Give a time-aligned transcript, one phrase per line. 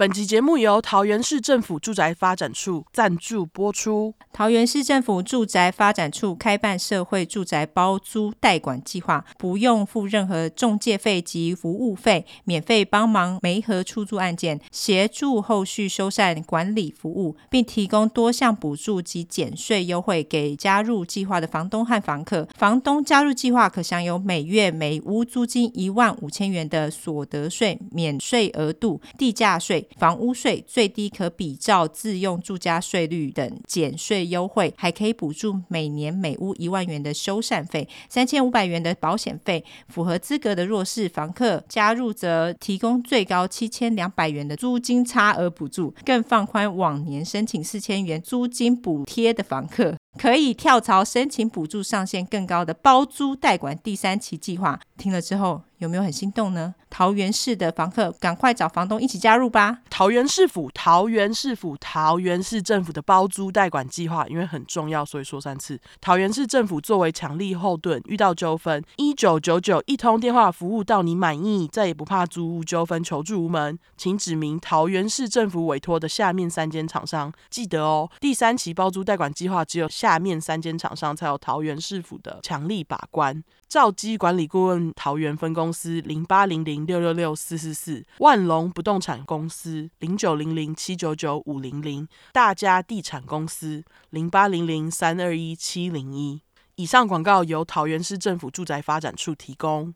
[0.00, 4.14] 本集节目由桃园市政府住宅发展处赞助播出。
[4.32, 22.48] 桃园市政府住宅发展处开办社会住宅包租代管计划，不用付任何中介费及服务费，免费帮忙媒合出租案件，协助后续修缮管理服务，并提供多项补助及减税优惠给加入计划的房东和房客。
[22.56, 29.86] 房东加入计划可享有每月每屋租金一万五千元的所得税免税额度、地价税。
[29.98, 39.64] 房屋税最低可比照自用住家税率等减税优惠，还可以补助每年每屋一万元的修缮费、三千五百元的保险费。
[39.88, 54.80] 符合资格的弱势房客加入，则提供最高七千两百元的租金差额补助，更放宽往年申请四千元租金补贴的房客，可以跳槽申请补助上限更高的包租代管第三期计划。
[54.96, 56.74] 听了之后，有没有很心动呢？
[56.90, 59.78] 桃园市的房客，赶快找房东一起加入吧！
[59.88, 65.80] 桃园市府、桃园市府、桃园市政府的包租代管计划，因为很重要，所以说三次。
[66.00, 73.78] 桃园市政府作为强力后盾，遇到纠纷，一九九九一通电话服务到你满意，再也不怕租屋纠纷求助无门。
[73.96, 78.10] 请指明桃园市政府委托的下面三间厂商，记得哦。
[78.20, 83.44] 第三期包租代管计划，只有下面三间厂商才有桃园市府的强力把关。
[83.68, 96.40] 兆基管理顾问桃园分公司零八零零六六六四四四，万隆不动产公司零九零零七九九五零零，大家地产公司零八零零三二一七零一。
[96.76, 99.92] 以上广告由桃园市政府住宅发展处提供。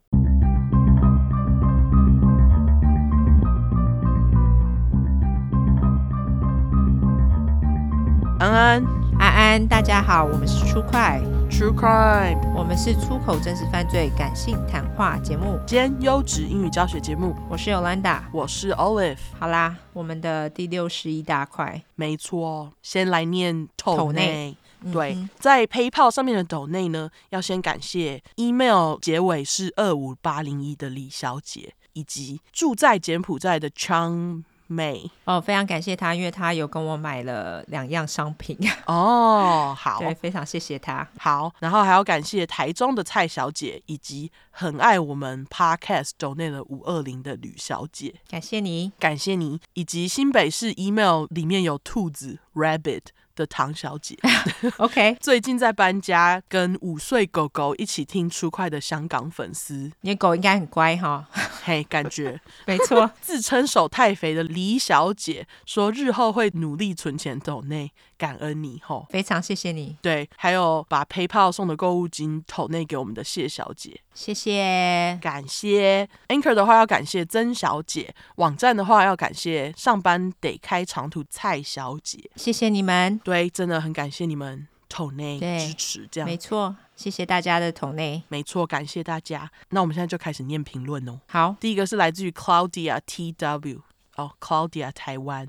[8.37, 8.83] 安安，
[9.17, 11.21] 安安，大家好，我们是出快。
[11.49, 17.33] True Crime，我们是出口真实犯罪感性谈话节目兼优质英语教学节目。
[17.49, 19.17] 我是 Yolanda，我是 Olive。
[19.39, 24.57] 好啦，我们的第六十一大块，没错，先来念斗内。
[24.91, 34.43] 对，嗯、在 PayPal 上面的斗内呢，要先感谢 email 结尾是二五八零一的李小姐，以及住在柬埔寨的 Chang。
[34.67, 35.09] 美。
[35.25, 38.57] 哦，非常感谢他，因为他有跟我买了两样商品。
[38.87, 39.75] 哦。
[39.77, 41.07] 好，对，非常谢谢他。
[41.19, 53.01] 好，然后还要感谢台中的蔡小姐，以及很爱我们 Podcast 周内的五二零的吕小姐，感谢你，感谢你，以及新北市 email 里面有兔子 Rabbit
[53.35, 54.17] 的唐小姐，
[54.77, 61.27] OK， 最近在搬家，跟五岁狗狗一起听出快的香港粉丝，你的狗应该很乖哈，
[61.63, 63.11] 嘿，感觉没错。
[63.21, 69.97] 自称手太肥的李小姐说，日后会努力存钱走内，感恩你吼，非常谢谢你。
[70.01, 76.07] 对，还有把 PayPal 送的购物金投内给我们的谢小姐，谢谢，感谢。
[76.29, 83.19] Anchor 的话要感谢曾小姐，网站的话要感谢上班得开长途蔡小姐，谢谢你们。
[83.23, 89.49] 对，真的很感谢你们投内支持，这样没错，谢谢大家的投内，没错，感谢大家。
[89.69, 91.19] 那我们现在就开始念评论哦。
[91.27, 93.81] 好，第一个是来自于 Claudia T W。
[94.15, 95.47] 哦、oh，Claudia 台湾，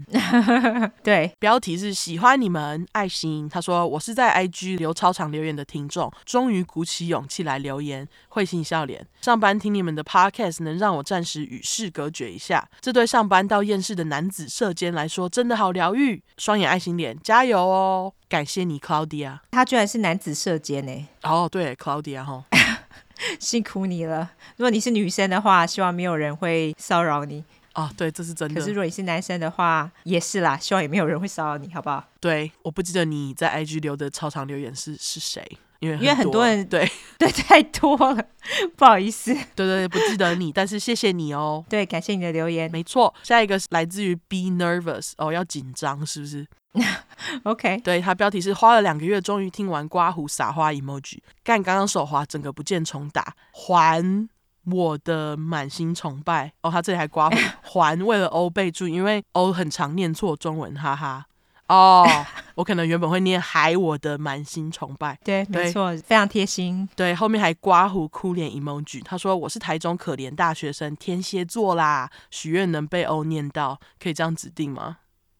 [1.02, 3.48] 对，标题是喜欢你们爱心。
[3.48, 9.06] 他说我是在 IG 留超长留言的听众，终于鼓起勇气来留言，会心笑脸。
[9.22, 16.22] 上班听你们的 Podcast 能让我暂时与世隔绝一下，这对上班到厌世的男子射间来说真的好疗愈。
[16.38, 18.12] 双眼爱心脸，加油哦！
[18.28, 19.38] 感谢你，Claudia。
[19.52, 21.08] 他居然是男子射间呢？
[21.22, 22.44] 哦、oh，对，Claudia 哈，
[23.38, 24.32] 辛苦你了。
[24.56, 27.44] 如果你是女生的话，希望没有人会骚扰你。
[27.76, 28.58] 啊，对，这是真的。
[28.58, 32.02] 可是如果你是男生的话，也是啦，希望也没有人会骚扰你，好不好？
[32.18, 35.46] 对，我不记得你在 IG 留的超长留言是是谁，
[35.80, 38.24] 因为因为很多人对 对太多了，
[38.76, 39.34] 不好意思。
[39.54, 41.62] 对对对，不记得你，但是谢谢你哦。
[41.68, 42.70] 对，感谢你的留言。
[42.72, 46.46] 没错，下一个是来自于 Be Nervous，哦，要紧张是不是？
[47.44, 54.28] OK，对，他标题是花了两个月，终于听完刮胡撒花 emoji，干刚刚手滑，整个不见重打还。
[54.70, 57.36] 我的满心崇拜哦，他这里还刮胡
[57.80, 61.26] 还为了欧备注，因为欧很常念错中文，哈哈。
[61.68, 62.06] 哦，
[62.54, 66.88] 我可能原本会念还我的满心崇拜，对，对没错，非常贴心。
[66.94, 69.02] 对，后面还刮胡哭脸 emoji。
[69.02, 74.98] 他说我是台中可怜大学生，天蝎座啦，许愿能被欧念到，可以这样指定吗？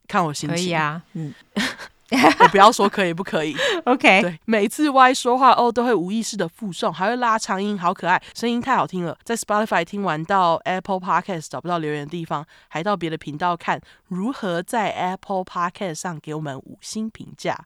[0.09, 0.57] 看我心情。
[0.57, 1.33] 可以啊，嗯。
[2.41, 4.23] 我不要说可以不可以， OK。
[4.23, 9.17] 对，每次 Y 说话哦，都会无意识的附送，还会拉长音，好可爱，声音太好听了。
[9.25, 17.65] 在 Spotify 听完到 Apple Podcast 找不到留言的地方，还到别的频道看如何在 Apple Podcast 上给我们五星评价。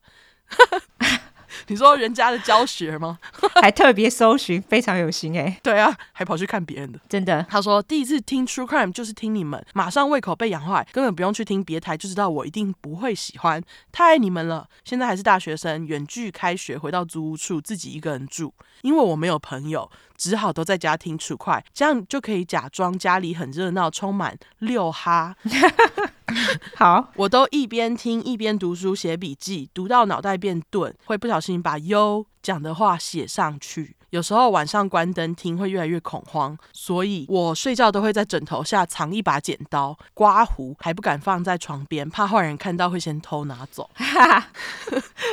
[1.69, 3.19] 你说人家的教学吗？
[3.61, 5.59] 还特别搜寻，非常有心哎。
[5.63, 7.45] 对啊，还跑去看别人的，真的。
[7.49, 13.63] 他说第一次听 True Crime 就是听你们，马上胃口被养坏，根本不用去听别台就知道我一定不会喜欢，
[13.93, 14.69] 太爱你们了。
[14.85, 18.53] 现在还是大学生，远距开学回到租屋处自己一个人住，
[18.83, 25.37] 因为我没有朋友，只好都在家听 True Crime，这样就可以假装家里很热闹，充满六哈。
[26.77, 33.97] 好，我都一边听一边读书写笔记，读到脑袋变钝，会不小心把优讲的话写上去。
[34.11, 43.89] 有时候晚上关灯听会越来越恐慌，所以我睡觉都会在枕头下藏一把剪刀、刮胡，还不敢放在床边，怕坏人看到会先偷拿走。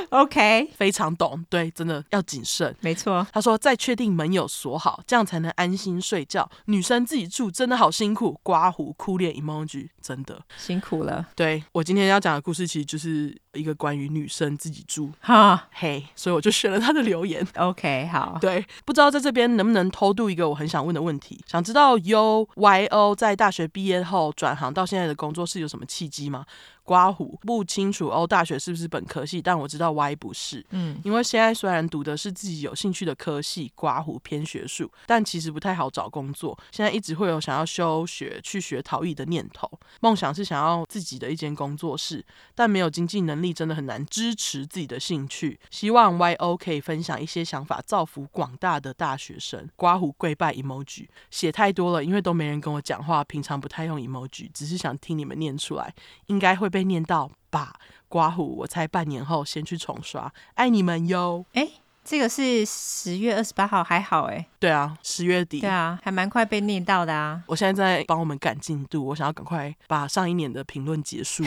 [0.09, 2.75] OK， 非常懂，对，真的要谨慎。
[2.81, 6.49] 没错，他说再确定门有锁好，这样才能安心睡觉。
[6.65, 11.27] 女生自己住真的好辛苦，刮胡哭脸 emoji，真的辛苦了。
[11.35, 15.11] 对，我今天要讲的故事，其实就是一个关于女生自己住。
[15.19, 17.45] 哈，嘿，所以我就选了他的留言。
[17.55, 18.65] OK，好，对。
[18.85, 21.39] 不知道在这边能不能偷渡一个我很想问的问题？
[21.47, 26.45] 想知道 U Y O 在大学毕业后转行到现在的工作是有什么契机吗？
[26.87, 29.41] 刮胡不清楚哦，大学是不是本科系？
[29.41, 36.57] 但我知道 Y 不是，嗯，因为现在虽然读的是自己有兴趣的科系，刮胡偏学术，但其实不太好找工作。
[36.71, 39.69] 现在一直会有想要休学去学陶艺的念头，
[39.99, 42.25] 梦想是想要自己的一间工作室，
[42.55, 45.59] 但没有经济能力，真的很难支持自己的兴趣。
[45.69, 49.67] 希望 Y O 可以分享一些想法，造福广大的大学生。
[49.75, 55.93] 刮胡跪拜 emoji 写太多了，因为都没人跟我讲话，平常不太用 emoji，只是想听你们念出来，
[56.27, 56.76] 应该会被。
[56.77, 57.73] 被念到吧，
[58.07, 61.43] 刮胡，我猜半年后先去重刷，爱你们哟。
[61.53, 61.67] 哎，
[62.05, 64.45] 这个是十月二十八号，还好哎。
[64.59, 65.59] 对啊，十月底。
[65.59, 67.41] 对啊，还蛮快被念到的啊。
[67.47, 71.43] 我现在在帮我们赶进度，我想要赶快把上一年的评论结束。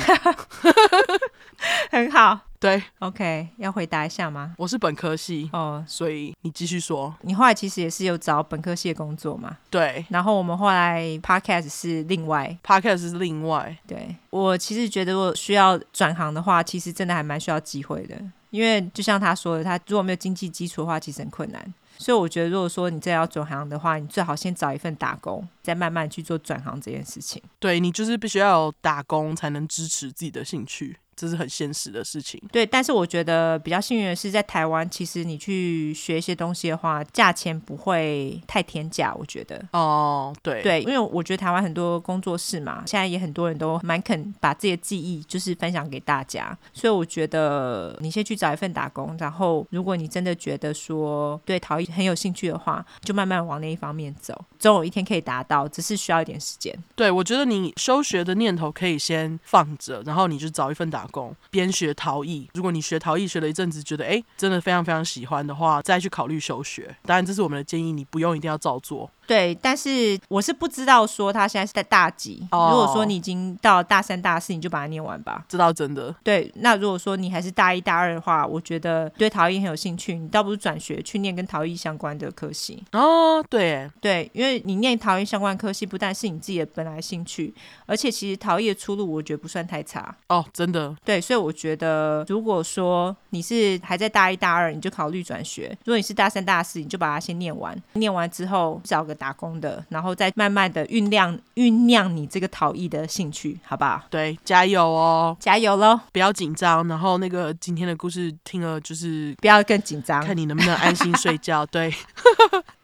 [1.92, 2.49] 很好。
[2.60, 4.54] 对，OK，要回答一下吗？
[4.58, 7.12] 我是本科系哦，oh, 所以你继续说。
[7.22, 9.56] 你后来其实也是有找本科系的工作嘛？
[9.70, 10.04] 对。
[10.10, 13.74] 然后我们后来 Podcast 是另外，Podcast 是另外。
[13.86, 18.14] 对，我其实觉得，我需要转行的话，其实真的还蛮需要机会的。
[18.50, 21.74] 因为就像他说的，他如果没有经济基础的话，其实很困难。
[21.96, 27.42] 所以我觉得，如果说你真的要转行的话，你最好先找一份打工，再慢慢去做转行这件事情。
[27.58, 30.98] 对，你就是必须要有打工，才能支持自己的兴趣。
[31.20, 32.40] 这是很现实的事情。
[32.50, 39.14] 对，但是我觉得比较幸运的是，在台湾，其实你去学一些东西的话，价钱不会太天价。
[39.14, 56.74] 我觉得哦，对对，因为我觉得台湾很多工作室嘛，现在也很多人都蛮肯把自己的技艺就是分享给大家，所以我觉得你先去找一份打工，然后如果你真的觉得说对陶艺很有兴趣的话，就慢慢往那一方面走，总有一天可以达到，只是需要一点时间。
[56.94, 61.34] 对，我觉得你休学的念头可以先放着，然后你就找一份打工。
[61.50, 66.96] 边学陶艺，如果你学陶艺学了一阵子，觉得哎，真的非常非常喜欢的话，再去考虑休学。
[67.04, 69.10] 当然，这是我们的建议，你不用一定要照做。
[69.30, 72.44] 对，但是我是不知道说他现在是在大几。
[72.50, 75.44] Oh, 如果说你已经到大三、大四，你就把它念完吧。
[75.48, 76.12] 知道真的。
[76.24, 82.82] 对，那如果说你还是大一、大二的话，我觉得对陶艺很有兴趣，你倒不如转学去念跟陶艺相关的科系。
[82.90, 87.54] 哦，oh, 对，对，因为你念陶艺相关科系，不但是你自己的本来兴趣，
[87.86, 90.00] 而且其实陶艺的出路我觉得不算太差。
[90.26, 90.92] 哦，oh, 真的。
[91.04, 97.80] 对，所以我觉得，如果说你是还在大一、大二，你就考虑转学；如果你是大三、大四，你就把它先念完。
[97.92, 99.19] 念完之后找个。
[99.20, 104.00] 打工的，然后再慢慢的酝酿酝酿你这个陶艺的兴趣，好不好？
[104.08, 106.00] 对，加油哦，加油喽！
[106.10, 111.64] 不要紧张，然后那个今天的故事听了就是不要更紧张，看你能不能安心睡觉。
[111.70, 111.94] 对，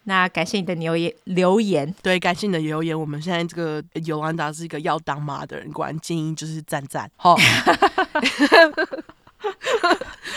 [0.04, 3.00] 那感谢你的留言留言，对，感谢你的留言。
[3.00, 7.10] 我们现在这个尤兰达是一个要当妈的人，果然建议就是赞赞。
[7.16, 7.34] 好，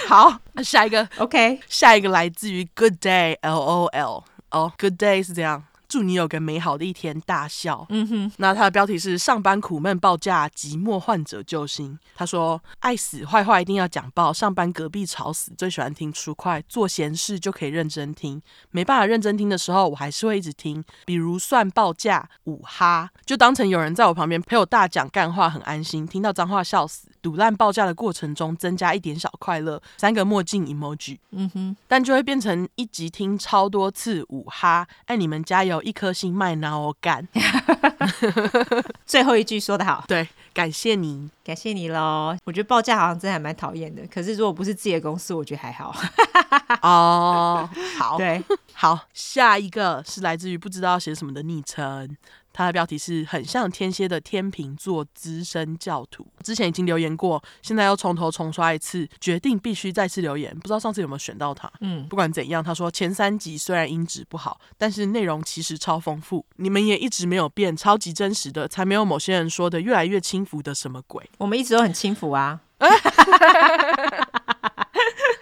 [0.07, 5.65] 好，下一个，OK，下一个来自于 Good Day L O L，哦，oh，Good Day 是这样。
[5.89, 7.83] 祝你有个美好的一天，大笑。
[7.89, 11.97] 嗯哼，那他的标题是“上班苦闷报价，寂寞患者救星”。
[12.15, 18.39] 他说：“爱死坏话一定要讲爆，上班隔壁吵死，最喜欢听 True Crime，做闲事就可以认真听。
[18.69, 20.85] 没办法认真听的时候，我还是会一直听。
[21.05, 26.07] 比如算报价五哈，就当成有人在我旁边陪我大讲干话，很安心。
[26.07, 27.09] 听到脏话笑死。
[27.21, 31.17] 赌烂报价的过程中增加一点小快乐，三个墨镜 emoji。
[31.31, 37.27] 嗯哼，但就会变成一集听超多次五哈，爱你们加油。”一颗心卖拿我干，
[39.05, 42.35] 最后一句说得好，对，感谢你，感谢你喽。
[42.45, 45.95] 我觉得报价好像真的还蛮讨厌的，可是如果不是自己的公司，我觉得还好。
[46.81, 48.43] 哦，好，对，
[48.73, 52.15] 好，下一个是来自于不知道写什么的昵称。
[52.59, 56.27] 他的标题是很像天蝎的天秤座资深教徒。
[56.43, 60.53] 之前已经留言过，现在要从头重刷一次，决定必须再次留言。
[60.53, 61.71] 不知道上次有没有选到他？
[61.79, 66.45] 嗯，不管怎样，他说前三集虽然音质不好，但是内容其实超丰富。
[66.57, 71.29] 你们也一直没有变，超级真实的，才没有某些人说的越来越轻浮的什么鬼。
[71.37, 72.59] 我们一直都很轻浮啊。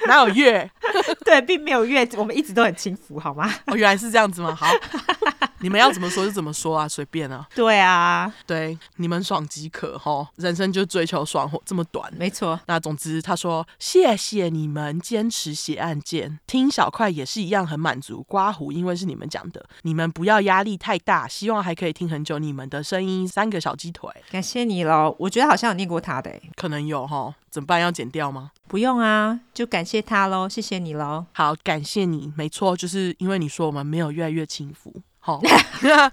[0.07, 0.69] 哪有月？
[1.25, 3.51] 对，并没有月，我们一直都很轻浮，好吗？
[3.65, 4.53] 哦，原来是这样子吗？
[4.55, 4.67] 好，
[5.59, 7.47] 你们要怎么说就怎么说啊，随便啊。
[7.55, 12.59] 对啊，对，你们爽即可哈，人生就追求爽活这么短，没错。
[12.67, 18.23] 那总之，他说谢谢你们坚持写案件，听小块也是一样很满足。
[18.27, 23.27] 刮胡，因为是你们讲的，你们不要压力太大，希望还可以听很久你们的声音。
[23.27, 25.15] 三个小鸡腿，感谢你喽。
[25.19, 27.33] 我觉得好像有念过他的，可能有哈。
[27.49, 27.81] 怎么办？
[27.81, 28.51] 要剪掉吗？
[28.67, 31.25] 不用啊，就感谢他喽，谢谢你喽。
[31.31, 34.93] 好，感谢你，没错，就是因为你说我们没有越来越轻浮。
[35.27, 35.41] 好，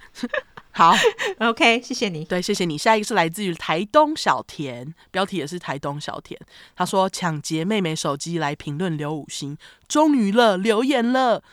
[0.74, 0.92] 好
[1.38, 2.24] ，OK，谢谢你。
[2.24, 2.76] 对，谢谢你。
[2.76, 6.36] 下一个是来自于台东小田，标题也是台东小田。
[6.74, 9.56] 他说抢劫妹妹手机来评论留五星，
[9.86, 11.44] 终于了，留言了。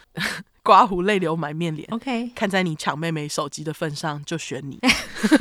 [0.64, 4.80] 刮胡泪流满面脸，OK，看在你抢妹妹手机的份上，就选你，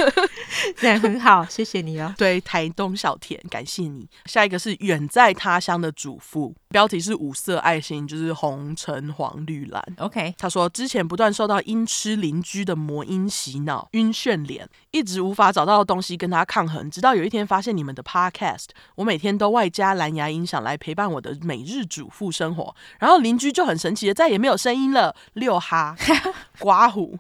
[0.77, 2.15] 这样很好，谢谢你哦。
[2.17, 4.09] 对，台东小田，感谢你。
[4.25, 10.35] 下一个是远在他乡的主妇，标题是五色爱心，就是红橙黄绿蓝，OK。
[10.39, 25.10] 他说之前不断受到音痴邻居的魔音洗脑，晕眩脸，一直无法找到东西跟他抗衡，直到有一天发现你们的 Podcast，我每天都外加蓝牙音响来陪伴我的每日主妇生活，然后邻居就很神奇的再也没有声音了。
[25.35, 25.97] 六哈
[26.59, 27.19] 刮胡，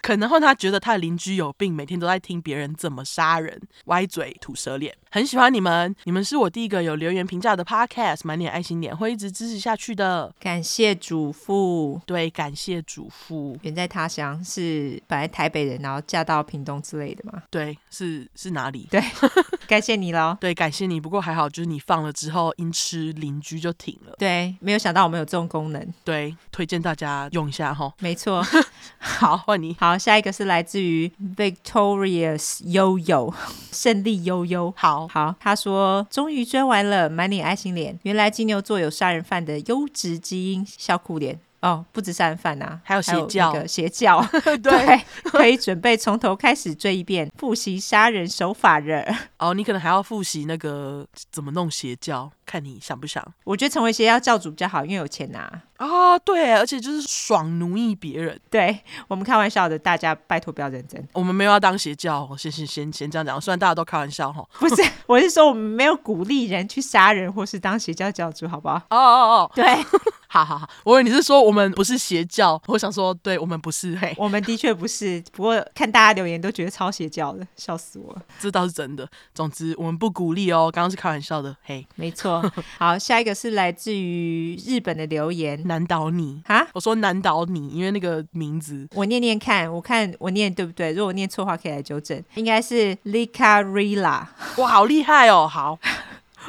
[0.00, 4.96] 可能会他觉得他的邻居有病，每天都在听别人怎么杀人，歪嘴吐舌脸。
[5.10, 10.32] 很喜欢你们，你们是我第一个有留言评价的 podcast，满脸爱心脸，会一直支持下去的。
[10.38, 13.58] 感谢主妇，对，感谢主妇。
[13.62, 17.42] 远在他乡是本来台北人，然后嫁到屏东之类的吗？
[17.50, 18.86] 对，是是哪里？
[18.90, 19.02] 对，
[19.66, 20.36] 感谢你喽。
[20.40, 21.00] 对，感谢你。
[21.00, 24.14] 不过还好，就是你放了之后，因吃邻居就停了。
[24.18, 25.94] 对，没有想到我们有这种功能。
[26.04, 27.92] 对，推荐大家用一下哈。
[28.00, 28.44] 没错。
[28.98, 29.74] 好，换你。
[29.80, 33.32] 好，下一个是来自于 Victorious 悠悠，
[33.72, 34.72] 胜利悠悠。
[34.76, 37.98] 好好，他说终于追完了，满脸爱心脸。
[38.02, 41.38] 原来金牛座有杀人犯的优质基因，笑哭脸。
[41.60, 44.24] 哦，不止杀人犯呐，还有邪教，个邪教，
[44.62, 49.04] 对，可以准备从头开始追一遍，复习杀人手法了。
[49.40, 53.22] 哦，你可能还要复习那个怎么弄邪教，看你想不想？
[53.44, 55.40] 我觉得成为邪教教主比较好，因为有钱拿。
[55.76, 58.40] 啊、哦，对，而且就是爽奴役别人。
[58.50, 61.06] 对，我们开玩笑的，大家拜托不要认真。
[61.12, 63.40] 我们没有要当邪教，先先先先这样讲。
[63.40, 68.74] 虽然大家都开玩笑哈， 不是，我是说我们没有鼓励人去杀人或是当邪教教主，好不好？
[68.90, 69.64] 哦哦哦，对。
[70.30, 75.22] 好好好，我以为你是说我们不是邪教，我想说，对，我们不是，嘿，我们的确不是。
[75.32, 78.22] 不过看大家留言都觉得超邪教的，笑死我了。
[78.38, 79.08] 这倒是真的。
[79.34, 82.37] 总之，我们不鼓励哦，刚刚是开玩笑的，嘿，没错。
[82.78, 90.90] 好，下一个是来自于日本的留言，难倒你啊，我说难倒你，因为那个名字，我念念看，我看我念对不对？
[90.92, 92.22] 如果我念错话，可以来纠正。
[92.34, 94.26] 应该是 Licarilla，
[94.56, 95.78] 哇，好厉害哦，好。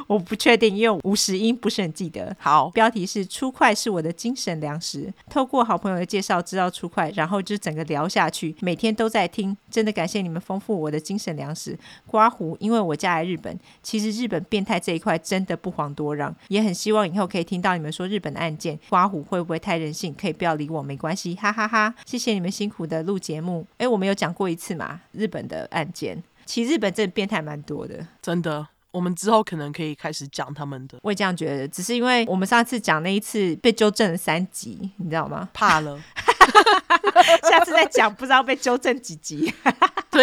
[0.07, 2.35] 我不确定，因为五十音不是很记得。
[2.39, 5.13] 好，标题是“出快是我的精神粮食”。
[5.29, 9.55] 透过好朋友的介绍知道出快，然后就整个聊下去，每天都在听。
[9.69, 11.77] 真的感谢你们丰富我的精神粮食。
[12.07, 18.79] 刮胡，因为我家在日本，其实日本变态这一块真的不遑多让，也很希望以后可以听到你们说日本的案件。
[18.89, 20.13] 刮胡会不会太任性？
[20.13, 21.95] 可以不要理我，没关系，哈哈哈哈。
[22.05, 23.65] 谢谢你们辛苦的录节目。
[23.77, 25.01] 哎，我们有讲过一次嘛？
[25.11, 28.67] 日本的案件，其实日本真的变态蛮多的，真的。
[28.91, 35.47] 我们之后可能可以开始讲他们的，我也这样觉得，只是因为我们上次讲那一次被纠正了三集，你知道吗？
[35.53, 35.99] 怕了，
[37.49, 39.53] 下次再讲不知道被纠正几集。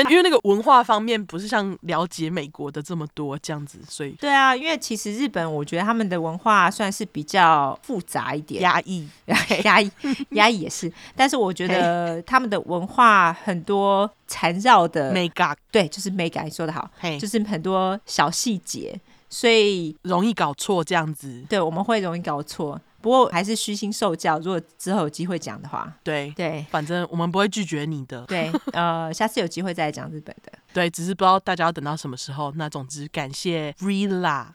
[0.03, 9.09] 对，因为那个文化方面不是像了解美国的这么多这样子，所以对啊，因为其实日本我觉得他们的文化算是比较复杂一点，压抑，
[9.65, 9.91] 压抑，
[10.31, 16.89] 压抑也是，但是我觉得他们的文化很多缠绕的美感，对，就是美感，你说的好，
[17.21, 18.99] 就是很多小细节，
[19.29, 22.81] 所以容易搞错这样子，对，我们会容易搞错。
[23.07, 28.23] 不过还是虚心受教，如果之后有机会讲的话，对对，反正我们不会拒绝你的。
[28.23, 30.51] 对，呃， 下次有机会再来讲日本的。
[30.73, 32.53] 对，只是不知道大家要等到什么时候。
[32.57, 34.47] 那总之感谢 Rilla，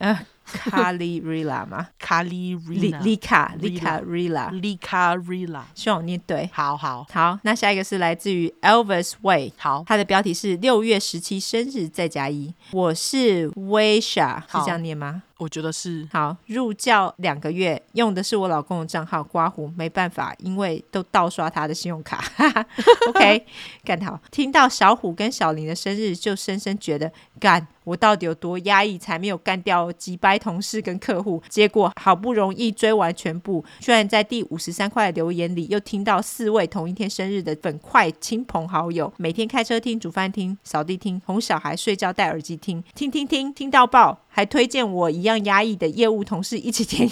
[0.44, 1.88] 卡里瑞拉吗？
[1.98, 5.66] 卡里瑞里拉，里卡里卡瑞拉，里卡瑞拉。
[5.74, 6.50] 希望我念对。
[6.52, 15.24] 好好好，那下一个是来自于 Elvis Way，好，它的标题是六月十七生日再加一，我是 Waysha，是好这样念吗？
[15.42, 22.24] 我觉得是好，入教两个月，用的是我老公的账号刮胡，没办法，因为都盗刷他的信用卡。
[23.10, 23.44] OK，
[23.84, 24.20] 干好。
[24.30, 31.42] 听到小虎跟小林的生日，就深深觉得干，我到底有多压抑，才没有干掉几百同事跟客户？
[31.50, 44.20] 结果好不容易追完全部，居然在第五十三块的留言里，又听到四位同一天生日的粉块亲朋好友，每天开车听、煮饭听、扫地听、哄小孩睡觉戴耳机听，听听听听到爆。
[44.32, 47.10] 还推荐我一样压抑的业务同事一起听，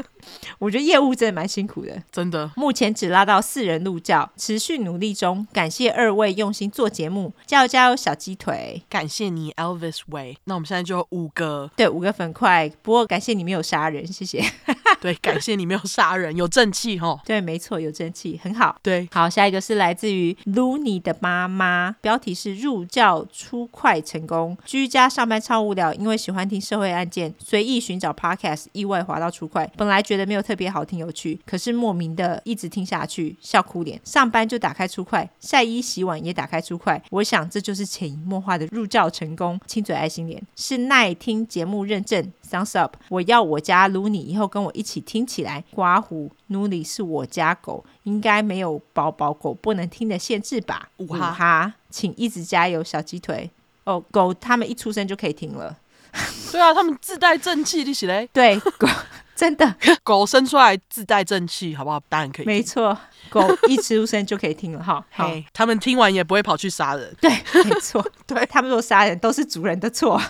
[0.58, 2.50] 我觉得业务真的蛮辛苦的，真的。
[2.56, 5.46] 目前只拉到四人入教，持续努力中。
[5.52, 8.82] 感谢二位用心做节目，加油加油，小鸡腿！
[8.88, 10.38] 感谢你，Elvis Way。
[10.44, 12.70] 那我们现在就五个，对，五个粉块。
[12.82, 14.42] 不过感谢你没有杀人，谢谢。
[15.00, 17.20] 对，感谢你没有杀人，有正气哈。
[17.26, 18.76] 对，没错，有正气，很好。
[18.82, 29.70] 对，好，下一个是来自于 Luni 的妈妈，标题是入教出快成功，居家上班超无聊，因为喜欢听社会案件，随意寻找 Podcast，意外滑到出快。
[29.76, 34.00] 本来觉得没有特别好听有趣，可是莫名的一直听下去，笑哭脸。
[34.04, 37.02] 上班就打开出快，晒衣洗碗也打开出快。
[37.10, 39.60] 我想这就是潜移默化的入教成功。
[39.66, 42.32] 亲嘴爱心脸是耐听节目认证。
[42.48, 42.96] Thumbs up！
[43.08, 45.64] 我要我家 Luni 以后跟我一起听起来。
[45.72, 50.88] 刮胡 Luni 是我家狗，应该没有宝宝狗不能听的限制吧？
[50.98, 53.50] 五哈，哈，请一直加油，小鸡腿。
[53.84, 55.76] 哦，狗他们一出生就可以听了。
[56.52, 58.26] 对啊，他们自带正气，你起来。
[58.32, 58.88] 对，狗
[59.34, 62.00] 真的， 狗生出来自带正气，好不好？
[62.08, 62.46] 当然可以。
[62.46, 62.96] 没错，
[63.28, 65.04] 狗一出生就可以听了哈。
[65.10, 67.12] 好他们听完也不会跑去杀人。
[67.20, 67.30] 对，
[67.64, 70.20] 没错，对他们说杀人都是主人的错。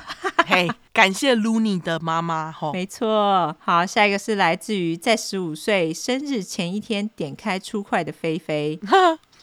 [0.46, 2.72] 嘿，hey, 感谢 Luni 的妈妈哈。
[2.72, 8.80] 没错，好，下一个是来自于在十五岁生日前一天点开出快的菲菲。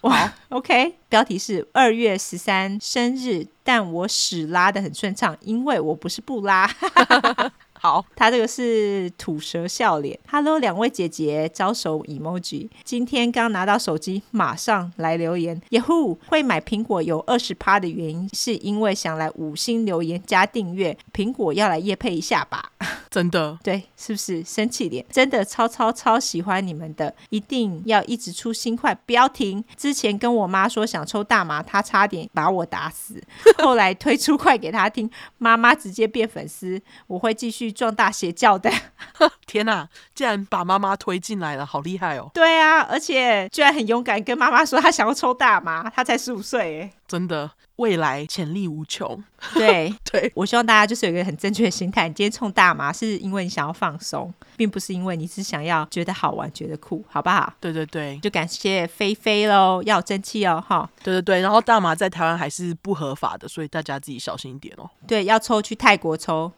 [0.01, 6.67] 哇，OK，标题是二月十三生日，但我屎拉的很顺畅，因为我不是不拉。
[7.83, 10.19] 好，他这个是吐舌笑脸。
[10.29, 12.69] Hello，两位姐姐，招手 emoji。
[12.83, 15.59] 今天刚拿到手机，马上来留言。
[15.71, 20.95] Yahoo，会买苹果有二十趴的原因，是因为想来五星留言加订阅。
[21.11, 22.71] 苹果要来夜配一下吧？
[23.09, 23.57] 真的？
[23.65, 25.03] 对，是不是生气脸？
[25.09, 29.63] 真的超超超喜欢你们的，一定要一直出新快，不要停。
[29.75, 33.19] 之前跟我妈说想抽大麻，她差点把我打死。
[33.57, 35.09] 后来推出快给她听，
[35.39, 36.79] 妈妈直接变粉丝。
[37.07, 37.70] 我会继续。
[37.71, 38.71] 壮大邪教的，
[39.47, 39.87] 天哪！
[40.13, 42.29] 竟然把妈妈推进来了，好厉害哦！
[42.33, 49.23] 对啊，而且居然很勇敢，跟妈妈说他想要抽大麻，他才十五岁，哎，真的，未来潜力无穷。
[49.53, 57.51] 对 对，我希望大家就是有一个很正确的心态，你今天冲大麻是因为你想要放松，并不是因为你是想要觉得好玩、觉得酷，好不好？
[57.59, 60.87] 对对对，就感谢菲菲喽，要有争气哦，哈！
[61.03, 64.87] 对对对，然后大麻在台湾还是不合法的，所以大家自己小心一点哦。
[65.07, 66.51] 对，要抽去泰国抽。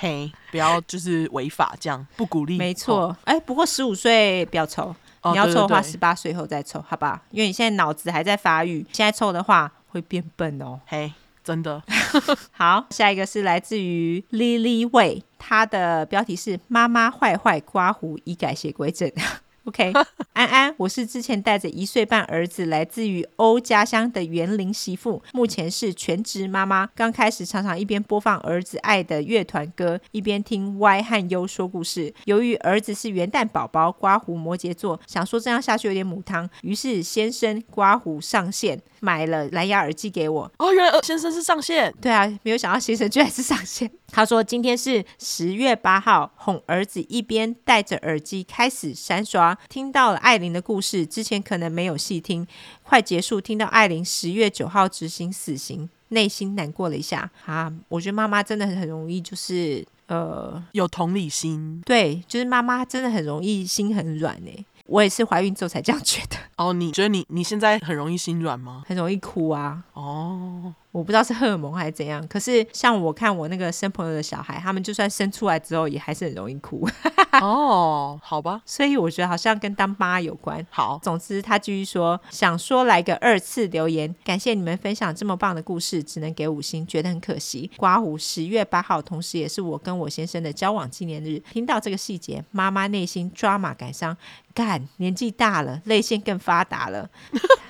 [0.00, 2.56] 嘿，不要就是违法这样，不鼓励。
[2.56, 7.20] 没错，哎、哦，不过十五岁不要抽，哦、你要抽的话，十八岁后再抽，好吧？
[7.30, 10.80] 因为你现在脑子还在发育，现在抽的话会变笨哦。
[10.86, 11.12] 嘿，
[11.44, 11.82] 真的。
[12.50, 19.12] 好，下一个是来自于 Lily Way，她的标题是“妈妈坏坏刮胡已改邪归正”。
[19.70, 19.92] OK，
[20.34, 26.88] 安安，我是之前带着一岁半儿子来自于欧家乡的园林媳妇，目前是全职妈妈。
[26.96, 32.12] 刚开始常常一边播放儿子爱的乐团歌，一边听 Y 和 U 说故事。
[32.24, 38.82] 由于儿子是元旦宝宝，刮胡摩羯座，想说这样下去有点母汤，于是先生刮胡上线。
[39.00, 41.92] 买了蓝牙耳机给我哦，原来先生是上线。
[42.00, 43.90] 对啊，没有想到先生居然是上线。
[44.12, 52.46] 他说今天是十月八号，哄儿子一边戴着耳机开始三刷，听到了艾琳的故事，之前可能没有细听，
[52.82, 57.72] 快结束，听到艾琳十月九号执行死刑，内心难过了一下啊。
[57.88, 64.64] 我觉得妈妈真的很容易就是呃有同理心，对，就是妈妈真的很容易心很软哎。
[64.90, 66.36] 我也是怀孕之后才这样觉得。
[66.56, 68.82] 哦，你觉得你你现在很容易心软吗？
[68.86, 69.84] 很容易哭啊。
[69.94, 70.74] 哦。
[70.92, 76.88] 我不知道是荷尔蒙还是怎样，可是像我看我那个生朋友的小孩，他们就算生出来之后，也还是很容易哭。
[77.40, 80.66] 哦，好吧，所以我觉得好像跟当妈有关。
[80.68, 87.70] 好，总之他继续说，想说来个二次留言，感谢你们分享这么棒的故事，只能给五星，觉得很可惜。
[87.76, 91.40] 刮胡十月八号，同时也是我跟我先生的交往纪念日。
[91.52, 94.16] 听到这个细节，妈妈内心抓马感伤，
[94.52, 97.08] 干，年纪大了，泪腺更发达了。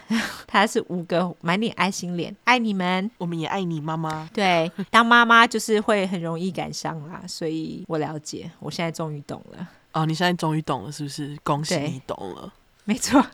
[0.48, 4.28] 他是五个满脸爱心脸，爱你们，我们也爱你，妈妈。
[4.32, 9.68] 对，当妈妈就是会很容易感伤啦，所以我了解，我现在终于懂了。
[9.92, 11.36] 哦，你现在终于懂了，是不是？
[11.42, 12.52] 恭喜你懂了。
[12.84, 13.24] 没错。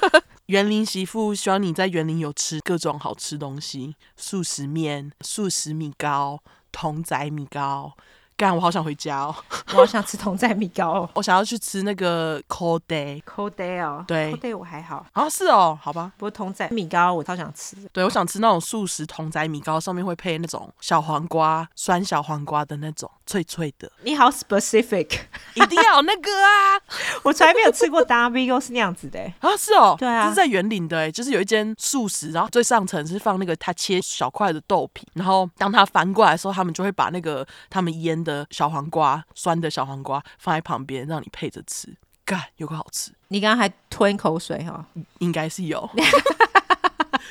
[0.46, 6.40] 园林媳妇希望你在园林有吃各种好吃东西，素食面、素食米糕、
[6.70, 7.94] 童仔米糕。
[8.36, 9.34] 干，我好想回家哦！
[9.72, 11.10] 我好想吃同仔米糕哦！
[11.14, 16.12] 我想要去吃那个 cold day cold day 哦，对 cold day 我还好啊，是哦，好吧。
[16.16, 23.90] 不过同仔米糕我超想吃，对，我想吃那种素食同仔米糕，上面会配那种小黄瓜、酸小黄瓜的那种脆脆的。
[24.02, 25.08] 你好 specific，
[25.54, 26.80] 一定要有那个啊！
[27.22, 39.24] 我从来没有吃过大 VGO 是那样子的啊，是哦，对啊，这是在员林的哎，就是有一间素食，然后最上层是放那个他切小块的豆皮，然后当他翻过来的时候，他们就会把那个他们腌的小黄瓜。
[39.34, 41.88] 酸的小黄瓜放在旁边，让你配着吃，
[42.24, 43.12] 干有个好吃。
[43.28, 45.02] 你刚刚还吞口水哈、哦？
[45.18, 45.88] 应该是有，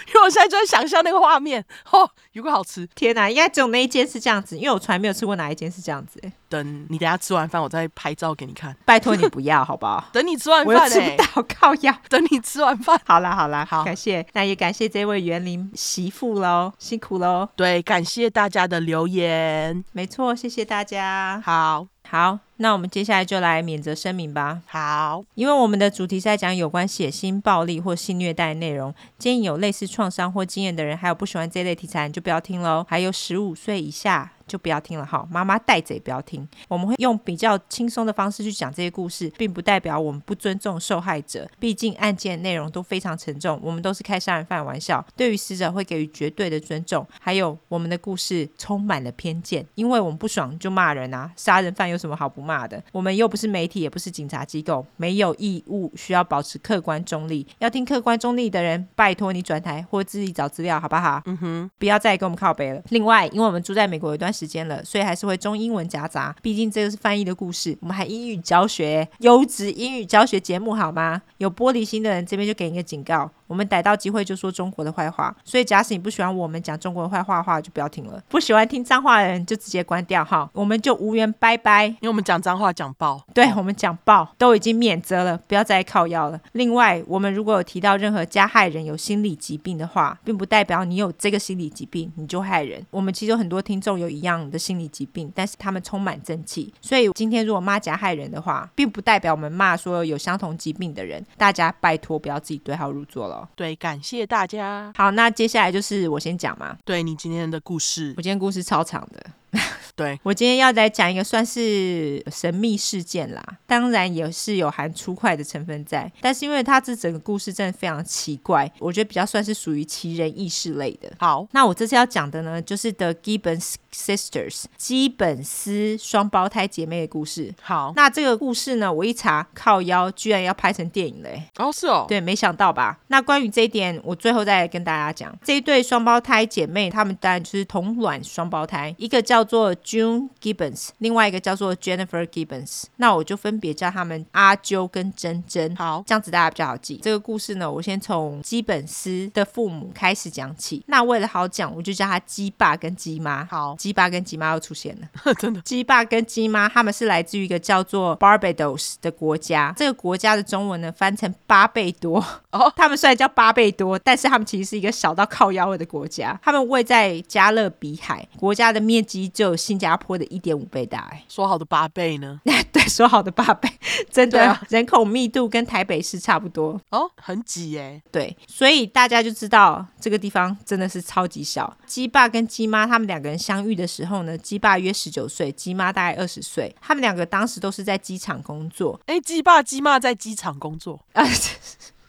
[0.07, 2.87] 因为我现在就在想象那个画面，哦，有个好吃。
[2.95, 6.21] 天哪，应该只有那一间是这样子，因为我从来没有吃过哪一间是这样子。
[6.49, 8.75] 等你等下吃完饭，我再拍照给你看。
[8.85, 10.03] 拜托你不要，好不好？
[10.11, 11.95] 等你吃完饭，我吃不到靠药。
[12.09, 17.47] 等你吃完饭，好啦好啦，好，感谢，那也感谢这位园林媳妇喽，辛苦喽。
[17.55, 21.41] 对，感谢大家的留言，没错，谢谢大家。
[21.45, 21.87] 好。
[22.09, 24.61] 好，那我们接下来就来免责声明吧。
[24.67, 32.85] 好，因为我们的主题是在讲有关血腥暴力或性虐待的内容，建议有类似创伤或经验的人，还有不喜欢这类题材，你就不要听喽。
[32.87, 34.31] 还有十五岁以下。
[34.47, 36.45] 就不要听了哈，妈妈带着也不要听。
[36.67, 41.49] 我们会用比较轻松的方式去讲这些故事，并不代表我们不尊重受害者。
[41.57, 47.07] 毕竟案件内容都非常沉重，我们都是开杀人犯玩笑，对于死者会给予绝对的尊重。
[47.21, 52.83] 还有我们的故事充满了偏见，因为我们不爽就骂人啊，杀人犯有什么好不骂的？
[52.91, 57.47] 我们又不是媒体，也不是警察机构，没有义务需要保持客观中立。
[57.59, 61.21] 要听客观中立的人，拜托你转台或自己找资料，好不好？
[61.25, 62.81] 嗯哼，不要再跟我们靠北了。
[62.89, 66.35] 另外，因为我们住在美国有一段时时间了，所以还是会中英文夹杂。
[66.41, 71.21] 毕竟这个是翻译的故事，我们还英语教学，优质英语教学节目好吗？
[71.37, 73.29] 有玻璃心的人，这边就给你一个警告。
[73.51, 78.23] 我们逮到机会就说中国的坏话，所以假使你不喜欢我们讲中国的坏话的话，就不要听了。
[78.29, 81.87] 不喜欢听脏话的人就直接关掉哈，我们就无缘拜拜。
[81.87, 86.39] 因为我们讲脏话讲爆，对，我们讲爆都已经免责了，不要再靠腰了。
[86.53, 92.81] 另外，我们如果有提到任何加害人有心理疾病的话，并不代表你有这个心理疾病你就害人。
[92.89, 96.73] 我们其实有很多听众有一样的心理疾病，但是他们充满正气。
[96.79, 101.21] 所以今天如果骂加害人的话，并不代表我们骂所有有相同疾病的人。
[101.37, 103.40] 大家拜托不要自己对号入座了。
[103.55, 104.25] 对，感谢。
[104.25, 104.91] 大家。
[104.95, 106.77] 好，那接下来就是我先讲嘛。
[106.85, 109.25] 对，你今天的故事，我今天故事超长的。
[109.95, 121.11] 对，我今天要来讲一个算是神秘事件啦，当然也是有含粗快的成分在，但是因为它这整个故事真的非常奇怪，我觉得比较算是属于奇人异事类的。
[121.19, 127.53] 好，那我这次要讲的呢，就是 The Gibbons Sisters 基本斯双胞胎姐妹的故事。
[127.61, 131.43] 好，那这个故事呢，我一查靠腰，居然要拍成电影嘞！
[131.57, 132.99] 哦，是哦，对，没想到吧？
[133.07, 142.83] 那关于这一点，我最后再来跟大家讲，这一对双胞胎姐妹，她们当然就是同卵双胞胎，一个叫做 June Gibbons，另外一个叫做 Jennifer Gibbons。
[142.97, 145.75] 那我就分别叫他们阿啾跟珍珍。
[145.75, 146.99] 好，这样子大家比较好记。
[147.03, 150.83] 这个故事呢，我先从基本斯的父母开始讲起。
[150.87, 153.45] 那为了好讲，我就叫他鸡爸跟鸡妈。
[153.45, 153.75] 好。
[153.77, 155.61] 鸡爸跟鸡妈又出现了， 真的。
[155.61, 162.23] 鸡爸跟鸡妈他们是来自于一个叫做 Barbados 的国家，这个国家的中文呢翻成巴贝多。
[162.51, 166.39] 哦，他们虽然叫巴贝多，但是他们其实是一个小到靠腰的国家。
[166.43, 171.09] 他们位在加勒比海，国家的面积就有新加坡的一点五倍大。
[171.11, 172.39] 哎，说好的八倍呢？
[172.71, 173.69] 对，说好的八倍，
[174.09, 176.79] 真的，啊、人口密度跟台北市差不多。
[176.91, 178.01] 哦，很挤哎。
[178.11, 181.75] 对，所以大家就知道这个地方真的是超级小。
[181.85, 183.71] 鸡爸跟鸡妈他们两个人相遇。
[183.81, 186.75] 的时候呢，鸡爸约十九岁，鸡妈大概二十岁。
[186.81, 188.99] 他们两个当时都是在机场工作。
[189.05, 191.25] 哎，鸡爸鸡妈在机场工作啊。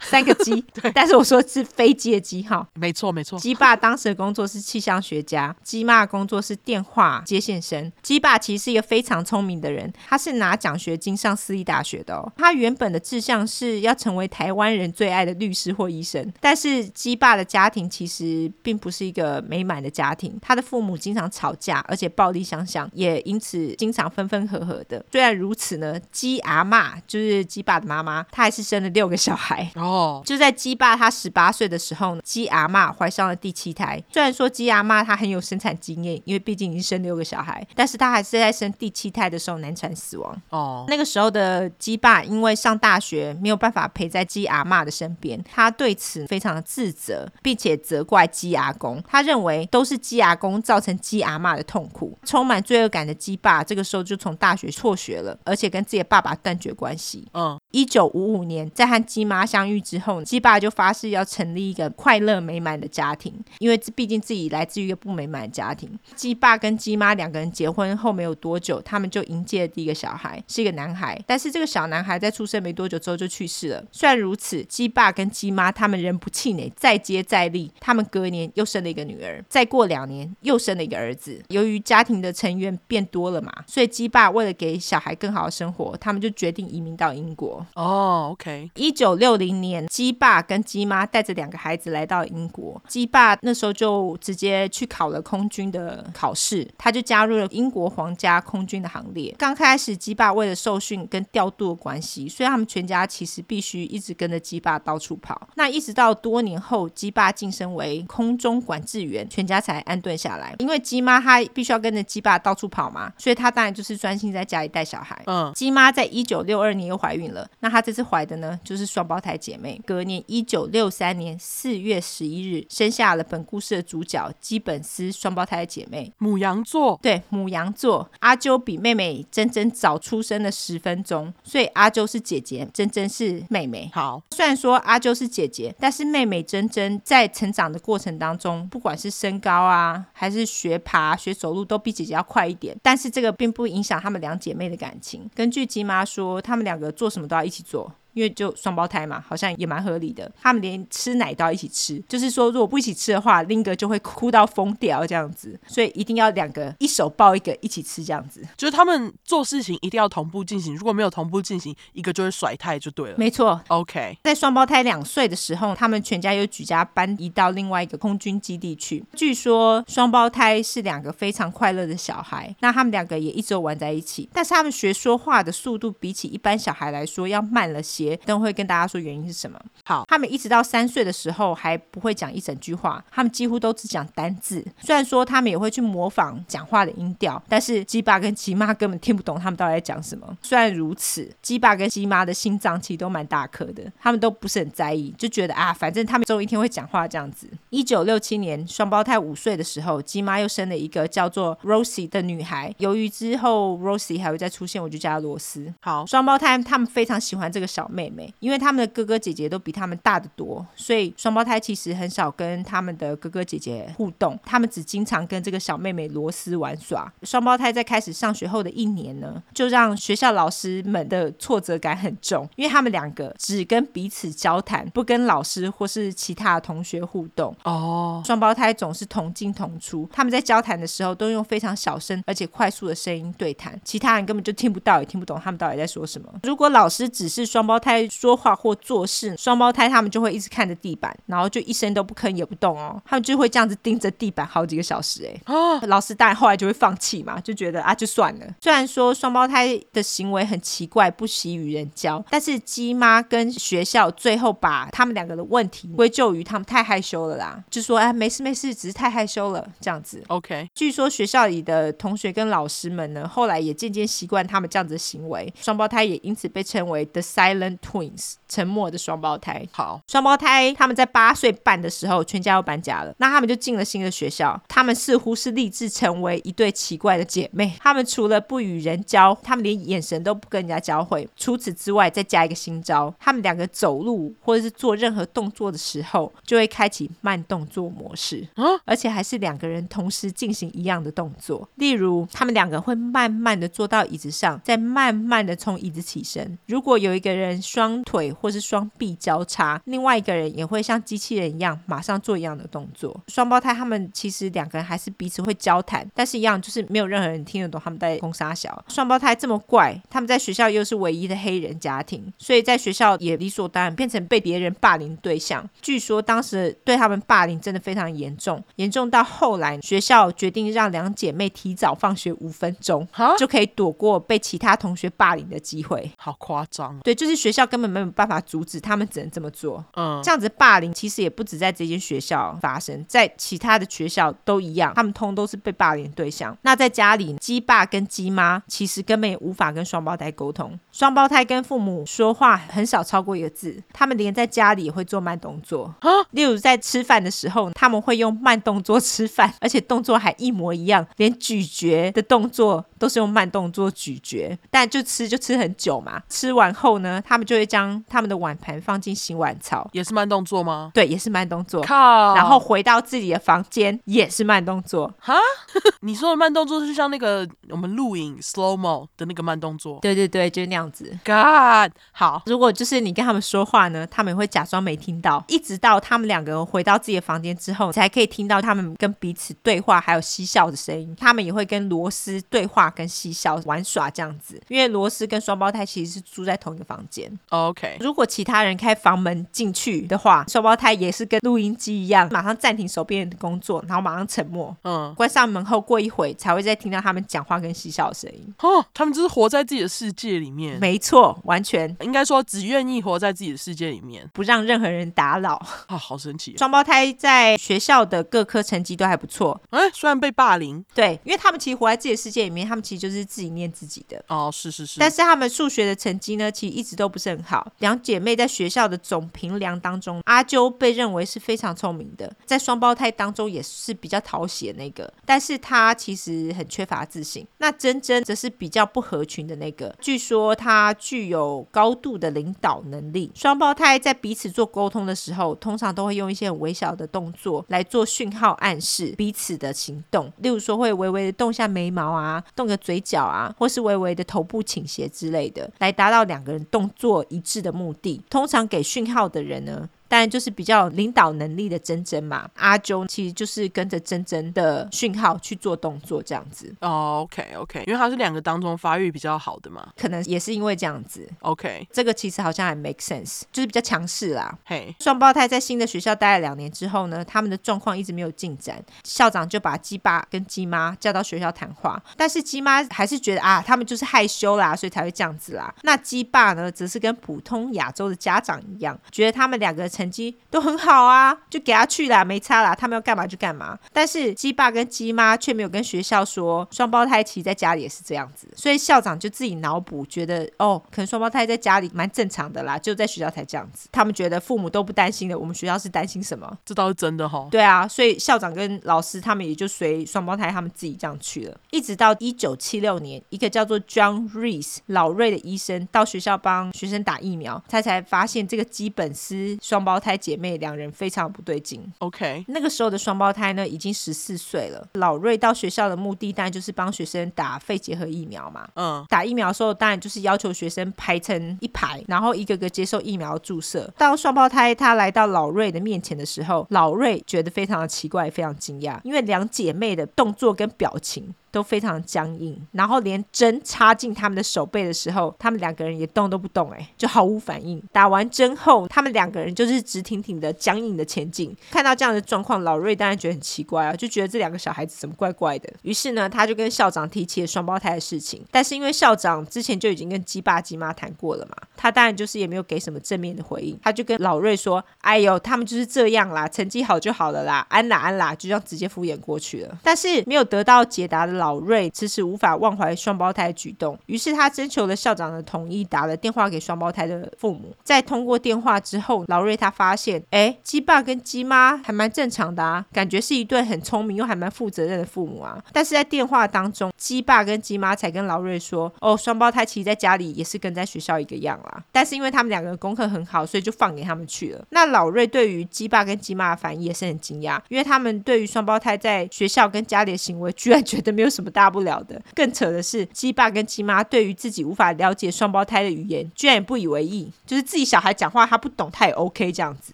[0.00, 3.38] 三个鸡， 对，但是我说是飞机的机号，没错没错。
[3.38, 7.90] 鸡爸当时的工作是气象学家，鸡妈的工作是电话接线生。
[8.02, 12.32] 鸡爸其实是一个非常聪明的人，他是拿奖学金上私立大学的哦。
[12.36, 25.04] 他原本的志向是要成为台湾人最爱的律师或医生，但是鸡爸的家庭其实并不是一个美满的家庭，他的父母经常吵架，而且暴力相向，也因此经常分分合合的。
[25.10, 29.70] 虽然如此呢，鸡阿妈就是鸡爸的妈妈，她还是生了六个小孩。
[29.74, 34.02] 哦哦，就在鸡爸他十八岁的时候，鸡阿妈怀上了第七胎。
[34.12, 40.42] 虽然说鸡阿妈她很有生产经验，因为毕竟已经生六个小孩，但是她还是在生第七胎的时候难产死亡。
[40.50, 49.02] 哦，那个时候的鸡爸因为上大学没有办法陪在鸡阿妈的身边，他对此非常的自责，并且责怪鸡阿公。
[49.08, 57.26] 他认为都是鸡阿公造成鸡阿妈的痛苦，充满罪恶感的鸡爸这个时候就从大学辍学了，而且跟自己的爸爸断绝关系。
[57.32, 65.98] 嗯，一九五五年在和鸡妈相遇之后，鸡爸就发誓要成立一个快乐美满的家庭，因为毕竟自己来自于一个不美满的家庭。
[66.14, 71.20] 鸡爸跟鸡妈两个人结婚后没有多久，他们就迎接了第一个小孩，是一个男孩。
[71.26, 73.84] 但是这个小男孩在出生没多久之后就去世了。
[73.92, 77.70] 虽然如此，鸡爸跟鸡妈他们仍不气馁，再接再厉。
[77.80, 81.42] 他们隔年又生了一个女儿，再过两年又生了一个儿子。
[81.48, 87.64] 由于家庭的成员变多了嘛，所以鸡爸为了给小孩更好的生活，他们就决定移民到英国。
[87.74, 88.70] 哦，OK。
[88.74, 92.80] 一九六零年，鸡爸跟鸡妈带着两个孩子来到英国。
[92.88, 99.34] 鸡爸那时候就直接去考了空军的考试，他就加入了英国皇家空军的行列。
[99.38, 105.48] 刚开始，鸡爸为了受训跟调度的关系，所以他们全家其实必须一直跟着鸡爸到处跑。
[105.54, 110.54] 那一直到多年后，鸡爸晋升为空中管制员，全家才安顿下来。
[110.58, 115.20] 因为鸡妈她必须要跟着鸡爸到处跑嘛，所以她当然就是专心在家里带小孩。
[115.26, 119.80] 嗯，鸡妈在一九六二年又怀孕了，那她这次怀的呢，就是双胞胎姐妹。
[119.86, 126.98] 隔年一九六三年四月十一日，生下了本故事的主角基本斯双胞胎姐妹，母羊座。
[127.02, 128.10] 对，母羊座。
[128.20, 133.90] 阿啾比妹妹珍珍早出生了十分钟，所以阿啾是姐姐，珍珍是妹妹。
[133.92, 142.76] 好，虽然说阿啾是姐姐，但是妹妹珍珍在成长的过程当中，不管是身高啊，还是学爬、学走路，都比姐姐要快一点。
[142.82, 145.28] 但是这个并不影响她们两姐妹的感情。
[145.34, 147.92] 根据鸡妈说，她们两个做什么都要一起做。
[148.16, 150.30] 因为就双胞胎嘛，好像也蛮合理的。
[150.40, 155.60] 他们连吃奶都要一起吃，就是说如果不一起吃的话，另一个就会哭到疯掉这样子。
[155.66, 158.42] 所以一定要两个一手抱一个一起吃这样子。
[158.56, 163.16] 就是他们做事情一定要同步进行，如果没有同步进行，一个就会甩胎就对了。
[163.18, 164.16] 没错，OK。
[164.24, 169.04] 在双胞胎两岁的时候，他们全家又举家搬移到另外一个空军基地去。
[169.14, 174.26] 据说双胞胎是两个非常快乐的小孩，那他们两个也一直玩在一起。
[174.32, 178.05] 但是他们学说话的速度比起一般小孩来说要慢了些。
[178.26, 179.58] 等会跟大家说原因是什么。
[179.84, 184.62] 好，他们一直到三岁的时候还不会讲一整句话，他们几乎都只讲单字。
[184.80, 190.36] 虽然说他们也会去模仿讲话的音调，但是鸡爸跟鸡妈根本听不懂他们到底在讲什么。
[190.42, 197.48] 虽然如此，鸡爸跟鸡妈的心脏其实都蛮大颗的，他们都不是很在意，就觉得啊，反正他们总有一天会讲话这样子。
[197.70, 202.74] 一九六七年，双胞胎五岁的时候，鸡妈又生了一个叫做 Rosie 的女孩。
[202.78, 205.72] 由于之后 Rosie 还会再出现，我就叫她罗斯。
[205.80, 208.32] 好，双胞胎他们非常喜欢这个小妹妹。
[208.40, 217.10] 因为他们的哥哥姐姐都比他们大得多，所以双胞胎其实很少跟他们的哥哥姐姐互动，他们只经常跟这个小妹妹罗斯玩耍。
[217.22, 227.54] 双胞胎在开始上学后的一年呢，就让学校老师们的挫折感很重，因为他们两个只跟彼此交谈，不跟老师或是其他的同学互动。
[227.64, 236.32] 哦，双胞胎总是同进同出，他们在交谈的时候都用非常小声而且快速的声音对谈，其他人根本就听不到也听不懂他们到底在说什么。
[236.42, 238.26] 如果老师只是双胞胎说。
[238.26, 245.24] 说话或做事，双胞胎他们就会一直看着地板，然后就一声都不吭也不动哦，他们就会这样子盯着地板好几个小时。
[245.24, 248.46] 哎，哦，老师当然后来就会放弃嘛，就觉得啊，就算了。
[248.60, 260.20] 虽然说双胞胎的行为很奇怪，不喜与人交，但是鸡妈跟学校最后把他们两个的问题归咎于他们太害羞了啦，就说哎，没事没事，只是太害羞了这样子。
[260.26, 268.34] OK，据说学校里的同学跟老师们呢，后来也渐渐习惯他们这样子的行为，双胞胎也因此被称为 The Silent Twins。
[268.48, 269.66] 沉默的双胞胎。
[269.72, 273.12] 好，双胞胎他们在八岁半的时候，全家要搬家了。
[273.18, 274.60] 那他们就进了新的学校。
[274.68, 277.74] 他们似乎是立志成为一对奇怪的姐妹。
[277.80, 281.28] 他们除了不与人交，他们连眼神都不跟人家交汇。
[281.36, 288.46] 除此之外，再加一个新招：他们两个走路或者是做任何动作的时候，就会开启慢动作模式。
[288.54, 291.68] 啊，而且还是两个人同时进行一样的动作。
[291.74, 296.56] 例如，他们两个会慢慢的坐到椅子上，再慢慢的从椅子起身。
[296.66, 303.18] 如果有一个人双腿或是双臂交叉，另外一个人也会像机器人一样马上做一样的动作。
[303.28, 308.84] 双胞胎他们其实两个人还是彼此会交谈，但是一样就是没有任何人听得懂他们在空杀小。
[308.88, 315.66] 双胞胎这么怪，他们在学校又是唯一的黑人家庭，所以在学校也理所当然变成被别人霸凌对象。
[315.80, 323.06] 据说当时对他们霸凌真的非常严重，严重到后来学校决定让两姐妹提早放学五分钟，
[323.38, 326.10] 就可以躲过被其他同学霸凌的机会。
[326.18, 327.45] 好夸张，对，就是。
[327.46, 329.84] 学校根本没有办法阻止，他们只能这么做。
[329.94, 336.58] 嗯，这样子霸凌其实也不止在这间学校发生，在其他的学校都一样，他们通都是被霸凌对象。
[336.62, 345.94] 那在家里，鸡爸跟鸡妈其实根本也无法跟双胞胎沟通，双胞胎跟父母说话很少超过一个字，他们连在家里也会做慢动作。
[346.32, 356.20] 例如在吃饭的时候，他们会用慢动作吃饭， 而且动作还一模一样，连咀嚼的动作都是用慢动作咀嚼，但就吃就吃很久嘛。
[356.28, 360.90] 吃完后呢，他们就会将他们的碗盘放进洗碗槽，也是慢动作吗？
[360.94, 361.82] 对，也是慢动作。
[361.82, 362.34] 靠！
[362.34, 365.12] 然后回到自己的房间也是慢动作。
[365.18, 365.34] 哈，
[366.00, 369.98] 你说的慢动作是像那个我们录影 slow mo 的那个慢动作？
[370.00, 371.10] 对对对，就是那样子。
[371.24, 372.42] God，好。
[372.46, 381.14] 如果就是你跟他们说话呢，他们会假装没听到，一直到他们两个人回到自己的房间之后，才可以听到他们跟彼此对话还有嬉笑的声音。
[381.18, 387.25] 他们也会跟罗斯对话跟嬉笑玩耍这样子，因为罗斯跟双胞胎其实是住在同一个房间。
[387.50, 394.74] OK，如果其他人开房门进去的话，双胞胎也是跟录音机一样，马上暂停手边的工作，然后马上沉默。
[394.82, 398.54] 嗯，关上门后过一会才会再听到他们讲话跟嬉笑的声音。
[398.60, 400.78] 哦，他们就是活在自己的世界里面。
[400.80, 405.54] 没错，完全应该说只愿意活在自己的世界里面，不让任何人打扰。
[405.86, 406.56] 啊，好神奇！
[406.56, 409.60] 双胞胎在学校的各科成绩都还不错。
[409.70, 414.22] 哎，虽然被霸凌，对，因为他们其实活在自己的世界里面，他们其实就是自己念自己的。
[414.28, 414.98] 哦，是是是。
[415.00, 417.66] 但是他们数学的成绩呢，其实一直都不是很好。
[417.78, 425.10] 两姐妹在学校的总评量当中，阿啾被认为是非常聪明的，在双胞胎当中也是比较讨喜的那个。
[425.24, 427.46] 但是她其实很缺乏自信。
[427.56, 429.96] 那珍珍则是比较不合群的那个。
[429.98, 433.30] 据说她具有高度的领导能力。
[433.34, 440.30] 双胞胎在彼此做沟通的时候，通常都会用一些很微小的动作来做讯号暗示彼此的行动。
[440.38, 448.20] 例如说，会微微的动下眉毛啊，动个嘴角啊，或是微微的头部倾斜之类的，来达到两个人动作做一致的目的。
[448.28, 456.72] 通常给讯号的人呢，当然就是比较有领导能力的珍珍嘛，阿啾其实就是跟着珍珍的讯号去做动作这样子。
[456.80, 461.28] 哦，OK OK，因为他是两个当中发育比较好的嘛，可能也是因为这样子。
[461.40, 464.56] OK，这个其实好像还 make sense，就是比较强势啦。
[464.64, 475.74] 嘿，双胞胎在新的学校待了两年之后呢，他们的状况一直没有进展，校长就把鸡爸跟鸡妈叫到学校谈话，但是鸡妈还是觉得啊，他们就是害羞啦，所以才会这样子啦。
[475.82, 479.88] 那鸡爸呢，则是跟普通亚洲的家长一样，觉得他们两个。
[479.96, 483.78] 成绩都很好啊，就给他去啦，没差啦，他们要干嘛就干嘛。
[483.94, 493.88] 但是鸡爸跟鸡妈却没有跟学校说，双胞胎其实在家里也是这样子，所以校长就自己脑补，觉得哦，可能双胞胎在家里蛮正常的啦，就在学校才这样子。
[493.90, 496.58] 他们觉得父母都不担心的，我们学校是担心什么？
[496.66, 497.48] 这倒是真的哈。
[497.50, 501.58] 对啊，所以校长跟老师他们也就随双胞胎他们自己这样去了。
[501.70, 509.85] 一直到一九七六年，一个叫做 John Reese 老瑞的医生到学校帮学生打疫苗，他才发现这个基本斯双。
[509.86, 511.80] 胞胎姐妹两人非常不对劲。
[512.00, 514.86] OK，那个时候的双胞胎呢，已经十四岁了。
[514.94, 518.68] 老瑞到学校的目的当然就是帮学生打肺结核疫苗嘛。
[518.74, 523.88] 嗯，打疫苗的时候当然就是要求学生排成一排，然后一个个接受疫苗注射。
[523.96, 531.32] 当双胞胎他来到老瑞的面前的时候，老瑞觉得非常的奇怪，非常惊讶，因为两姐妹的动作跟表情。
[531.56, 537.82] 都非常僵硬，然后连针插进他们的手背的时候，他们两个人也动都不动，哎，就毫无反应。
[537.90, 541.56] 打完针后，他们两个人就是直挺挺的、僵硬的前进。
[541.70, 545.72] 看到这样的状况，老瑞当然觉得很奇怪啊，就觉得这两个小孩子怎么怪怪的。
[545.80, 548.44] 于是呢，他就跟校长提起了双胞胎的事情。
[548.50, 553.80] 但是因为校长之前就已经跟鸡爸鸡妈谈过了嘛，他当然就是也没有给什么正面的回应。
[553.82, 561.45] 他就跟老瑞说：“哎呦，他们就是这样啦，成绩好就好了啦，安啦安啦，就这样直接敷衍过去了。”但是没有得到解答的老。
[561.46, 567.72] 老瑞迟迟无法忘怀双胞胎举动，于是他征求了校长的同意，打了电话给双胞胎的父母。
[567.84, 575.62] 在通过电话之后，老瑞他发现，哎，鸡爸跟鸡妈还蛮正常的啊，感觉是一对很聪明又还蛮负责任的父母啊。
[575.72, 581.84] 但是在电话当中，鸡爸跟鸡妈才跟老瑞说，哦，双胞胎其实在家里也是跟在学校一个样啦。
[581.92, 584.64] 但是因为他们两个功课很好，所以就放给他们去了。
[584.70, 591.35] 那老瑞对于鸡爸跟鸡妈的反应也是很惊讶，因为他们对于双胞胎在学校跟家里的行为，居然觉得没有。
[591.36, 592.20] 什么大不了的？
[592.34, 597.30] 更扯的是，鸡爸跟鸡妈对于自己无法了解双胞胎的语言，居然也不以为意。
[597.44, 599.92] 就是自己小孩讲话他不懂，他也 OK 这样子。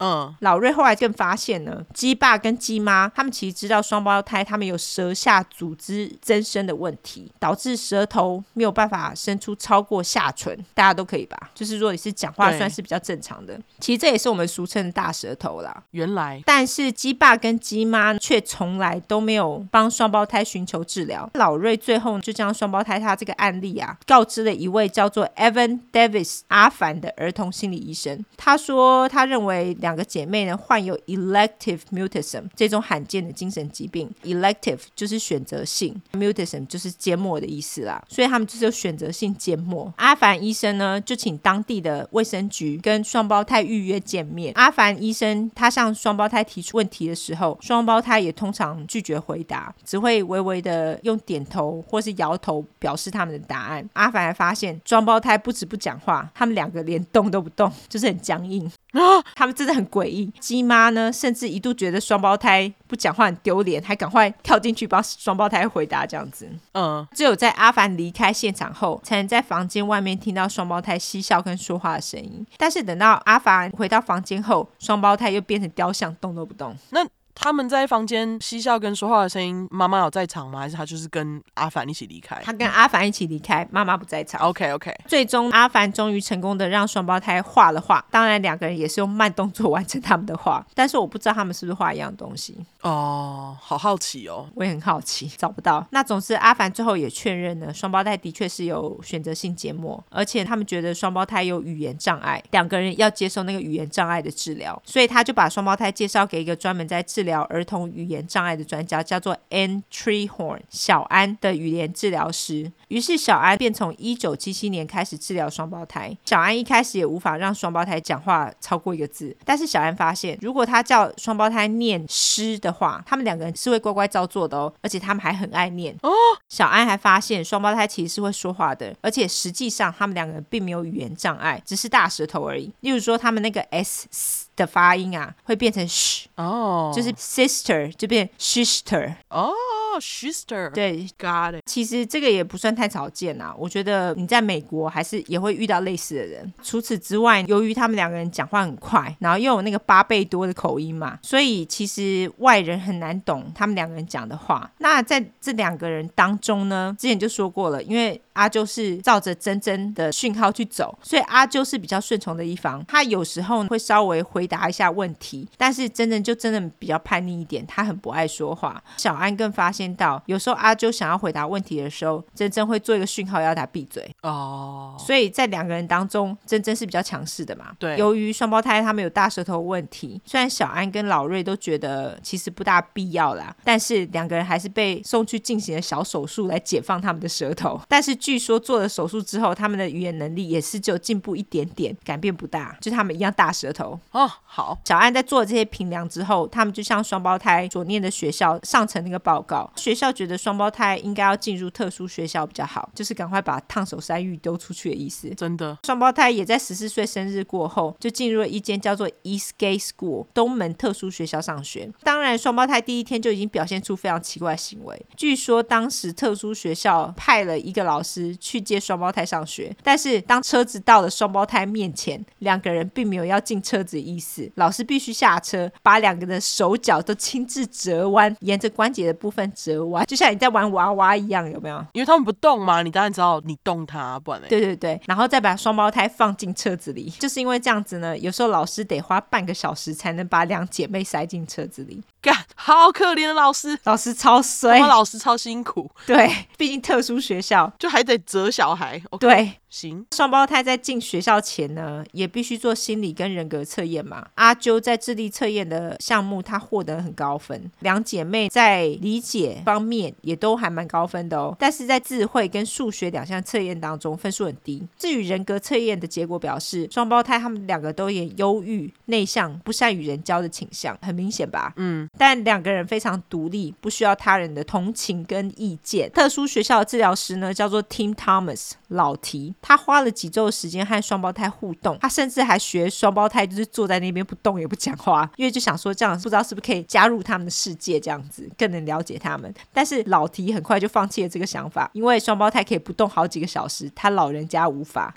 [0.00, 10.56] 嗯，老瑞后来更发现呢，鸡爸跟鸡妈他们其实知道双胞胎他们有舌下组织增生的问题，导致舌头没有办法伸出超过下唇。
[10.74, 11.50] 大家都可以吧？
[11.54, 15.84] 就是如果你是讲话算是比较正常的，其实这也是我们俗称的大舌头啦。
[15.92, 21.09] 原来，但是鸡爸跟鸡妈却从来都没有帮双胞胎寻求治疗。
[21.34, 28.24] 老瑞最后就将双胞胎他这个案例啊，告知了一位叫做 Evan Davis 阿凡的儿童心理医生。
[28.36, 34.10] 他说，他认为两个姐妹呢患有 elective mutism 这种罕见的精神疾病。
[34.24, 38.02] elective 就是选择性，mutism 就是缄默的意思啦。
[38.08, 39.92] 所以他们就是有选择性缄默。
[39.96, 44.52] 阿凡医生呢就请当地的卫生局跟双胞胎预约见面。
[44.54, 53.88] 阿凡医生他向双胞胎提出问题的时候，双胞胎也通常拒绝回答，只会微微的用点头或是摇头表示他们的答案。
[53.94, 58.70] 阿凡还发现双胞胎不止不讲话，他们两个连动都不动， 就是很僵硬。
[58.92, 59.00] 啊，
[59.36, 60.26] 他们真的很诡异。
[60.40, 66.48] 鸡妈呢，甚至一度觉得双胞胎不讲话很丢脸，还赶快跳进去帮双胞胎回答这样子。
[66.72, 72.44] 嗯，只有在阿凡离开现场后，才能在房间外面听到双胞胎嬉笑跟说话的声音。
[72.56, 76.76] 但是等到阿凡回到房间后，双胞胎又变成雕像，动都不动。
[76.90, 77.06] 那。
[77.40, 80.60] 他们在房间嬉笑跟说话的声音，妈妈有在场吗？
[80.60, 82.38] 还是他就是跟阿凡一起离开？
[82.44, 84.42] 他跟阿凡一起离开，妈妈不在场。
[84.42, 84.94] OK OK。
[85.06, 92.58] 最终阿凡终于成功的让双胞胎画了画，当然两个人也是用慢动作完成他们的画，但是我不知道他们是不是画一样东西。
[92.82, 95.86] 哦，好好奇哦，我也很好奇，找不到。
[95.92, 107.29] 那总之阿凡最后也确认了双胞胎的确是有选择性缄默，而且他们觉得双胞胎有语言障碍，两个人要接受那个语言障碍的治疗，所以他就把双胞胎介绍给一个专门在治疗。
[107.30, 112.70] 疗儿童语言障碍的专家叫做 Ann Trehorn 小安的语言治疗师。
[112.88, 116.16] 于是小安便从一九七七年开始治疗双胞胎。
[116.24, 125.96] 小安一开始也无法让双胞胎讲话超过一个字，但是小安发现，如果他叫双胞胎念诗的话，他们两个人是会乖乖照做的哦，而且他们还很爱念。
[126.02, 126.10] 哦，
[126.48, 132.72] 小安还发现双胞胎其实是会说话的，而且实际上他们两个人并没有语言障碍，只是大舌头而已。
[132.80, 137.10] 例如说，他们那个 s 的发音啊，会变成 sh 哦，就是。
[137.30, 139.52] Sister 就变 sister 哦
[140.00, 141.62] ，sister 对，got it。
[141.64, 143.54] 其实这个也不算太少见啊。
[143.56, 146.52] 我觉得你在美国还是也会遇到类似的人。
[146.62, 154.70] 除此之外，由于他们两个人讲话很快，然后又有那个八倍多的口音嘛，所以其实外人很难懂他们两个人讲的话。
[154.78, 158.20] 那在这两个人当中呢，之前就说过了，因为。
[158.34, 162.84] 阿啾是照着真真的讯号去走，所以阿啾是比较顺从的一方。
[162.86, 168.82] 他有时候会稍微回答一下问题，但是珍珍就真的比较叛逆一点，他很不爱说话。
[168.96, 174.08] 小安更发现到，有时候阿啾想要回答问题的时候，珍珍会做一个讯号要他闭嘴。
[174.22, 177.72] 哦，所以在两个人当中，真真是比较强势的嘛。
[177.78, 188.16] 对，由于双胞胎他们有大舌头问题，虽然小安跟老瑞都觉得其实不大必要啦，但是两个人还是被送去进行了小手术来解放他们的舌头，但是。
[188.30, 194.30] 据说做了手术之后，他们的语言能力也是只有进步一点点，改变不大，就他们一样大舌头哦。
[194.44, 199.68] 好，小安在做了这些评量之后，他们就向双胞胎所念的学校上呈那个报告。
[199.74, 205.28] 学校觉得双胞胎应该要进入特殊学校比较好，就是赶快把烫手山芋丢出去的意思。
[205.34, 211.90] 真的，双胞胎也在十四岁生日过后，就进入了一间叫做 Eastgate School 东门特殊学校上学。
[212.04, 215.06] 当然，双胞胎第一天就已经表现出非常奇怪的行为。
[215.16, 218.09] 据说当时特殊学校派了一个老师。
[218.40, 224.50] 去接双胞胎上学，但是当车子到了双胞胎面前，两个人并没有要进车子的意思。
[224.56, 231.84] 老师必须下车，把两个人的手脚都亲自折弯，沿着关节的部分折弯，就像你在玩娃娃一样，有没有？
[231.92, 234.40] 因为他们不动嘛，你当然知道你动它，不然。
[234.48, 242.02] 对对对，然后再把双胞胎放进车子里，就是因为这样子呢，有时候老师得花半个小时才能把两姐妹塞进车子里。
[242.20, 245.90] 干，好可怜的老师，老师超衰，老师超辛苦。
[246.06, 249.00] 对，毕竟特殊学校就还得折小孩。
[249.10, 249.18] Okay.
[249.18, 249.59] 对。
[249.70, 254.26] 行，双胞胎在进学校前呢，也必须做心理跟人格测验嘛。
[254.34, 257.70] 阿啾在智力测验的项目，她获得很高分。
[257.78, 264.82] 两姐妹在理解方面也都还蛮高分的哦，但是在智慧跟数学两项测验当中分数很低。
[264.98, 271.72] 至于人格测验的结果表示，双胞胎他们两个都有忧郁、内向、不善与人交的倾向，很明显吧？
[271.76, 272.08] 嗯。
[272.18, 276.10] 但两个人非常独立，不需要他人的同情跟意见。
[276.10, 279.54] 特殊学校的治疗师呢，叫做 Tim Thomas 老提。
[279.62, 289.52] 他花了几周的时间和双胞胎互动，他甚至还学双胞胎，就是坐在那边不动也不讲话，因为就想说这样不知道是不是可以加入他们的世界，这样子更能了解他们。
[289.72, 295.14] 但是老提很快就放弃了这个想法，因为双胞胎可以不动好几个小时，他老人家无法。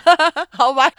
[0.49, 0.89] 好吧，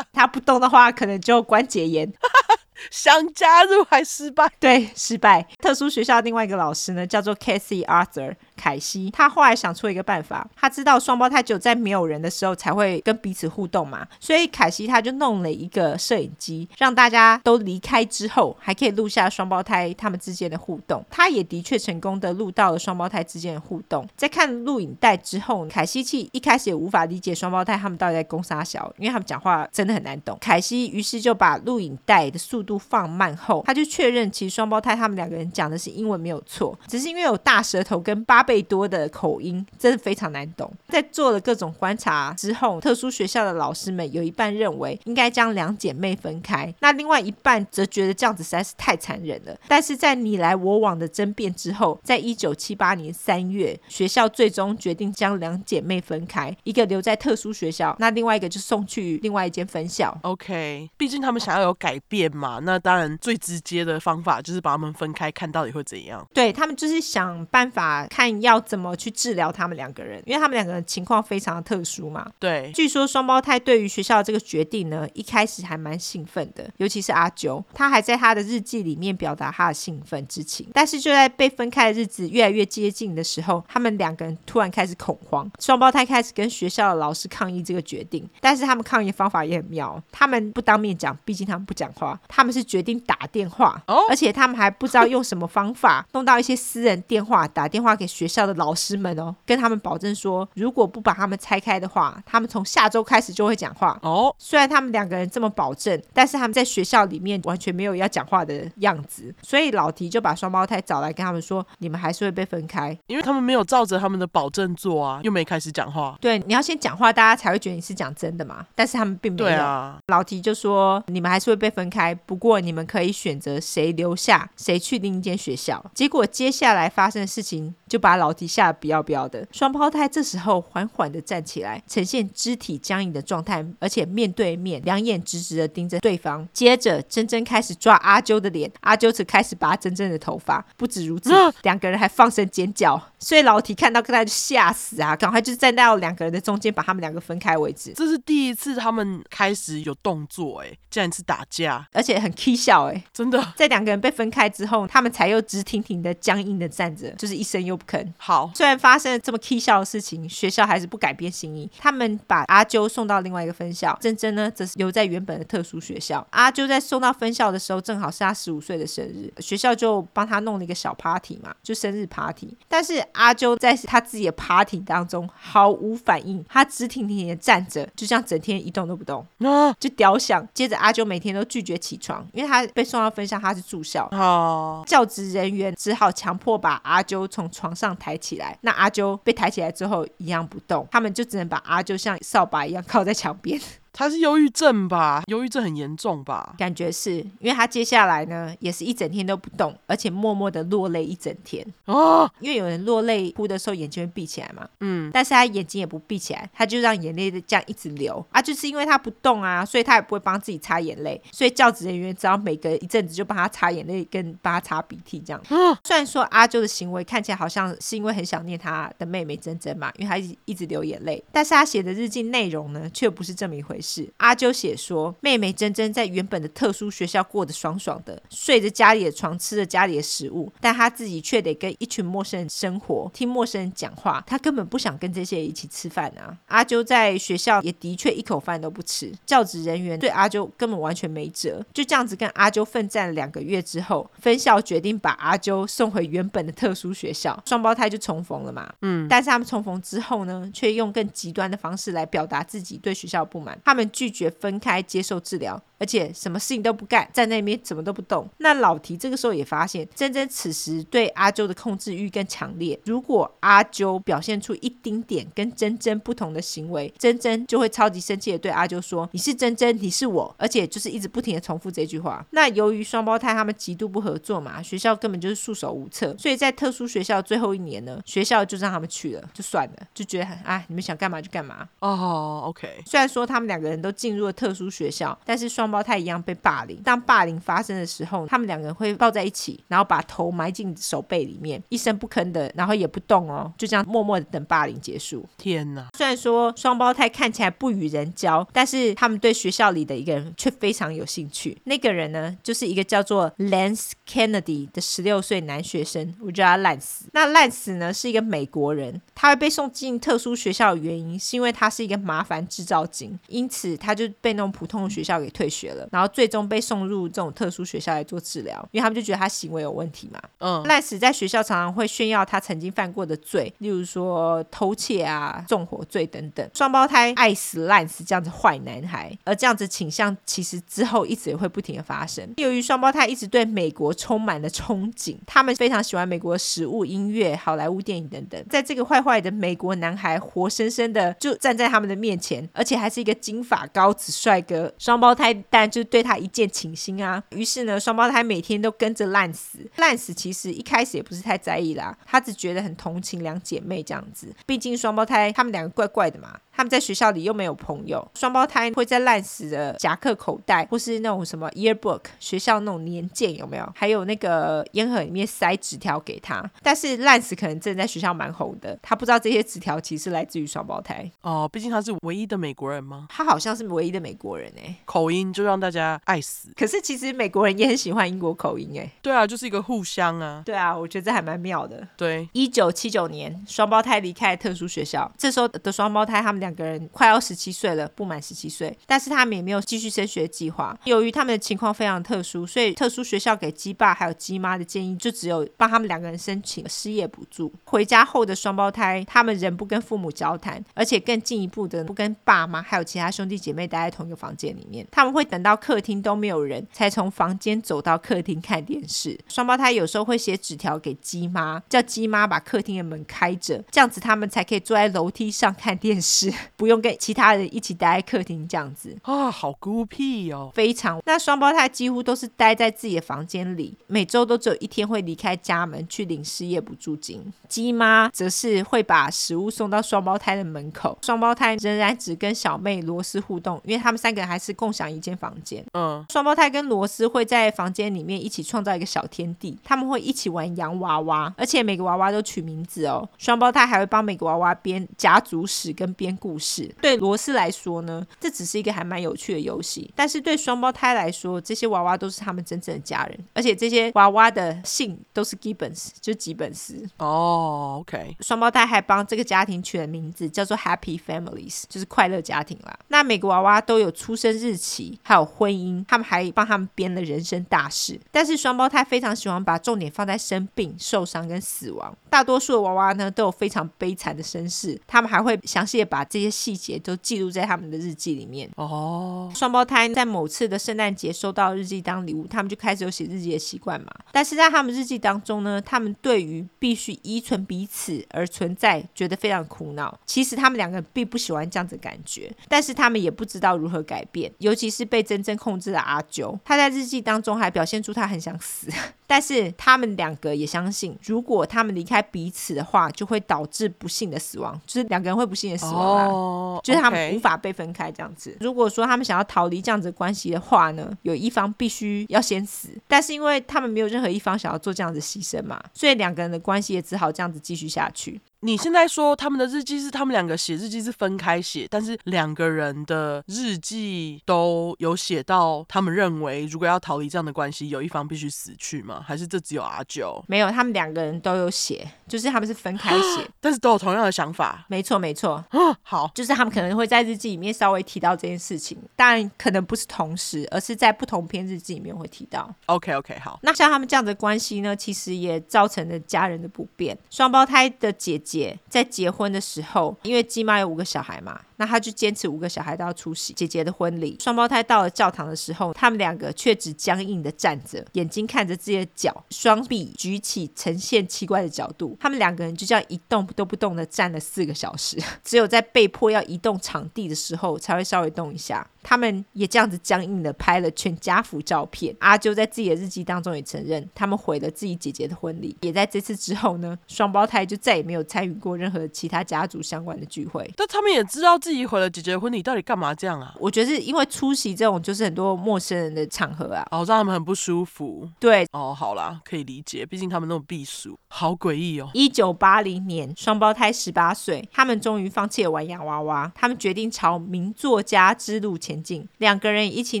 [0.12, 2.12] 他不动的话，可能就关节炎。
[2.90, 5.46] 想加入还失败， 对，失败。
[5.60, 8.34] 特殊学校另外一个老师呢，叫做 Kathy Arthur。
[8.54, 21.04] 凯西，他后来想出一个办法，他知道双胞胎只有在没有人的时候才会跟彼此互动嘛，所以凯西他就弄了一个摄影机，让大家都离开之后，还可以录下双胞胎他们之间的互动。
[21.10, 24.06] 他也的确成功的录到了双胞胎之间的互动。
[24.16, 30.38] 在看录影带之后，凯西其一开始也无法理解双胞胎他们到底在攻三小，因为他们讲话真的很难懂。
[30.40, 40.70] 凯西于是就把录影带的速度放慢后，他就确认其实双胞胎他们两个人讲的是英文没有错，只是因为有大舌头跟八倍多的口音，真的非常难懂。
[40.88, 49.56] 在做了各种观察之后，特殊学校的老师们有一半认为应该将两姐妹分开，那另外一半则觉得这样子实在是太残忍了。
[49.68, 60.16] 但是在你来我往的争辩之后，在一九七八年三月，学校最终决定将两姐妹分开，一个留在特殊学校，那另外一个就送去另外一间分校。
[60.22, 66.26] OK，毕竟他们想要有改变嘛，那当然最直接的方法就是把他们分开，看到底会怎样。
[66.32, 72.30] 对，他们就是想办法看要怎么去治疗他们两个人，因为他们两个人情况非常的特殊嘛。
[72.38, 80.68] 对，据说双胞胎对于学校的这个决定呢，一开始还蛮兴奋的，尤其是阿九，他还在他的日记里面表达他的兴奋之情。
[80.72, 88.28] 但是就在被分开的日子越来越接近的时候，他们两个人突然开始恐慌，双胞胎开始跟学校的老师抗议这个决定。
[88.40, 104.34] 但是他们抗议的方法也很妙，他们不当面讲，毕竟他们不讲话，他们是决定打电话，哦，而且他们还不知道用什么方法 弄到一些私人电话，打电话给学校的老师们哦，跟他们保证说，如果不把他们拆开的话，他们从下周开始就会讲话哦。
[104.38, 116.16] 虽然他们两个人这么保证，但是他们在学校里面完全没有要讲话的样子，所以老提就把双胞胎找来跟他们说，你们还是会被分开，因为他们没有照着他们的保证做啊，又没开始讲话。
[116.20, 118.66] 对，你要先讲话，大家才会觉得你是讲真的嘛。
[118.74, 119.48] 但是他们并没有。
[119.48, 125.84] 对啊，老提就说，你们还是会被分开，不过你们可以选择谁留下，谁去另一间学校。
[125.94, 129.46] 结果接下来发生的事情就把老提吓得不要不要的。
[129.52, 136.46] 双胞胎这时候缓缓的站起来，呈现肢体僵硬的状态，而且面对面，两眼直直的盯着对方。
[136.52, 140.64] 接着，珍珍开始抓阿啾的脸，阿啾则开始拔珍珍的头发。
[140.76, 141.30] 不止如此，
[141.62, 143.00] 两个人还放声尖叫。
[143.18, 147.92] 所以老提看到他就吓死啊，赶快就站到两个人的中间，把他们两个分开为止。
[147.94, 153.52] 这是第一次他们开始有动作，哎，竟然是打架，而且很起笑，哎，真的。
[153.56, 158.06] 在两个人被分开之后，他们才又直挺挺的、僵硬的站着，就是一声又不吭。
[158.16, 166.26] 好，虽然发生了这么蹊笑的事情，学校还是不改变心意，他们把阿啾送到另外一个分校，珍珍呢则是留在原本的特殊学校。
[166.30, 172.56] 阿啾在送到分校的时候，正好是他十五岁的生日，学校就帮他弄了一个小 party 嘛，就生日 party。
[172.68, 180.46] 但是阿啾在他自己的 party 当中毫无反应，他直挺挺的站着，就这样整天一动都不动，啊，就屌想。
[180.52, 184.08] 接着阿啾每天都拒绝起床，因为他被送到分校，他是住校。
[184.12, 188.58] 哦，教职人员只好强迫把阿啾从床上抬起来。
[188.62, 193.60] 那阿啾被抬起来之后一样不动，他们就只能把阿啾像扫把一样靠在墙边。
[193.92, 195.22] 他是忧郁症吧？
[195.26, 196.54] 忧郁症很严重吧？
[196.58, 201.64] 感觉是因为他接下来呢，也是一整天都不动，而且默默的落泪一整天。
[201.84, 215.42] 哦，因为有人落泪哭的时候眼睛会闭起来嘛，嗯，但是他眼睛也不闭起来，他就让眼泪这样一直流啊，就是因为他不动啊，所以他也不会帮自己擦眼泪，所以教职人员只要每隔一阵子就帮他擦眼泪跟帮他擦鼻涕这样。
[215.50, 223.81] 嗯，虽然说阿啾的行为看起来好像是因为很想念他的妹妹珍珍嘛，因为他一直一直流眼泪，但是他写的日记内容呢，却不是这么一回事。
[224.18, 234.22] 阿啾写说，妹妹珍珍在原本的特殊学校过得爽爽的，睡着家里的床，吃着家里的食物，但她自己却得跟一群陌生人生活，听陌生人讲话。
[234.26, 236.36] 她根本不想跟这些人一起吃饭啊。
[236.46, 241.64] 阿啾在学校也的确一口饭都不吃，教职人员对阿啾根本完全没辙。
[241.72, 248.72] 就这样子跟阿啾奋战了两个月之后，分校决定把阿啾送回原本的特殊学校，双胞胎就重逢了嘛。
[248.82, 253.58] 嗯，但是他们重逢之后呢，却用更极端的方式来表达自己对学校的不满。
[253.72, 258.24] 他们拒绝分开接受治疗，而且什么事情都不干，站在那边什么都不动。
[258.38, 262.78] 那老提这个时候也发现，珍珍此时对阿啾的控制欲更强烈。
[262.84, 272.24] 如果阿啾表现出一丁点跟珍珍不同的行为，珍珍就会超级生气的对阿啾说：“你是珍珍，你是我。”而且就是一直不停的重复这句话。
[272.30, 276.14] 那由于双胞胎他们极度不合作嘛，学校根本就是束手无策。
[276.16, 281.68] 所以在特殊学校最后一年呢，学校就让他们去了，就算了，就觉得很啊，你们想干嘛就干嘛。
[281.80, 282.68] 哦，OK。
[282.86, 286.76] 虽然说他们两个人都进入了特殊学校，但是双胞胎一样被霸凌。
[286.84, 295.26] 当霸凌发生的时候，他们两个人会抱在一起，然后把头埋进手背里面，一声不吭的，然后也不动哦，就这样默默的等霸凌结束。
[295.38, 295.88] 天哪！
[295.96, 301.56] 虽然说双胞胎看起来不与人交，但是他们对学校里的一个人却非常有兴趣。
[301.64, 307.06] 那个人呢，就是一个叫做 Lance Kennedy 的十六岁男学生，我叫他烂死。
[307.12, 320.20] 那烂死呢是一个美国人，他会被送进特殊学校的原因是因为他是一个麻烦制造精，因此他就被那种普通的学校给退学了，然后最终被送入这种特殊学校来做治疗，因为他们就觉得他行为有问题嘛。
[320.38, 326.48] 嗯，赖死在学校常常会炫耀他曾经犯过的罪，例如说偷窃啊、纵火罪等等。
[326.54, 332.28] 双胞胎爱死赖死这样子坏男孩，而这样子倾向其实之后一直也会不停的发生。
[332.36, 338.42] 由于双胞胎一直对美国充满了憧憬，他们非常喜欢美国的食物、音乐、好莱坞电影等等。
[338.48, 347.22] 在这个坏坏的美国男孩活生生的就站在他们的面前，而且还是一个金发高子帅哥，双胞胎当然就对他一见倾心啊。
[347.30, 349.58] 于是呢，双胞胎每天都跟着烂死。
[349.76, 354.34] 烂死其实一开始也不是太在意啦，他只觉得很同情两姐妹这样子。
[354.46, 356.38] 毕竟双胞胎他们两个怪怪的嘛。
[356.54, 363.72] 他们在学校里又没有朋友，双胞胎会在烂死的夹克口袋，或是那种什么 yearbook 学校那种年鉴有没有？
[363.74, 366.44] 还有那个烟盒里面塞纸条给他。
[366.62, 371.10] 但是烂死可能真的在学校蛮红的，他不知道这些纸条其实来自于双胞胎。
[371.22, 373.06] 哦，毕竟他是唯一的美国人吗？
[373.08, 376.50] 他好像是唯一的美国人哎，口音就让大家爱死。
[376.54, 378.90] 可是其实美国人也很喜欢英国口音哎。
[379.00, 380.42] 对啊，就是一个互相啊。
[380.44, 381.88] 对啊，我觉得这还蛮妙的。
[381.96, 387.22] 对，一九七九年，双胞胎离开特殊学校，这时候的双胞胎他们两个人快要。
[387.22, 390.76] 十七岁了，不满十七岁，但是他们也没有继续升学计划。
[390.86, 397.52] 由于他们的情况非常特殊，所以特殊学校给鸡爸还有鸡妈的建议就只有帮他们两个人申请失业补助。
[397.64, 404.84] 回家后的双胞胎，他们仍不跟父母交谈，而且更进一步的不跟爸妈还有其他兄弟姐妹待在同一个房间里面。
[404.90, 409.16] 他们会等到客厅都没有人，才从房间走到客厅看电视。
[409.28, 420.98] 双胞胎有时候会写纸条给鸡妈，叫鸡妈把客厅的门开着，这样子他们才可以坐在楼梯上看电视， 不用跟其其他人一起待在客厅这样子啊，好孤僻哦，非常。
[421.04, 427.22] 那双胞胎几乎都是待在自己的房间里，每周都只有一天会离开家门去领失业补助金。
[427.50, 430.98] 鸡妈则是会把食物送到双胞胎的门口。
[431.02, 435.64] 双胞胎仍然只跟小妹罗斯互动，因为他们三个人还是共享一间房间。
[435.74, 443.06] 嗯，双胞胎跟罗斯会在房间里面一起创造一个小天地，他们会一起玩洋娃娃，而且每个娃娃都取名字哦。
[443.18, 446.74] 双胞胎还会帮每个娃娃编家族史跟编故事。
[446.80, 446.96] 对。
[447.02, 456.88] 罗斯来说呢，这只是一个还蛮有趣的游戏，但是对双胞胎来说，这些娃娃都是他们真正的家人，而且这些娃娃的姓都是吉本斯，就是吉本斯。
[456.98, 458.16] 哦，OK。
[458.20, 462.78] 双胞胎还帮这个家庭取了名字，叫做 Happy Families，就是快乐家庭啦。
[462.86, 468.00] 那每个娃娃都有出生日期，还有婚姻，他们还帮他们编了人生大事。
[468.10, 471.94] 但是双胞胎非常喜欢把重点放在生病、受伤跟死亡。
[472.08, 476.96] 大多数的娃娃呢，都有非常悲惨的身世，他们还会详细的把这些细节都。
[477.02, 479.28] 记录在他们的日记里面哦。
[479.34, 483.92] 双胞胎在某次的圣诞节收到日记当礼物，他们就开始有写日记的习惯嘛。
[484.12, 489.98] 但是在他们日记当中呢，他们对于必须依存彼此而存在，觉得非常苦恼。
[490.06, 494.32] 其实他们两个并不喜欢这样子的感觉，但是他们也不知道如何改变。
[494.38, 498.68] 尤其是被真正控制的阿九，他在日记当中还表现出他很想死。
[499.06, 506.06] 但是他们两个也相信，如果他们离开彼此的话，就会导致不幸的死亡，就是两个人会不幸的死亡啊。
[506.06, 508.36] 哦，就是他们无法被分开这样子。
[508.40, 512.68] 如果说他们想要逃离这样子的关系的话呢，有一方必须要先死。
[512.86, 518.20] 但是因为他们没有任何一方想要做这样子牺牲嘛，所以两个人的关系也只好这样子继续下去。
[518.44, 529.00] 你现在说他们的日记是他们两个写日记是分开写，但是两个人的日记都有写到他们认为如果要逃离这样的关系，有一方必须死去吗？
[529.06, 530.20] 还是这只有阿九？
[530.26, 534.66] 没有，他们两个人都有写，就是他们是分开写，但是都有同样的想法。
[534.66, 535.44] 没错，没错。
[535.84, 542.52] 好，就是他们可能会在日记里面稍微提到这件事情，但可能不是同时，而是在不同篇日记里面会提到。
[542.66, 543.38] OK，OK，okay, okay, 好。
[543.44, 546.98] 那像他们这样的关系呢，其实也造成了家人的不便。
[547.08, 548.31] 双胞胎的姐姐。
[548.32, 554.16] 姐在结婚的时候，因为鸡妈有五个小孩嘛，那他就坚持五个小孩都要出席姐姐的婚礼。
[554.20, 561.96] 双胞胎到了教堂的时候，他们两个却只僵硬的站着，眼睛看着自己的脚，双臂举起呈现奇怪的角度。
[562.00, 568.68] 他们两个人就这样一动都不动的站了四个小时， 只有在被迫要移动场地的时候才会稍微动一下。
[568.82, 571.94] 他们也这样子僵硬的拍了全家福照片。
[572.00, 575.56] 阿啾在自己的日记当中也承认，他们毁了自己姐姐的婚礼。
[575.60, 580.52] 也在这次之后呢，双胞胎就再也没有参与过任何其他家族相关的聚会。
[580.56, 583.34] 但他们也知道自自己毁了姐姐的婚礼，到底干嘛这样啊？
[583.38, 588.08] 我觉得是因为出席这种就是很多陌生人的场合啊，哦，让他们很不舒服。
[588.18, 591.90] 对，哦，好啦，可以理解，毕竟他们那种避暑，好诡异哦。
[591.92, 599.06] 一九八零年，双胞胎十八岁，他们终于放弃了玩洋娃娃，他们决定朝名作家之路前进。
[599.18, 600.00] 两个人一起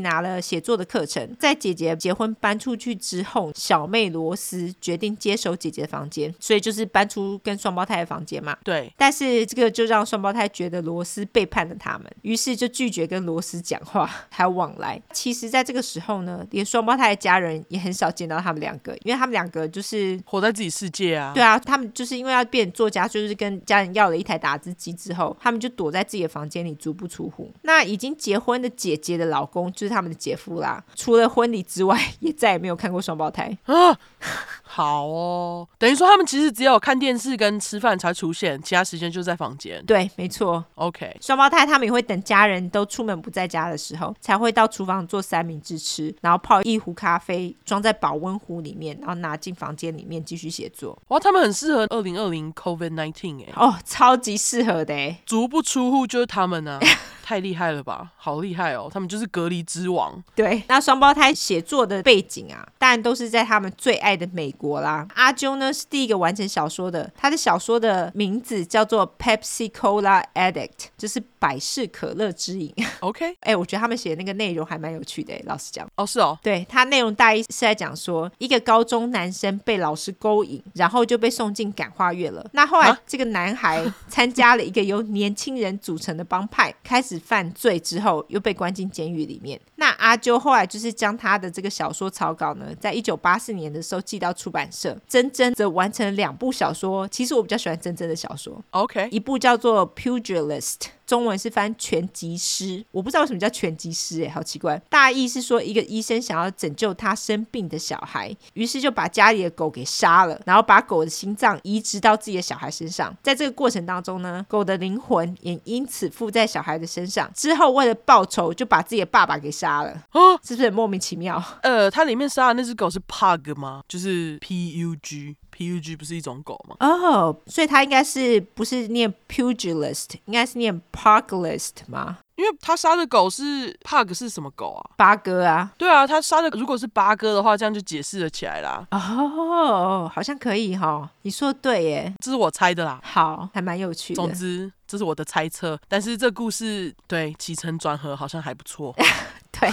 [0.00, 1.36] 拿了写作的课程。
[1.38, 8.56] 在姐姐结婚搬出去之后，小妹罗斯决定接手姐姐的房间，所以就是搬出跟双胞胎的房间嘛。
[8.64, 15.00] 对，但是这个就让双胞胎觉得罗斯背叛了他们，于是就拒绝跟罗斯讲话，还有往来。
[15.12, 21.32] 其实，在这个时候呢，连双胞胎的家人也很少见到他们两个，因为他们两个就是活在自己世界啊。
[21.34, 27.50] 对啊，他们就是因为要变作家，就是跟家人要了一台打字机之后，他们就躲在自己的房间里，足不出户。
[27.62, 33.98] 那已经结婚的姐姐的老公就是他们的姐夫啦，除了婚礼之外，也再也没有看过双胞胎啊。
[34.64, 39.84] 好哦，等于说他们其实只有看电视跟吃饭才出现，其他时间就在房间。
[39.84, 40.64] 对，没错。
[40.76, 50.98] OK，双胞胎他们也会等家人都出门不在家的时候，才会到厨房做三明治吃，然后泡一壶咖啡，装在保温壶里面，然后拿进房间里面继续写作。
[51.08, 56.86] 哇，他们很适合二零二零 COVID nineteen 哎， 哦，超级适合的哎，足不出户就是他们呢、啊。
[57.24, 58.90] 太厉害了吧，好厉害哦！
[58.92, 60.22] 他们就是隔离之王。
[60.34, 65.06] 对，那双胞胎写作的背景啊，当然都是在他们最爱的美国啦。
[65.14, 72.74] 阿啾呢是第一个完成小说的，他的小说的名字叫做《Pepsi Cola Addict》，就是百事可乐之瘾。
[73.00, 75.88] OK， 哎、欸，我觉得他们写的那个内容还蛮有趣的，老实讲。
[75.96, 76.38] 哦，是哦。
[76.42, 82.46] 对，他内容大意是在讲说，一个高中男生被老师勾引，然后就被送进感化院了。
[82.52, 87.18] 那后来这个男孩参加了一个由年轻人组成的帮派，开始。
[87.22, 89.58] 犯罪之后又被关进监狱里面。
[89.76, 94.96] 那阿啾后来就是将他的这个小说草稿呢，在一九八四年的时候寄到出版社。
[95.08, 97.08] 真真则完成了两部小说。
[97.08, 98.62] 其实我比较喜欢真真的小说。
[98.70, 100.74] OK，一部叫做《Pugilist》。
[101.06, 104.80] 中文是翻拳击师，我不知道为什么叫拳击师，哎，好奇怪。
[104.88, 113.14] 大意是说，一个医生想要拯救他生病的小孩，于是就把家里的狗给杀了，然后把狗的心脏移植到自己的小孩身上。
[113.22, 117.30] 在这个过程当中呢，狗的灵魂也因此附在小孩的身上。
[117.34, 119.90] 之后为了报仇，就把自己的爸爸给杀了。
[120.12, 121.42] 哦，是不是很莫名其妙？
[121.62, 123.82] 呃，它里面杀的那只狗是 Pug 吗？
[123.88, 125.36] 就是 P U G。
[125.70, 126.76] Pug 不是一种狗吗？
[126.80, 132.18] 哦，oh, 所以它应该是不是念 Pugilist，应该是念 Puglist 吗？
[132.34, 134.90] 因为他杀的狗是 Pug 是什么狗啊？
[134.96, 135.70] 八哥啊？
[135.76, 138.84] 对啊，他杀的如果是八哥的话，这样就解释了起来啦。
[138.90, 142.98] 哦，好像可以哈、哦，你说的对耶，这是我猜的啦。
[143.04, 144.16] 好，还蛮有趣的。
[144.16, 148.92] 总之，这是我的猜测，但是这故事对起承转合好像还不错。
[149.52, 149.70] 对，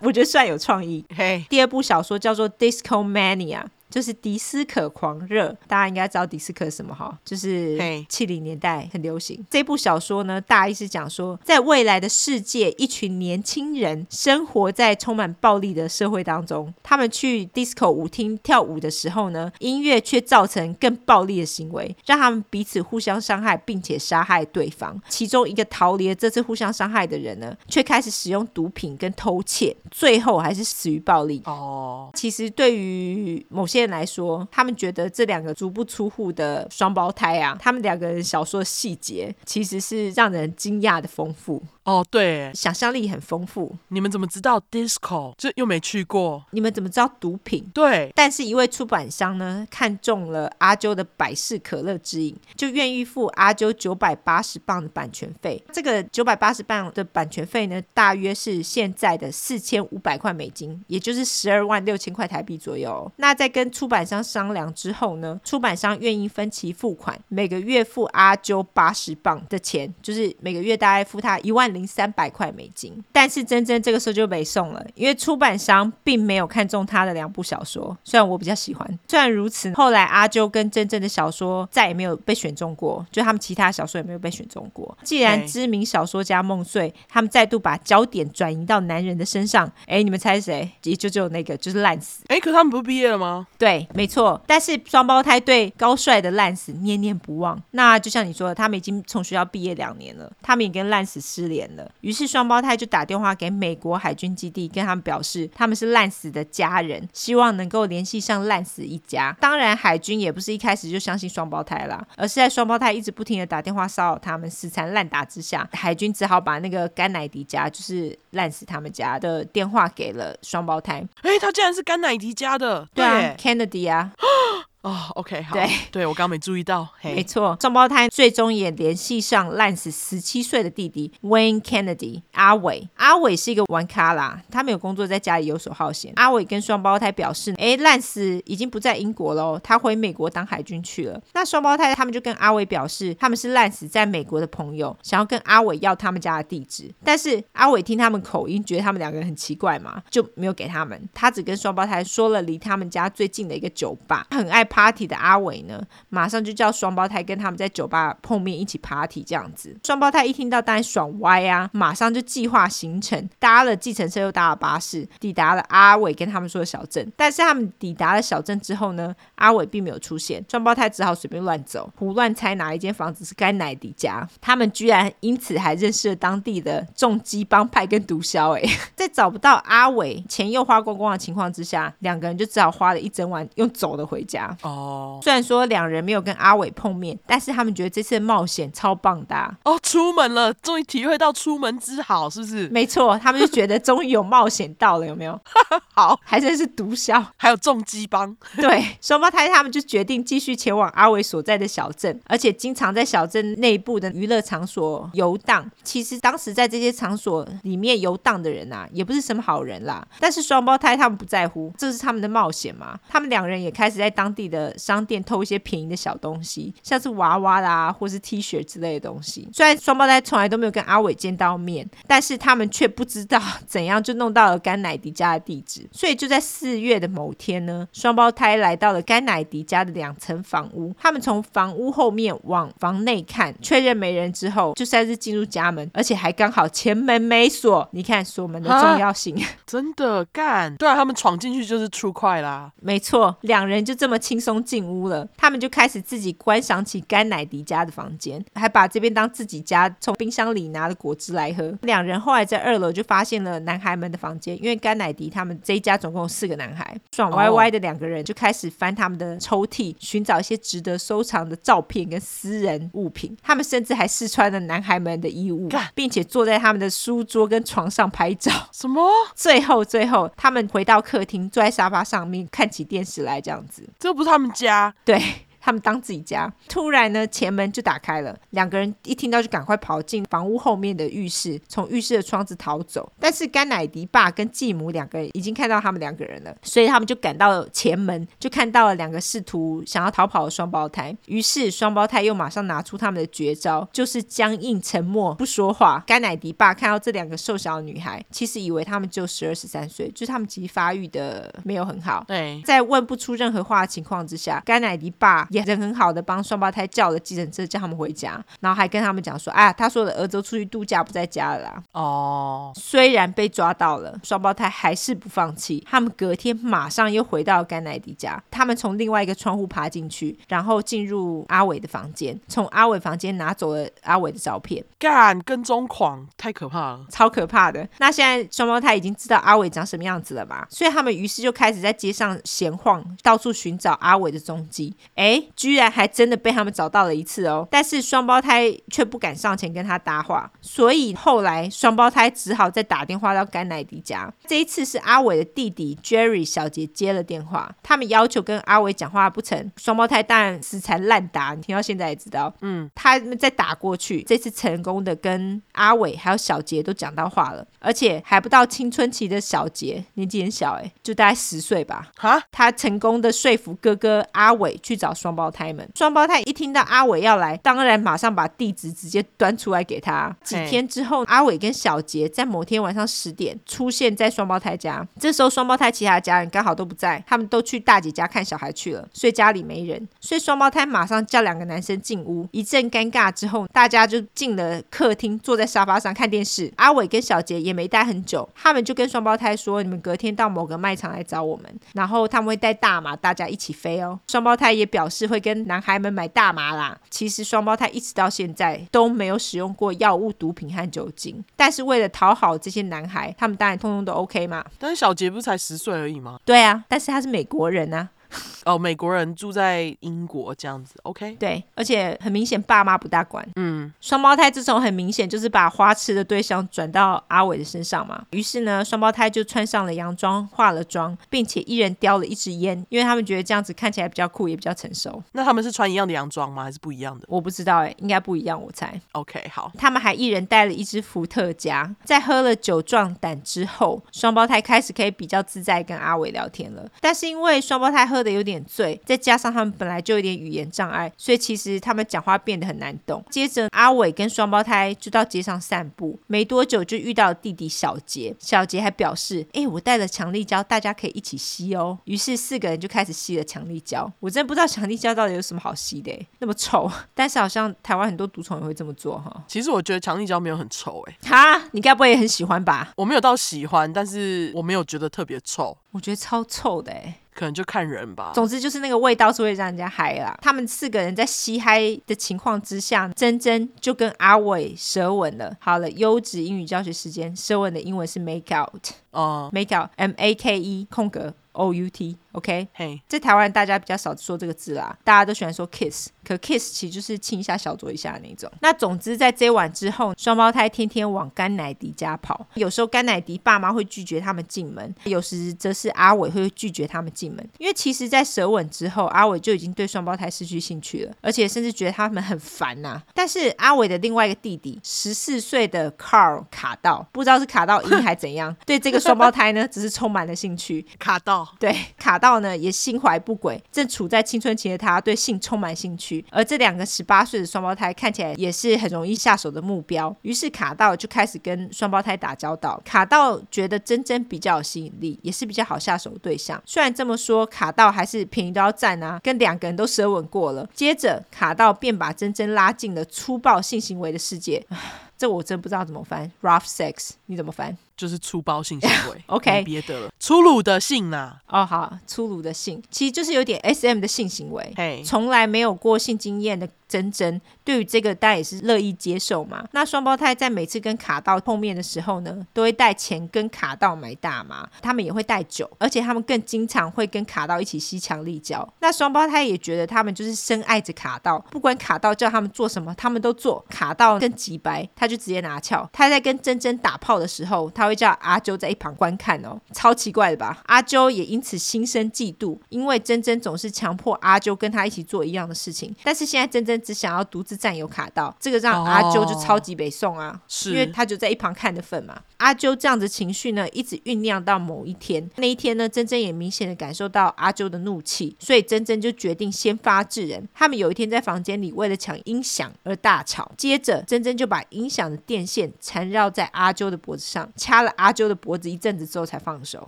[0.00, 1.02] 我觉得算有创意。
[1.16, 1.48] 嘿，Hey.
[1.48, 3.62] 第二部小说叫做《Disco Mania》。
[3.94, 7.16] 就是迪斯科狂热，大家应该知道迪斯科是什么哈？
[7.24, 7.78] 就是
[8.08, 9.46] 七零年代很流行。
[9.48, 16.74] 这部小说呢，大意是讲说，在未来的世界，一群年轻人生活在充满暴力的社会当中。
[16.82, 25.00] 他们去 disco 舞厅跳舞的时候呢，音乐却造成更暴力的行为，让他们彼此互相伤害，并且杀害对方。
[25.08, 31.40] 其中一个逃离了这次互相伤害的人呢，却开始使用毒品跟偷窃，最后还是死于暴力。
[31.44, 32.16] 哦，oh.
[32.16, 41.62] 其实对于某些来说，他们觉得这两个足不出户的双胞胎啊，他们两个人小说细节其实是让人惊讶的丰富。
[41.84, 43.76] 哦，对，想象力很丰富。
[43.88, 45.34] 你们怎么知道 disco？
[45.36, 46.42] 这又没去过。
[46.52, 47.70] 你们怎么知道毒品？
[47.74, 48.10] 对。
[48.14, 55.62] 但是一位出版商呢，看中了阿啾的百事可乐之影，就愿意付阿啾九百八十磅的版权费。
[55.74, 63.12] 这个九百八十磅的版权费呢，大约是现在的四千五百块美金，也就是十二万六千块台币左右。
[63.16, 71.73] 那在跟出版商商量之后呢，出版商愿意分期付款，每个月付阿啾八十磅的钱，就是每个月大概付他一万。
[71.74, 77.96] 零三百块美金，但是真真这个时候就没送了，因为出版商并没有看中他的两部小说。
[78.04, 84.96] 虽然我比较喜欢，虽然如此，后来阿啾跟真真的小说再也没有被选中过，就他们其他小说也没有被选中过。
[85.02, 90.70] 既然知名小说家梦碎，他们再度把焦点转移到男人的身上，哎，你们猜谁？
[90.82, 92.22] 也就只有那个，就是烂死。
[92.28, 93.46] 哎，可他们不是毕业了吗？
[93.58, 94.40] 对，没错。
[94.46, 97.60] 但是双胞胎对高帅的烂死念念不忘。
[97.72, 101.63] 那就像你说的，他们已经从学校毕业两年了，他们也跟烂死失联。
[102.00, 109.36] 于是双胞胎就打电话给美国海军基地，跟他们表示他们是烂死的家人，希望能够联系上烂死一家。
[109.40, 121.06] 当然，海军也不是一开始就相信双胞胎啦，而是在双胞胎一直不停的打电话骚扰他们，死缠烂打之下，海军只好把那个甘乃迪家，就是烂死他们家的电话给了双胞胎。
[121.22, 124.12] 哎，他竟然是甘乃迪家的，对啊，Kennedy 啊。
[124.84, 132.86] 哦，OK，好，对，对我刚刚没注意到，没错，双胞胎最终也联系上 Lance 十七岁的弟弟 Wayne Kennedy 阿伟。
[132.96, 136.12] 阿伟是一个玩咖啦，他没有工作，在家里游手好闲。
[136.16, 141.18] 阿伟跟双胞胎表示，哎，，Lance 已经不在英国喽，他回美国当海军去了。
[141.32, 146.92] 那双胞胎他们就跟阿伟表示，他们是 Lance 在美国的朋友，想要跟阿伟要他们家的地址。
[147.02, 151.08] 但是阿伟听他们口音，觉得他们两个人很奇怪嘛，就没有给他们。
[151.14, 159.76] 他只跟双胞胎说了离他们家最近的一个酒吧，很爱 party 的阿伟呢，马上就叫双胞胎跟他们在酒吧碰面，一起 party 这样子。
[159.84, 167.12] 双胞胎一听到当然爽歪啊，马上就计划行程，搭了计程车又搭了巴士，抵达了阿伟跟他们说的小镇。
[167.16, 174.28] 但是他们抵达了小镇之后呢，阿伟并没有出现，双胞胎只好随便乱走，胡乱猜哪一间房子是该奶迪家。
[174.40, 178.50] 他们居然因此还认识了当地的重机帮派跟毒枭。
[178.54, 178.62] 哎，
[178.96, 184.50] 在找不到阿伟，钱又花光光的情况之下，两个人就只好花了一整晚用走的回家。
[184.64, 189.54] 哦，虽然说两人没有跟阿伟碰面，但是他们觉得这次的冒险超棒的啊。
[189.64, 192.68] 哦，出门了，终于体会到出门之好，是不是？
[192.68, 195.38] 没错，他们就觉得终于有冒险到了，有没有？
[195.94, 198.36] 好，还真是毒枭，还有重击帮。
[198.56, 205.70] 对，双胞胎他们就决定继续前往阿伟所在的小镇，而且经常在小镇内部的娱乐场所游荡。
[205.82, 210.06] 其实当时在这些场所里面游荡的人啊，也不是什么好人啦。
[210.18, 212.98] 但是双胞胎他们不在乎，这是他们的冒险嘛。
[213.08, 219.48] 他们两人也开始在当地的的商店偷一些便宜的小东西，像是娃娃啦，或是 T 恤之类的东西。
[219.52, 225.86] 虽然双胞胎从来都没有跟阿伟见到面，但是他们却不知道怎样就弄到了甘乃迪家的地址。
[225.92, 230.94] 所以就在四月的某天呢，双胞胎来到了甘乃迪家的两层房屋。
[230.98, 237.88] 他们从房屋后面往房内看，确认没人之后，就擅自进入家门，而且还刚好前门没锁。
[237.92, 239.36] 你看锁门的重要性，
[239.66, 240.74] 真的干？
[240.76, 242.70] 对啊，他们闯进去就是出快啦。
[242.80, 245.26] 没错，两人就这么轻松进屋了。
[245.36, 251.72] 他们就开始自己观赏起甘乃迪家的房间，还把这边当自己家，从冰箱里拿了果汁来喝。
[251.82, 256.94] 两人后来在二楼就发现了男孩们的房间，因为甘乃迪他们这一家总共有四个男孩。
[257.12, 263.36] 爽歪歪的两个人就开始翻他们的抽屉，寻找一些值得收藏的照片跟私人物品。
[263.42, 268.50] 他们甚至还试穿了男孩们的衣物，并且坐在他们的书桌跟床上拍照。
[268.72, 269.08] 什么？
[269.34, 273.82] 最后，最后，他们回到客厅，坐在沙发上面看起电视来，这样子。
[273.98, 274.94] 这不他们家？
[275.04, 275.43] 对。
[275.64, 283.10] 他们当自己家，突然呢，前门就打开了，两个人一听到就赶快跑进房屋后面的浴室，从浴室的窗子逃走。
[283.18, 291.16] 但是甘乃迪爸跟继母两个人已经看到他们两个人了，所以他们就赶到前门，就看到了两个试图想要逃跑的双胞胎。
[291.28, 296.04] 于是双胞胎又马上拿出他们的绝招，就是僵硬沉默不说话。
[296.06, 302.22] 甘乃迪爸看到这两个瘦小的女孩，其实以为他们就十二十三岁，就是他们其实发育的没有很好。
[302.28, 305.48] 对，在问不出任何话的情况之下，甘乃迪爸。
[305.54, 315.86] 也人很好的帮双胞胎叫了计程车，叫他们回家，然后还跟他们讲说：“哎，他说的儿子出去度假不在家了啦。”哦，虽然被抓到了，双胞胎还是不放弃。
[315.88, 324.84] 他们隔天马上又回到甘乃迪家，他们从另外一个窗户爬进去，然后进入阿伟的房间，从阿伟房间拿走了阿伟的照片。
[324.98, 327.88] 干，跟踪狂，太可怕了，超可怕的。
[327.98, 330.66] 那现在双胞胎已经知道阿伟长什么样子了吧？
[330.68, 334.96] 所以他们于是就开始在街上闲晃，到处寻找阿伟的踪迹。
[335.14, 337.66] 哎，居然还真的被他们找到了一次哦！
[337.70, 344.32] 但是双胞胎却不敢上前跟他搭话，所以后来双胞胎只好再打电话到甘乃迪家。
[344.46, 351.54] 这一次是阿伟的弟弟 Jerry 小杰接了电话，他们要求跟阿伟讲话不成，双胞胎当然死缠烂打。
[351.54, 362.10] 你听到现在也知道，嗯，他们再打过去，这次成功的跟阿伟还有小杰都讲到话了，而且还不到青春期的小杰年纪很小，哎，就大概十岁吧。
[362.16, 364.94] 哈，他成功的说服哥哥阿伟去。
[364.94, 370.34] 找双胞胎们，双胞胎一听到阿伟要来，当然马上把地址直接端出来给他。
[370.42, 375.06] 几天之后，阿伟跟小杰在某天晚上十点出现在双胞胎家。
[375.18, 380.08] 这时候，双胞胎其他家人刚好都不在，他们都去大姐家看小孩去了，所以家里没人。
[380.20, 382.48] 所以双胞胎马上叫两个男生进屋。
[382.52, 386.72] 一阵尴尬之后，大家就进了客厅，坐在沙发上看电视。
[386.76, 394.84] 阿伟跟小杰也没待很久，他们就跟双胞胎说：“你们隔天到某个卖场来找我们，然后他们会带大麻，大家一起飞哦。”双胞胎也。
[394.94, 396.98] 表示会跟男孩们买大麻啦。
[397.10, 401.42] 其实双胞胎一直到现在都没有使用过药物、毒品和酒精。
[401.56, 404.64] 但是为了讨好这些男孩，他们当然通通都 OK 嘛。
[404.78, 406.38] 但是小杰不是才十岁而已吗？
[406.44, 408.08] 对啊，但是他是美国人啊。
[408.64, 411.36] 哦，美国人住在英国这样子，OK？
[411.36, 413.46] 对，而且很明显爸妈不大管。
[413.56, 418.24] 嗯，双胞胎这种很明显就是把花痴的对象转到阿伟的身上嘛。
[418.30, 425.22] 于是呢，双胞胎就穿上了洋装，化了妆，并且一人叼了一支烟，因为他们觉得这样子看起来比较酷，也比较成熟。
[425.32, 426.64] 那他们是穿一样的洋装吗？
[426.64, 427.26] 还是不一样的？
[427.28, 428.98] 我不知道哎、欸，应该不一样，我猜。
[429.12, 429.70] OK，好。
[429.76, 436.88] 他们还一人带了一支伏特加，在喝了酒壮胆之后，双胞胎开始可以比较自在跟阿伟聊天了。
[437.00, 443.22] 但是因为双胞胎喝得有点醉，再加上他们本来就有点语言障碍，所以其实他们讲话变得很难懂。
[443.30, 448.34] 接着阿伟跟双胞胎就到街上散步，没多久就遇到弟弟小杰。
[448.38, 454.10] 小杰还表示：“哎，我带了强力胶，大家可以一起吸哦。”于是四个人就开始吸了强力胶。
[454.20, 456.90] 我真不知道强力胶到底有什么好吸的，那么臭。
[457.14, 459.44] 但是好像台湾很多毒虫也会这么做哈。
[459.46, 461.16] 其实我觉得强力胶没有很臭哎。
[461.28, 462.92] 哈，你该不会也很喜欢吧？
[462.96, 465.76] 我没有到喜欢，但是我没有觉得特别臭。
[465.92, 467.20] 我觉得超臭的哎。
[467.34, 468.32] 可能就看人吧。
[468.34, 470.36] 总之就是那个味道是会让人家嗨啦。
[470.40, 475.54] 他们四个人在吸嗨的情况之下，珍珍就跟阿伟舌吻了。
[475.58, 478.86] 好了，优质英语教学时间，舌吻的英文是 make out。
[479.10, 482.16] 哦，make out，M A K E 空格 O U T。
[482.34, 488.50] OK，嘿，在台湾大家比较少说这个字啦，大家都喜欢说 kiss，可 kiss 其实就是亲一下、小酌一下那种。
[488.60, 492.44] 那总之在这一晚之后，双胞胎天天往甘乃迪家跑。
[492.54, 497.48] 有时候甘乃迪爸妈会拒绝他们进门，有时则是阿伟会拒绝他们进门。
[497.58, 503.02] 因为其实，在舌吻之后，阿伟就已经对双胞胎失去兴趣了，而且甚至觉得他们很烦呐、啊。
[503.14, 510.84] 但是阿伟的另外一个弟弟，十四岁的 Carl 卡到，不知道是卡到音还怎样，对这个双胞胎呢，只是充满了兴趣。
[510.98, 512.18] 卡到，对卡。
[512.24, 520.16] 到呢也心怀不轨，正处在青春期的他对性充满兴趣，而这两个十八岁的双胞胎看起来也是很容易下手的目标。
[520.22, 522.80] 于是卡道就开始跟双胞胎打交道。
[522.82, 526.62] 卡道觉得珍珍比较有吸引力，也是比较好下手的对象。
[526.64, 530.66] 虽然这么说，卡道还是便宜都要占啊，跟两个人都舌吻过了。
[530.72, 534.64] 接着卡道便把珍珍拉进了粗暴性行为的世界。
[535.24, 537.74] 这我真不知道怎么翻，rough sex，你怎么翻？
[537.96, 541.62] 就是粗暴性行为， OK，别的了，粗鲁的性呐、啊。
[541.62, 544.74] 哦，好，粗鲁的性，其实就是有点 SM 的性行为。
[544.76, 549.64] 嘿，从来没有过性经验的珍珍，对于这个大家也是乐意接受嘛。
[549.70, 558.68] 那双胞胎在每次跟卡道碰面的时候呢，都会带钱跟卡道买大麻，他们也会带酒，而且他们更经常会跟卡道一起吸强力胶。
[558.80, 563.64] 那双胞胎也觉得他们就是深爱着卡道，不管卡道叫他们做什么，他们都做。
[563.70, 565.88] 卡道更急白，他就直接拿翘。
[565.92, 567.84] 他在跟珍珍打炮的时候，他。
[567.84, 570.62] 会叫阿啾在一旁观看哦，超奇怪的吧？
[570.64, 582.18] 阿啾也因此心生嫉妒，因为珍珍总是强迫阿啾跟他一起做一样的事情，但是现在珍珍只想要独自占有卡道，这个让阿啾就超级北宋啊，是因为他就在一旁看的份嘛。
[582.38, 590.48] 阿啾这样子情绪呢，一直酝酿到某一天，那一天呢，珍珍也明显的感受到阿啾的怒气，所以珍珍就决定先发制人。
[590.54, 599.84] 他们有一天在房间里为了抢音响而大吵，接着珍珍就把音响的电线缠绕在阿啾的脖子上，掐了阿啾的脖子一阵子之后才放手。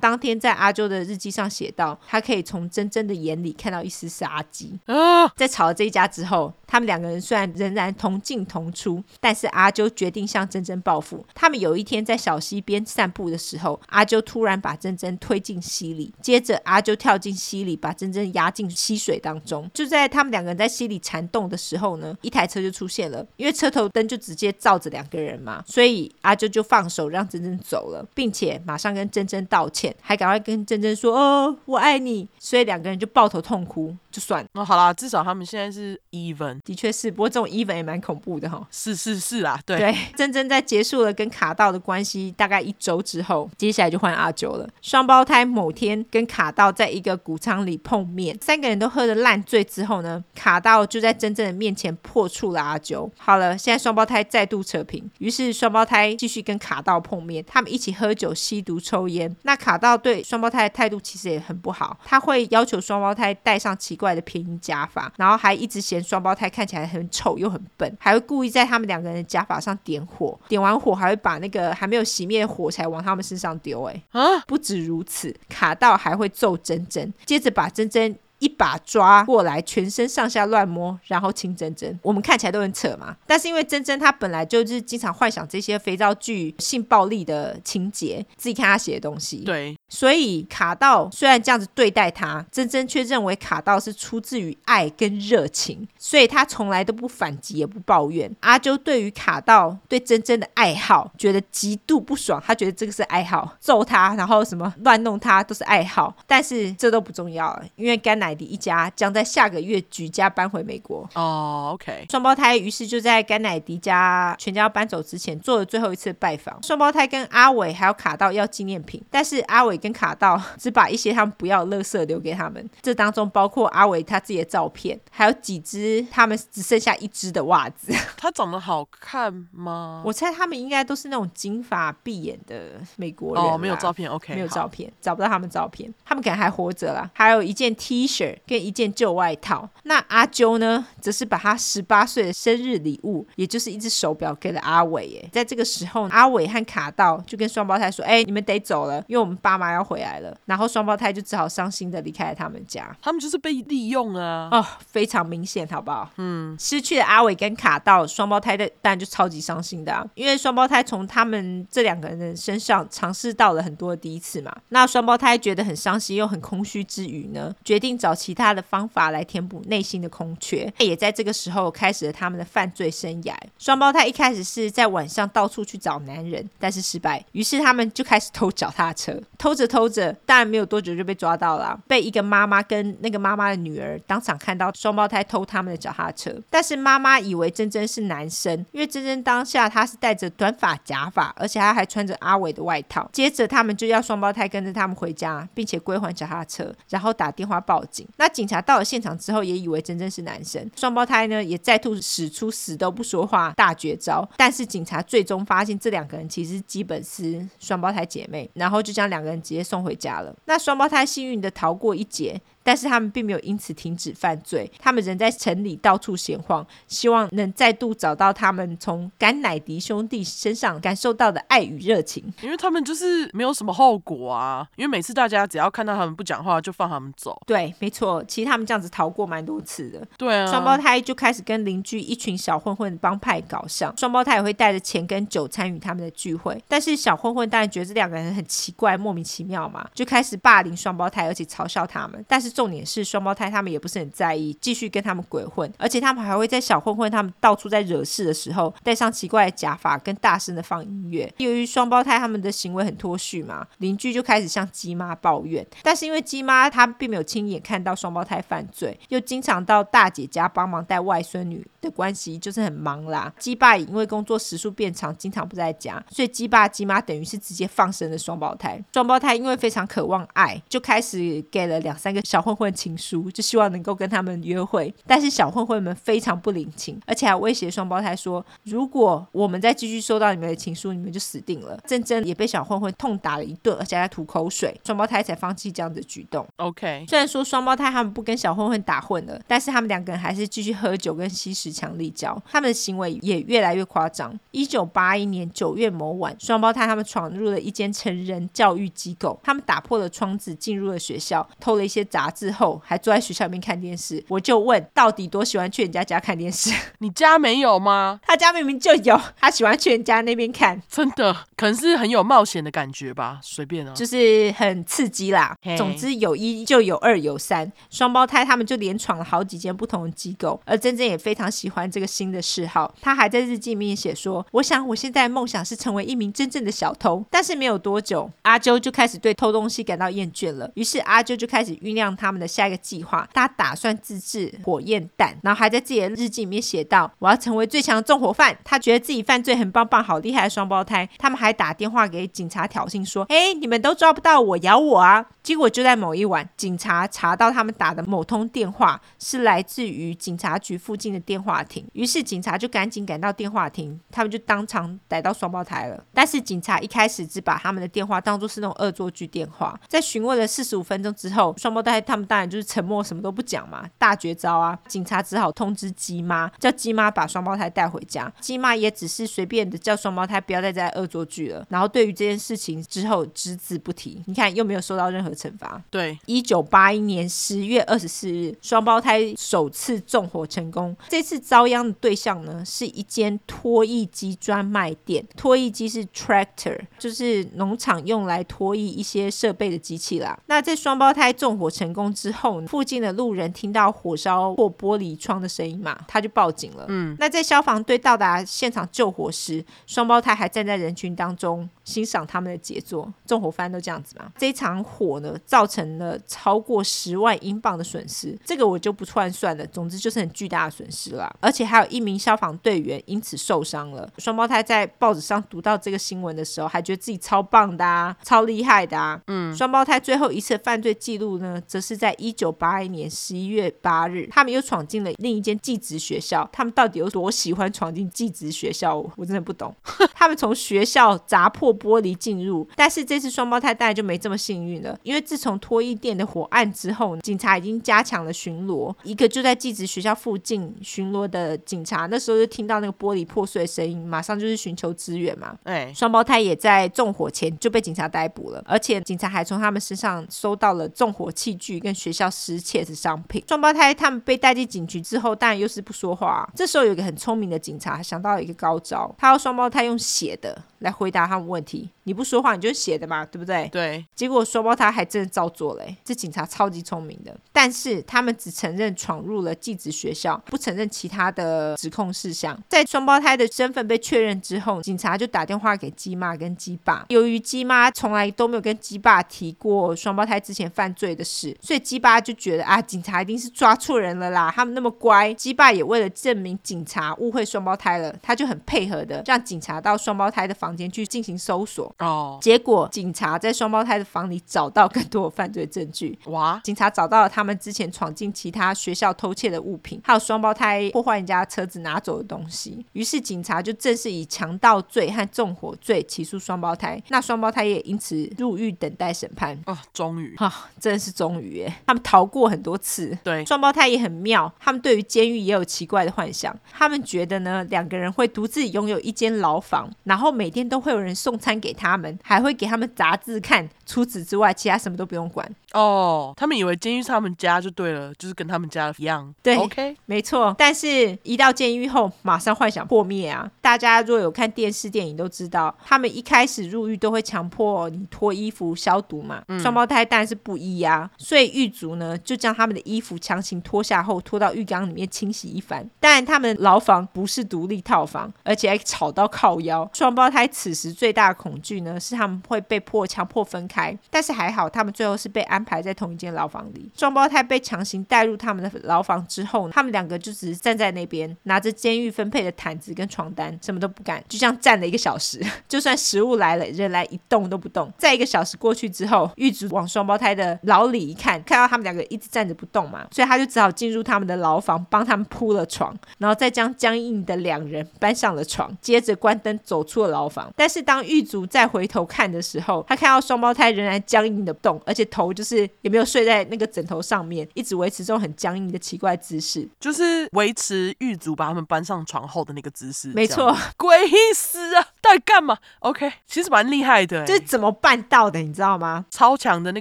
[0.00, 4.78] 当天在阿啾的日记上写道，他可以从珍珍的眼里看到一丝杀机。
[4.86, 11.24] 啊，在吵了这一架之后，他们两个人虽然仍然同进同出，但是阿啾决定向珍珍报复。
[11.34, 19.70] 他们有一天在小溪边散步的时候，阿啾突然把珍珍推进溪里，接着阿啾跳进溪里，把珍珍压进溪水当中。
[19.72, 28.03] 就在他们两个人在溪里缠斗的时候呢，一台车就出现了，因为车头灯就直接照着两个人嘛，所以阿啾就放手让珍珍走了。
[28.14, 34.42] 并且马上跟珍珍道歉，还赶快跟珍珍说：“哦，我爱你。”所以两个人就抱头痛哭，就算。
[34.54, 36.58] 那、哦、好啦，至少他们现在是 even。
[36.64, 38.66] 的确是，不过这种 even 也蛮恐怖的哈、哦。
[38.70, 39.76] 是是是啊，对。
[39.76, 44.66] 对，珍珍在结束了跟卡道的关系大概一周之后，接下来就换阿九了。
[44.80, 53.10] 双胞胎某天跟卡道在一个谷仓里碰面，三个人都喝得烂醉之后呢，卡道就在珍珍的面前破处了阿九。
[53.18, 58.06] 好了，现在双胞胎再度扯平，于是双胞胎继续跟卡道碰面，他们一起喝。
[58.06, 61.98] 喝酒、吸毒、抽烟，那卡道对双胞胎的态度其实也很不好。
[62.04, 73.84] 他会要求双胞胎戴上奇怪的拼音加法，然后还一直嫌双胞胎看起来很丑又很笨，还会故意在他们两个人的加法上点火，点完火还会把那个还没有熄灭的火柴往他们身上丢。
[73.84, 74.40] 哎，啊！
[74.46, 78.16] 不止如此，卡到还会揍珍珍，接着把珍珍。
[78.39, 81.99] 一把抓过来，全身上下乱摸，然后亲珍珍。
[82.03, 89.39] 我们看起来都很扯嘛，但是因为珍珍她本来就是经常幻想这些肥皂剧性暴力的情节，自己看她写的东西。
[89.39, 98.30] 对，所以卡道虽然这样子对待她，珍珍却认为卡道是出自于爱跟热情，所以她从来都不反击也不抱怨。
[98.41, 108.25] 阿啾对于卡道对珍珍的爱好觉得极度不爽，他觉得这个是爱好，揍他然后什么乱弄他都是爱好，但是这都不重要了，因为甘乃。
[108.26, 111.08] 乃迪一家将在下个月举家搬回美国。
[111.14, 112.06] 哦，OK。
[112.10, 116.60] 双胞胎于是就在甘乃迪家全家要搬走之前做了最后一次拜访。
[116.62, 122.68] 双胞胎跟阿伟还有卡道要纪念品，但是阿伟跟卡道只把一些他们不要的垃圾留给他们。
[122.82, 127.92] 这当中包括阿伟他自己的照片，还有几只他们只剩下一只的袜子。
[128.16, 130.02] 他长得好看吗？
[130.04, 133.44] 我猜他们应该都是那种金发碧眼的美国人。
[133.44, 135.92] 哦，没有照片，OK，没有照片，找不到他们照片。
[136.04, 137.10] 他们可能还活着啦。
[137.12, 138.15] 还有一件 T 恤
[138.46, 139.68] 跟一件旧外套。
[139.84, 145.06] 那阿啾呢，则是把他十八岁的生日礼物，也就是一只手表给了阿伟。
[145.06, 152.96] 耶，在这个时候，阿伟和卡道就跟双胞胎说：“哎，你们得走了，因为我们爸妈要回来了。”然后双胞胎就只好伤心的离开了他们家。
[153.02, 154.48] 他们就是被利用啊！
[154.50, 156.10] 哦，非常明显，好不好？
[156.16, 164.54] 嗯，失去了阿伟跟卡道，双胞胎的当然就超级伤心的啊，因为双胞胎从他们这两个人的身上尝试到了很多第一次嘛。
[164.70, 170.72] 那双胞胎觉得很伤心又很空虚之余呢，决定找找其他的方法来填补内心的空缺。
[170.78, 173.34] 也在这个时候开始了他们的犯罪生涯。
[173.59, 179.20] 双胞胎一开始是在晚上到处去找男人，但是失败，于是他们就开始偷脚踏车。
[179.36, 186.32] 偷着偷着，当然没有多久就被抓到了，被一个妈妈跟那个妈妈的女儿当场看到双胞胎偷他们的脚踏车。
[186.48, 193.09] 但是妈妈以为珍珍是男生，因为珍珍当下她是戴着短发假发，而且她还穿着阿伟的外套。
[193.12, 197.95] 接着他们就要双胞胎跟着他们回家，并且归还脚踏车，然后打电话报警。
[198.16, 200.68] 那警察到了现场之后，也以为真真是男生。
[200.74, 210.34] 双胞胎呢也再度使出死都不说话大绝招，但是警察最终发现这两个人其实基本是双胞胎姐妹，然后就将两个人直接送回家了。
[210.47, 212.40] 那双胞胎幸运的逃过一劫。
[212.66, 222.24] 但是他们并没有因此停止犯罪，他们仍在城里到处闲晃，希望能再度找到他们从甘乃迪兄弟身上感受到的爱与热情。
[222.42, 227.40] 因为他们就是没有什么后果啊，因为每次大家只要看到他们不讲话，就放他们走。
[227.46, 230.04] 对，没错，其实他们这样子逃过蛮多次的。
[230.18, 236.60] 对啊，双胞胎就开始跟邻居一群小混混帮派搞上，双胞胎也会带着钱跟酒参与他们的聚会。
[236.66, 242.24] 但是小混混当然觉得这两个人很奇怪，莫名其妙嘛，就开始霸凌双胞胎，而且嘲笑他们。
[242.26, 251.30] 但是重点是双胞胎，他们也不是很在意，继续跟他们鬼混，而且他们还会在小混混他们到处在惹事的时候，戴上奇怪的假发，跟大声的放音乐。
[251.36, 255.66] 由于双胞胎他们的行为很脱序嘛，邻居就开始向鸡妈抱怨。
[255.82, 263.30] 但是因为鸡妈她并没有亲眼看到双胞胎犯罪，又经常到大姐家帮忙带外孙女的关系，就是很忙啦。
[263.38, 268.82] 鸡爸也因为工作时数变长，经常不在家，所以鸡爸鸡妈等于是直接放生了双胞胎。
[268.94, 281.76] 双胞胎因为非常渴望爱，就开始给了两三个小混混情书，就希望能够跟他们约会，但是小混混们非常不领情，而且还威胁双胞胎说，如果我们再继续收到你们的情书，你们就死定了。
[281.86, 286.47] 珍珍也被小混混痛打了一顿，而且还吐口水，双胞胎才放弃这样的举动。
[286.59, 294.38] OK，虽然说双胞胎他们不跟小混混打混了，但是他们两个人还是继续喝酒跟吸食强力胶，他们的行为也越来越夸张。
[294.53, 306.70] 一九八一年九月某晚，双胞胎他们闯入了一间成人教育机构，他们打破了窗子进入了学校，偷了一些杂志后，还坐在学校里面看电视，我就问，到底多喜欢去人家家看电视？
[306.99, 308.20] 你家没有吗？
[308.22, 315.57] 他家明明就有，他喜欢去人家那边看，真的，可能是很有冒险的感觉吧，随便啊，就是很刺激啦。
[315.78, 333.28] 总之有一就有二有三，双胞胎他们就连闯了好几间不同的机构，而珍珍也非常喜欢这个新的嗜好，他还在日记里面写说：“我想我现在的梦想是成为一名真正的小偷。”但是没有多久，阿啾就开始对偷东西感到厌倦了，于是阿啾就开始酝酿他他们的下一个计划。
[333.32, 341.08] 他打算自制火焰弹，然后还在自己的日记里面写道：“我要成为最强纵火犯。”他觉得自己犯罪很棒棒，好厉害的双胞胎。
[341.18, 356.02] 他们还打电话给警察挑衅说：“哎，你们都抓不到我，咬我啊！”结果就在某一晚，警察查到他们打的某通电话是来自于警察局附近的电话亭，于是警察就赶紧赶到电话亭，他们就当场逮到双胞胎了。
[356.12, 363.84] 但是警察一开始只把他们的电话当作是那种恶作剧电话，在询问了四十五分钟之后，双胞胎他们当然就是沉默，什么都不讲嘛。
[363.98, 364.78] 大绝招啊！
[364.88, 368.32] 警察只好通知鸡妈，叫鸡妈把双胞胎带回家。
[368.40, 371.66] 鸡妈也只是随便的叫双胞胎不要再再恶作剧了。
[371.68, 374.22] 然后对于这件事情之后只字不提。
[374.26, 375.82] 你看又没有受到任何惩罚。
[375.90, 380.96] 对，一九八一年十月二十四日，双胞胎首次纵火成功。
[381.08, 385.26] 这次遭殃的对象呢，是一间拖曳机专卖店。
[385.36, 390.38] 拖曳机是 tractor，就是农场用来拖曳一些设备的机器啦。
[390.46, 391.95] 那这双胞胎纵火成功。
[391.97, 396.84] 功之后，附近的路人听到火烧破玻璃窗的声音嘛，他就报警了。
[396.88, 403.12] 嗯，那在消防队到达现场救火时，双胞胎还站在人群当中欣赏他们的杰作。
[403.24, 404.30] 纵火犯都这样子嘛。
[404.36, 409.66] 这一场火呢，造成了超过十万英镑的损失，这个我就不串算了。
[409.68, 414.09] 总之就是很巨大的损失啦，而且还有一名消防队员因此受伤了。
[414.18, 419.20] 双胞胎在报纸上读到这个新闻的时候，还觉得自己超棒的啊，超厉害的啊。
[419.28, 426.49] 嗯，双胞胎最后一次犯罪记录呢，则是在一九八一年十一月八日，他们又闯进了另一间寄职学校。
[426.53, 428.97] 他们到底有多喜欢闯进寄职学校？
[429.16, 429.72] 我真的不懂。
[430.14, 438.93] 他们从学校砸破玻璃进入，但是这次双胞胎当然就没这么幸运了，因为自从脱衣店的火案之后，警察已经加强了巡逻。
[439.05, 445.57] 一个就在寄职学校附近巡逻的警察，那时候就听到那个玻璃破碎的声音，马上就是寻求支援嘛。
[445.64, 453.42] 哎，双胞胎也在纵火前就被警察逮捕了，而且警察还从他们身上搜到了纵火器具跟学校失窃的商品。
[453.48, 456.48] 双胞胎他们被带进警局之后，当然又是不说话。
[456.54, 461.90] 这时候有一个很聪明的警察想到了一个高招，他要双胞胎用写的来回答他们问题。
[462.04, 463.68] 你不说话，你就写的嘛，对不对？
[463.72, 464.04] 对。
[464.14, 467.36] 结果双胞胎还真的照做了，这警察超级聪明的。
[467.53, 472.57] 但是他们只承认闯入了寄宿学校，不承认其他的指控事项。
[472.68, 477.04] 在双胞胎的身份被确认之后，警察就打电话给鸡妈跟鸡爸。
[477.08, 484.53] 由于鸡妈从来都没有跟鸡爸提过双胞胎之前犯罪的事，所以鸡爸就觉得啊，警察一定是抓错人了啦。
[484.55, 491.93] 他们那么乖，鸡爸也为了证明警察误会双胞胎了，他就很配合的让警察到双胞胎的房间去进行搜索。
[491.99, 496.17] 哦，结果警察在双胞胎的房里找到更多的犯罪证据。
[496.26, 496.61] 哇！
[496.63, 502.87] 警察找到了他们之前闯进其他学校偷窃的物品，还有双胞胎破坏人家车子拿走的东西。
[502.93, 507.03] 于是警察就正式以强盗罪和纵火罪起诉双胞胎。
[507.09, 509.59] 那双胞胎也因此入狱等待审判。
[509.64, 510.37] 啊，终于！
[510.37, 511.72] 啊，真的是终于耶！
[511.87, 513.16] 他们逃过很多次。
[513.22, 516.54] 对，双胞胎也很妙，他们对于监狱也有奇怪的幻想。
[516.72, 521.76] 他们觉得呢，两个人会独自拥有一间牢房，然后每天都会有人送餐给。
[521.76, 525.46] 他们还会给他们杂志看，除此之外，其他什么都不用管。
[525.76, 529.34] 哦，他们以为监狱是他们家就对了，就是跟他们家一样。
[529.42, 530.54] 对，OK，没错。
[530.57, 533.50] 但是，一到监狱后，马上幻想破灭啊！
[533.61, 539.42] 大家若有看电视电影都知道，他们一开始入狱都会强迫你脱衣服消毒嘛。
[539.48, 545.86] 嗯、双胞胎当然是不依啊，所以狱卒呢就将他们的衣服强行脱下后，拖到浴缸里面清洗一番。
[546.00, 549.86] 当然，他们牢房不是独立套房，而且还吵到靠腰。
[549.92, 553.94] 双胞胎此时最大的恐惧呢，是他们会被迫强迫分开。
[554.08, 556.88] 但是还好，他们最后是被安排在同一间牢房里。
[556.97, 565.45] 双胞胎被强行带入他们的牢房之后，他们两个就只是站在那边，拿着监狱分配的毯子跟床单，什么都不干，就这样站了一个小时。
[565.68, 567.93] 就算食物来了，人来一动都不动。
[567.99, 580.53] 在一个小时过去之后，狱卒往双胞胎的牢里一看，看到他们两个一直站着不动嘛，所以他就只好进入他们的牢房，帮他们铺了床，然后再将僵硬的两人搬上了床，接着关灯走出了牢房。
[580.55, 585.43] 但是当狱卒再回头看的时候，他看到双胞胎仍然僵硬的动，而且头就
[585.82, 593.08] 也没有睡在那个枕头上面，一直维持这种很僵硬的奇怪姿势，就是维持狱卒把他们搬上床后的那个姿势。
[593.10, 594.88] 没错，鬼死啊！
[595.00, 598.40] 到底干嘛？OK，其实蛮厉害的，这怎么办到的？
[598.40, 599.04] 你知道吗？
[599.10, 599.80] 超强的那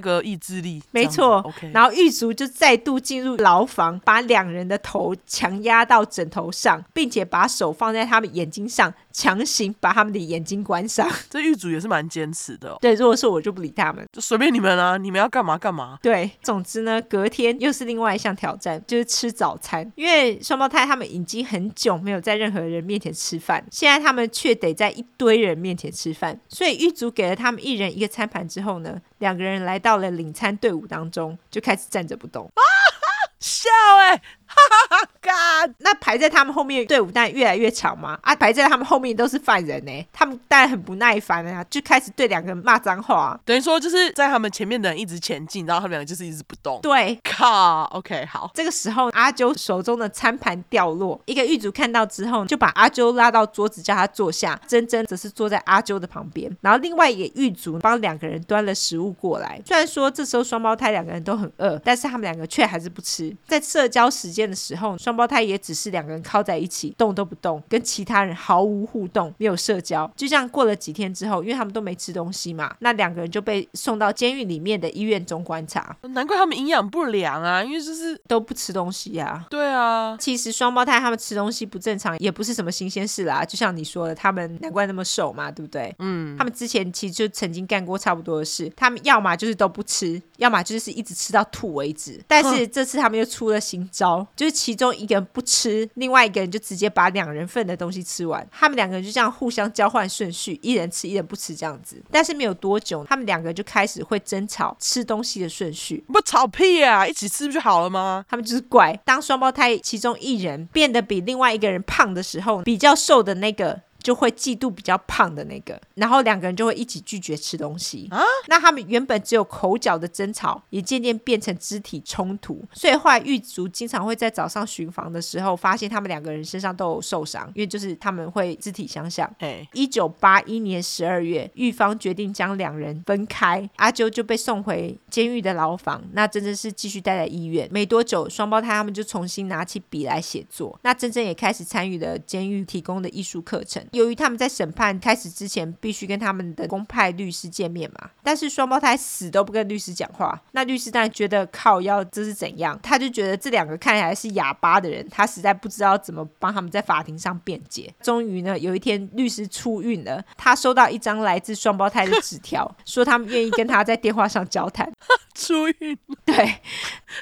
[0.00, 0.82] 个意志力。
[0.90, 1.70] 没错，OK。
[1.72, 8.92] 然后狱卒就再度进入牢房，把两人的头强压到枕头上，并且把手放在他们眼睛上。
[9.16, 12.76] 强行把他们的眼睛关上， 这狱主也是蛮坚持的哦。
[12.82, 15.98] 对，如果是我就不理他们，就随便你们啊，你们要干嘛干嘛。
[16.02, 19.90] 对，总之呢，隔天又是另外一项挑战，就是吃早餐。
[19.96, 32.44] 因为双胞胎他们已经很久没有在任何人面前吃饭，现在他们却得在一堆人面前吃饭，所以狱主给了他们一人一个餐盘之后呢，两个人来到了领餐队伍当中，就开始站着不动。
[32.44, 33.70] 啊 哈，笑
[34.00, 34.22] 哎、欸。
[34.56, 35.08] 哈哈哈！
[35.20, 38.18] 干，那排在他们后面队伍当然越来越长嘛。
[38.22, 43.38] 啊，排在他们后面都是犯人呢，他们当然很不耐烦啊，就开始对两个人骂脏话。
[43.44, 46.80] 等于说就是在他们前面的人一直前进，然后他们两个就是一直不动。
[46.82, 48.50] 对，靠，OK，好。
[48.54, 59.60] 这个时候阿啾手中的餐盘掉落，一个狱卒看到之后就把阿啾拉到桌子叫他坐下，珍珍则是坐在阿啾的旁边，然后另外一个狱卒帮两个人端了食物过来。
[59.66, 63.34] 虽然说这时候双胞胎两个人都很饿，但是他们两个却还是不吃。
[63.46, 70.10] 在社交时间的时候，双胞胎也只是两个人靠在一起，动都不动，跟其他人毫无互动，没有社交。
[70.16, 75.96] 就这样过了几天之后，因为他们都没吃东西嘛，那两个人就被送到监狱里面的医院中观察。
[76.10, 79.46] 难怪他们营养不良啊，因为就是都不吃东西呀、啊。
[79.50, 83.44] 对啊，其实双胞胎他们吃东西不正常，也不是什么新鲜事啦。
[83.44, 85.94] 就像你说的，他们难怪那么瘦嘛，对不对？
[85.98, 92.20] 嗯，他们之前其实就曾经干过差不多的事，他们要么就是都不吃，要么就是一直吃到吐为止。
[92.26, 98.46] 但是这次他们又出了新招，就是其中一个人不吃，另外一个人就直接把两人份的东西吃完。
[98.52, 102.00] 他们两个人就这样互相交换顺序，一人吃，一人不吃这样子。
[102.10, 106.04] 但是没有多久，他们两个就开始会争吵吃东西的顺序。
[106.12, 108.24] 不吵屁啊，一起吃不就好了吗？
[108.28, 108.94] 他们就是怪。
[109.04, 113.80] 当双胞胎其中一人变得比另外一个人胖的时候，比较瘦的那个。
[114.06, 118.22] 就会嫉妒比较胖的那个，然后两个人就会一起拒绝吃东西啊。
[118.46, 122.64] 那他们原本只有口角的争吵，也渐渐变成肢体冲突。
[122.72, 129.28] 所以后来狱卒经常会在早上巡房的时候，发现他们两个人身上都有受伤，因为就是他们会肢体相向。
[129.40, 137.68] 哎，一九八一年十二月，狱方决定将两人分开，阿啾就被送回监狱的牢房，那真真是继续待在医院。
[137.72, 143.84] 没多久，双胞胎他们就重新拿起笔来写作，那真真也开始参与了监狱提供的艺术课程。
[143.96, 150.40] 由于他们在审判开始之前必须跟他们的公派律师见面嘛，但是双胞胎死都不跟律师讲话。
[150.52, 152.78] 那律师当然觉得靠要这是怎样？
[152.82, 157.92] 他就觉得这两个看起来是哑巴的人，他实在不知道怎么帮他们在法庭上辩解。
[158.02, 164.92] 终于呢，有一天律师出狱了，他收到一张来自双胞胎的纸条， 说他们愿意跟他在电话上交谈。
[165.34, 165.96] 出狱？
[166.24, 166.60] 对，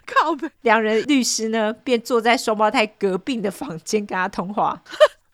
[0.05, 0.35] 靠。
[0.63, 4.83] 两人律师呢，便坐在双胞胎隔壁的房间跟他通话。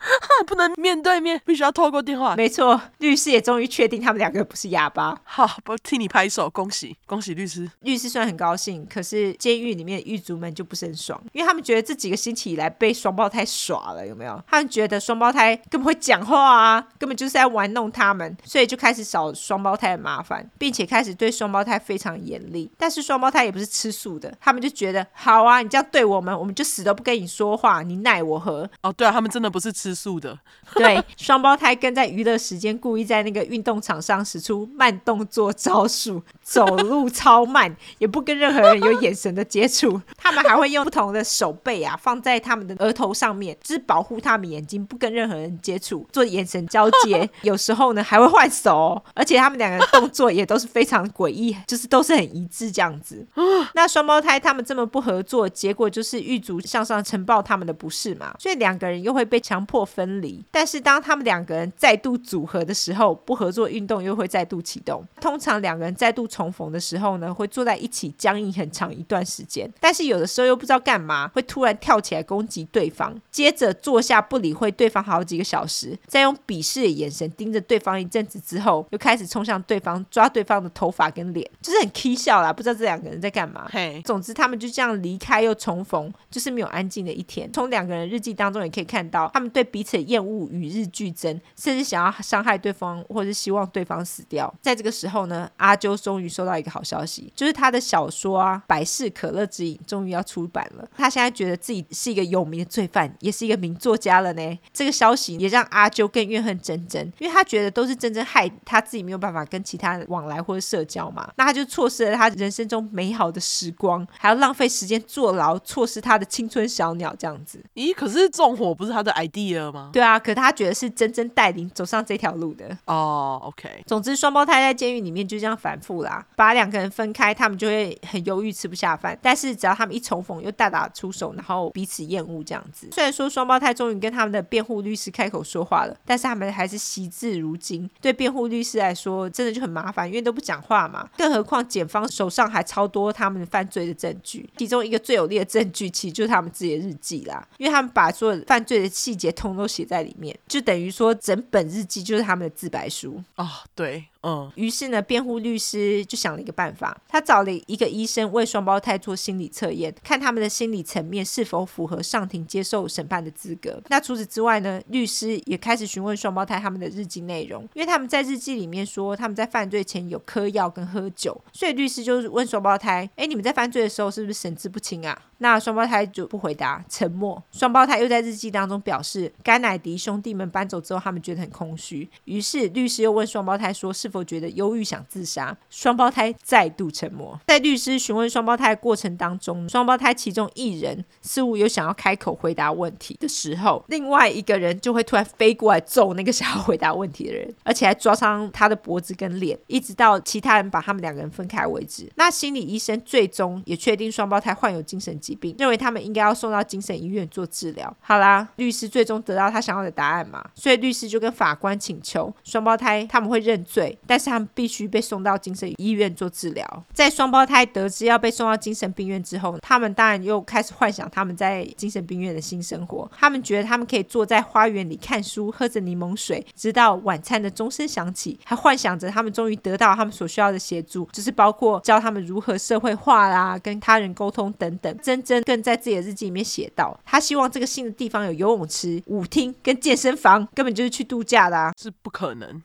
[0.47, 2.35] 不能面对面，必须要透过电话。
[2.37, 5.19] 没错，律师也终于确定他们两个不是哑巴。
[5.25, 7.71] 好，不替你拍手，恭喜恭喜律师。
[7.81, 14.43] 律师虽然很高兴，可是监狱里面的狱卒们就不是很爽，因为他们觉得这几个星期以来被双胞胎耍了，有没有？
[14.49, 22.71] 他们觉得双胞胎根本会讲话啊，根本就是在玩弄他们，所以就开始找双胞胎的麻烦，并且开始对双胞胎非常严厉。
[22.79, 28.69] 但是双胞胎也不是吃素的，他们就觉得好啊，你这样对我们，我们就死都不跟你说话，你奈我何？
[28.83, 30.39] 哦，对啊，他们真的不是吃素的。
[30.75, 40.01] 对，双胞胎跟在娱乐时间故意在那个运动场上使出慢动作招数，走路超慢，也不跟任何人有眼神的接触。
[40.17, 47.29] 他们还会用不同的手背啊放在他们的额头上面，就是保护他们眼睛不跟任何人接触，做眼神交接。
[47.43, 53.27] 有时候呢还会换手哦，而且他们两个人动作也都是非常诡异，就是都是很一致这样子。
[53.75, 60.43] 那双胞胎他们这么不合作，结果就是狱卒向上呈报他们的不是嘛，所以两个人又会被强迫分离。
[60.51, 65.05] 但是当他们两个人再度组合的时候，不合作运动又会再度启动。
[65.21, 69.71] 通常两个人再度重逢的时候呢，会坐在一起僵硬很长一段时间。
[69.81, 82.53] 但是有的时候又不知道干嘛，会突然跳起来攻击对方，接着坐下不理会对方好几个小时，再用鄙视的眼神盯着对方一阵子之后，又开始冲向对方，抓对方的头发跟脸，就是很起笑啦。
[82.53, 83.67] 不知道这两个人在干嘛。
[83.71, 87.51] 嘿，总之他们就这样离开又重逢，就是没有安静的一天。
[87.53, 90.41] 从两个人日记当中也可以看到，他们对彼此的厌恶。
[90.51, 94.53] 与日俱增，甚至想要伤害对方，或是希望对方死掉。
[94.61, 100.89] 在这个时候呢，阿啾终于收到一个好消息，就是他的小说啊《百事可乐之影》终于要出版了。
[100.97, 104.59] 他现在觉得自己是一个有名的罪犯，也是一个名作家了呢。
[104.73, 111.31] 这个消息也让阿啾更怨恨真真，因为他觉得都是真真害他自己没有办法跟其他人往来或者社交嘛。
[111.37, 117.63] 那他就错失了他人生中美好的时光，还要浪费时间坐牢，错失他的青春小鸟这样子。
[117.75, 117.95] 咦？
[117.95, 119.91] 可是纵火不是他的 idea 吗？
[119.93, 123.41] 对啊，可他觉得是真真带领走上这条路的哦。
[123.43, 129.19] Oh, OK，总之双胞胎在监狱里面就这样反复啦，把两个人分开，他们就会很忧郁，吃不下饭。
[129.21, 132.89] 但是只要他们一重逢，又大打出手，然后彼此厌恶这样子。
[132.93, 137.91] 虽然说双胞胎终于跟他们的辩护律师开口说话了，但是他们还是惜字如金。
[138.01, 141.09] 对辩护律师来说，真的就很麻烦，因为都不讲话嘛。
[141.17, 154.05] 更何况检方手上还超多他们犯罪的证据，其中一个最有力的证据，其实就是他们自己的日记啦，因为他们把所有犯罪的细节通都写在里面，就等于说，整本日记就是他们的自白书哦，对。
[154.23, 163.83] 嗯，于是呢，辩护律师就想了一个办法，他找了一个医生为双胞胎做心理测验，看他们的心理层面是否符合上庭接受审判的资格。
[163.89, 177.43] 那除此之外呢，律师也开始询问双胞胎他们的日记内容，因为他们在日记里面说他们在犯罪前有嗑药跟喝酒，所以律师就问双胞胎：“哎，你们在犯罪的时候是不是神志不清啊？”那双胞胎就不回答，沉默。
[177.51, 182.07] 双胞胎又在日记当中表示，甘乃迪兄弟们搬走之后，他们觉得很空虚。
[182.27, 185.57] 于是律师又问双胞胎说：“是否觉得忧郁想自杀。
[185.69, 187.39] 双胞胎再度沉默。
[187.47, 202.11] 在律师询问双胞胎过程当中，双胞胎其中一人似乎有想要开口回答问题的时候，另外一个人就会突然飞过来揍那个想要回答问题的人，而且还抓伤他的脖子跟脸，一直到其他人把他们两个人分开为止。
[202.17, 207.95] 那心理医生最终也确定双胞胎患有精神疾病，认为他们应该要送到精神医院做治疗。
[208.01, 216.85] 好啦，律师最终得到他想要的答案嘛，所以律师就跟法官请求双胞胎他们会认罪，但是他们必须被送到精神医院做治疗。
[216.93, 223.11] 在双胞胎得知要被送到精神病院之后，他们当然又开始幻想他们在精神病院的新生活。
[223.17, 234.99] 他们觉得他们可以坐在花园里看书，喝着柠檬水，直到晚餐的钟声响起，还幻想着他们终于得到他们所需要的协助，就是包括教他们如何社会化啦，跟他人沟通等等。
[235.03, 242.63] 珍珍更在自己的日记里面写道，他希望这个新的地方有游泳池、舞厅跟健身房，根本就是去度假的啊，是不可能。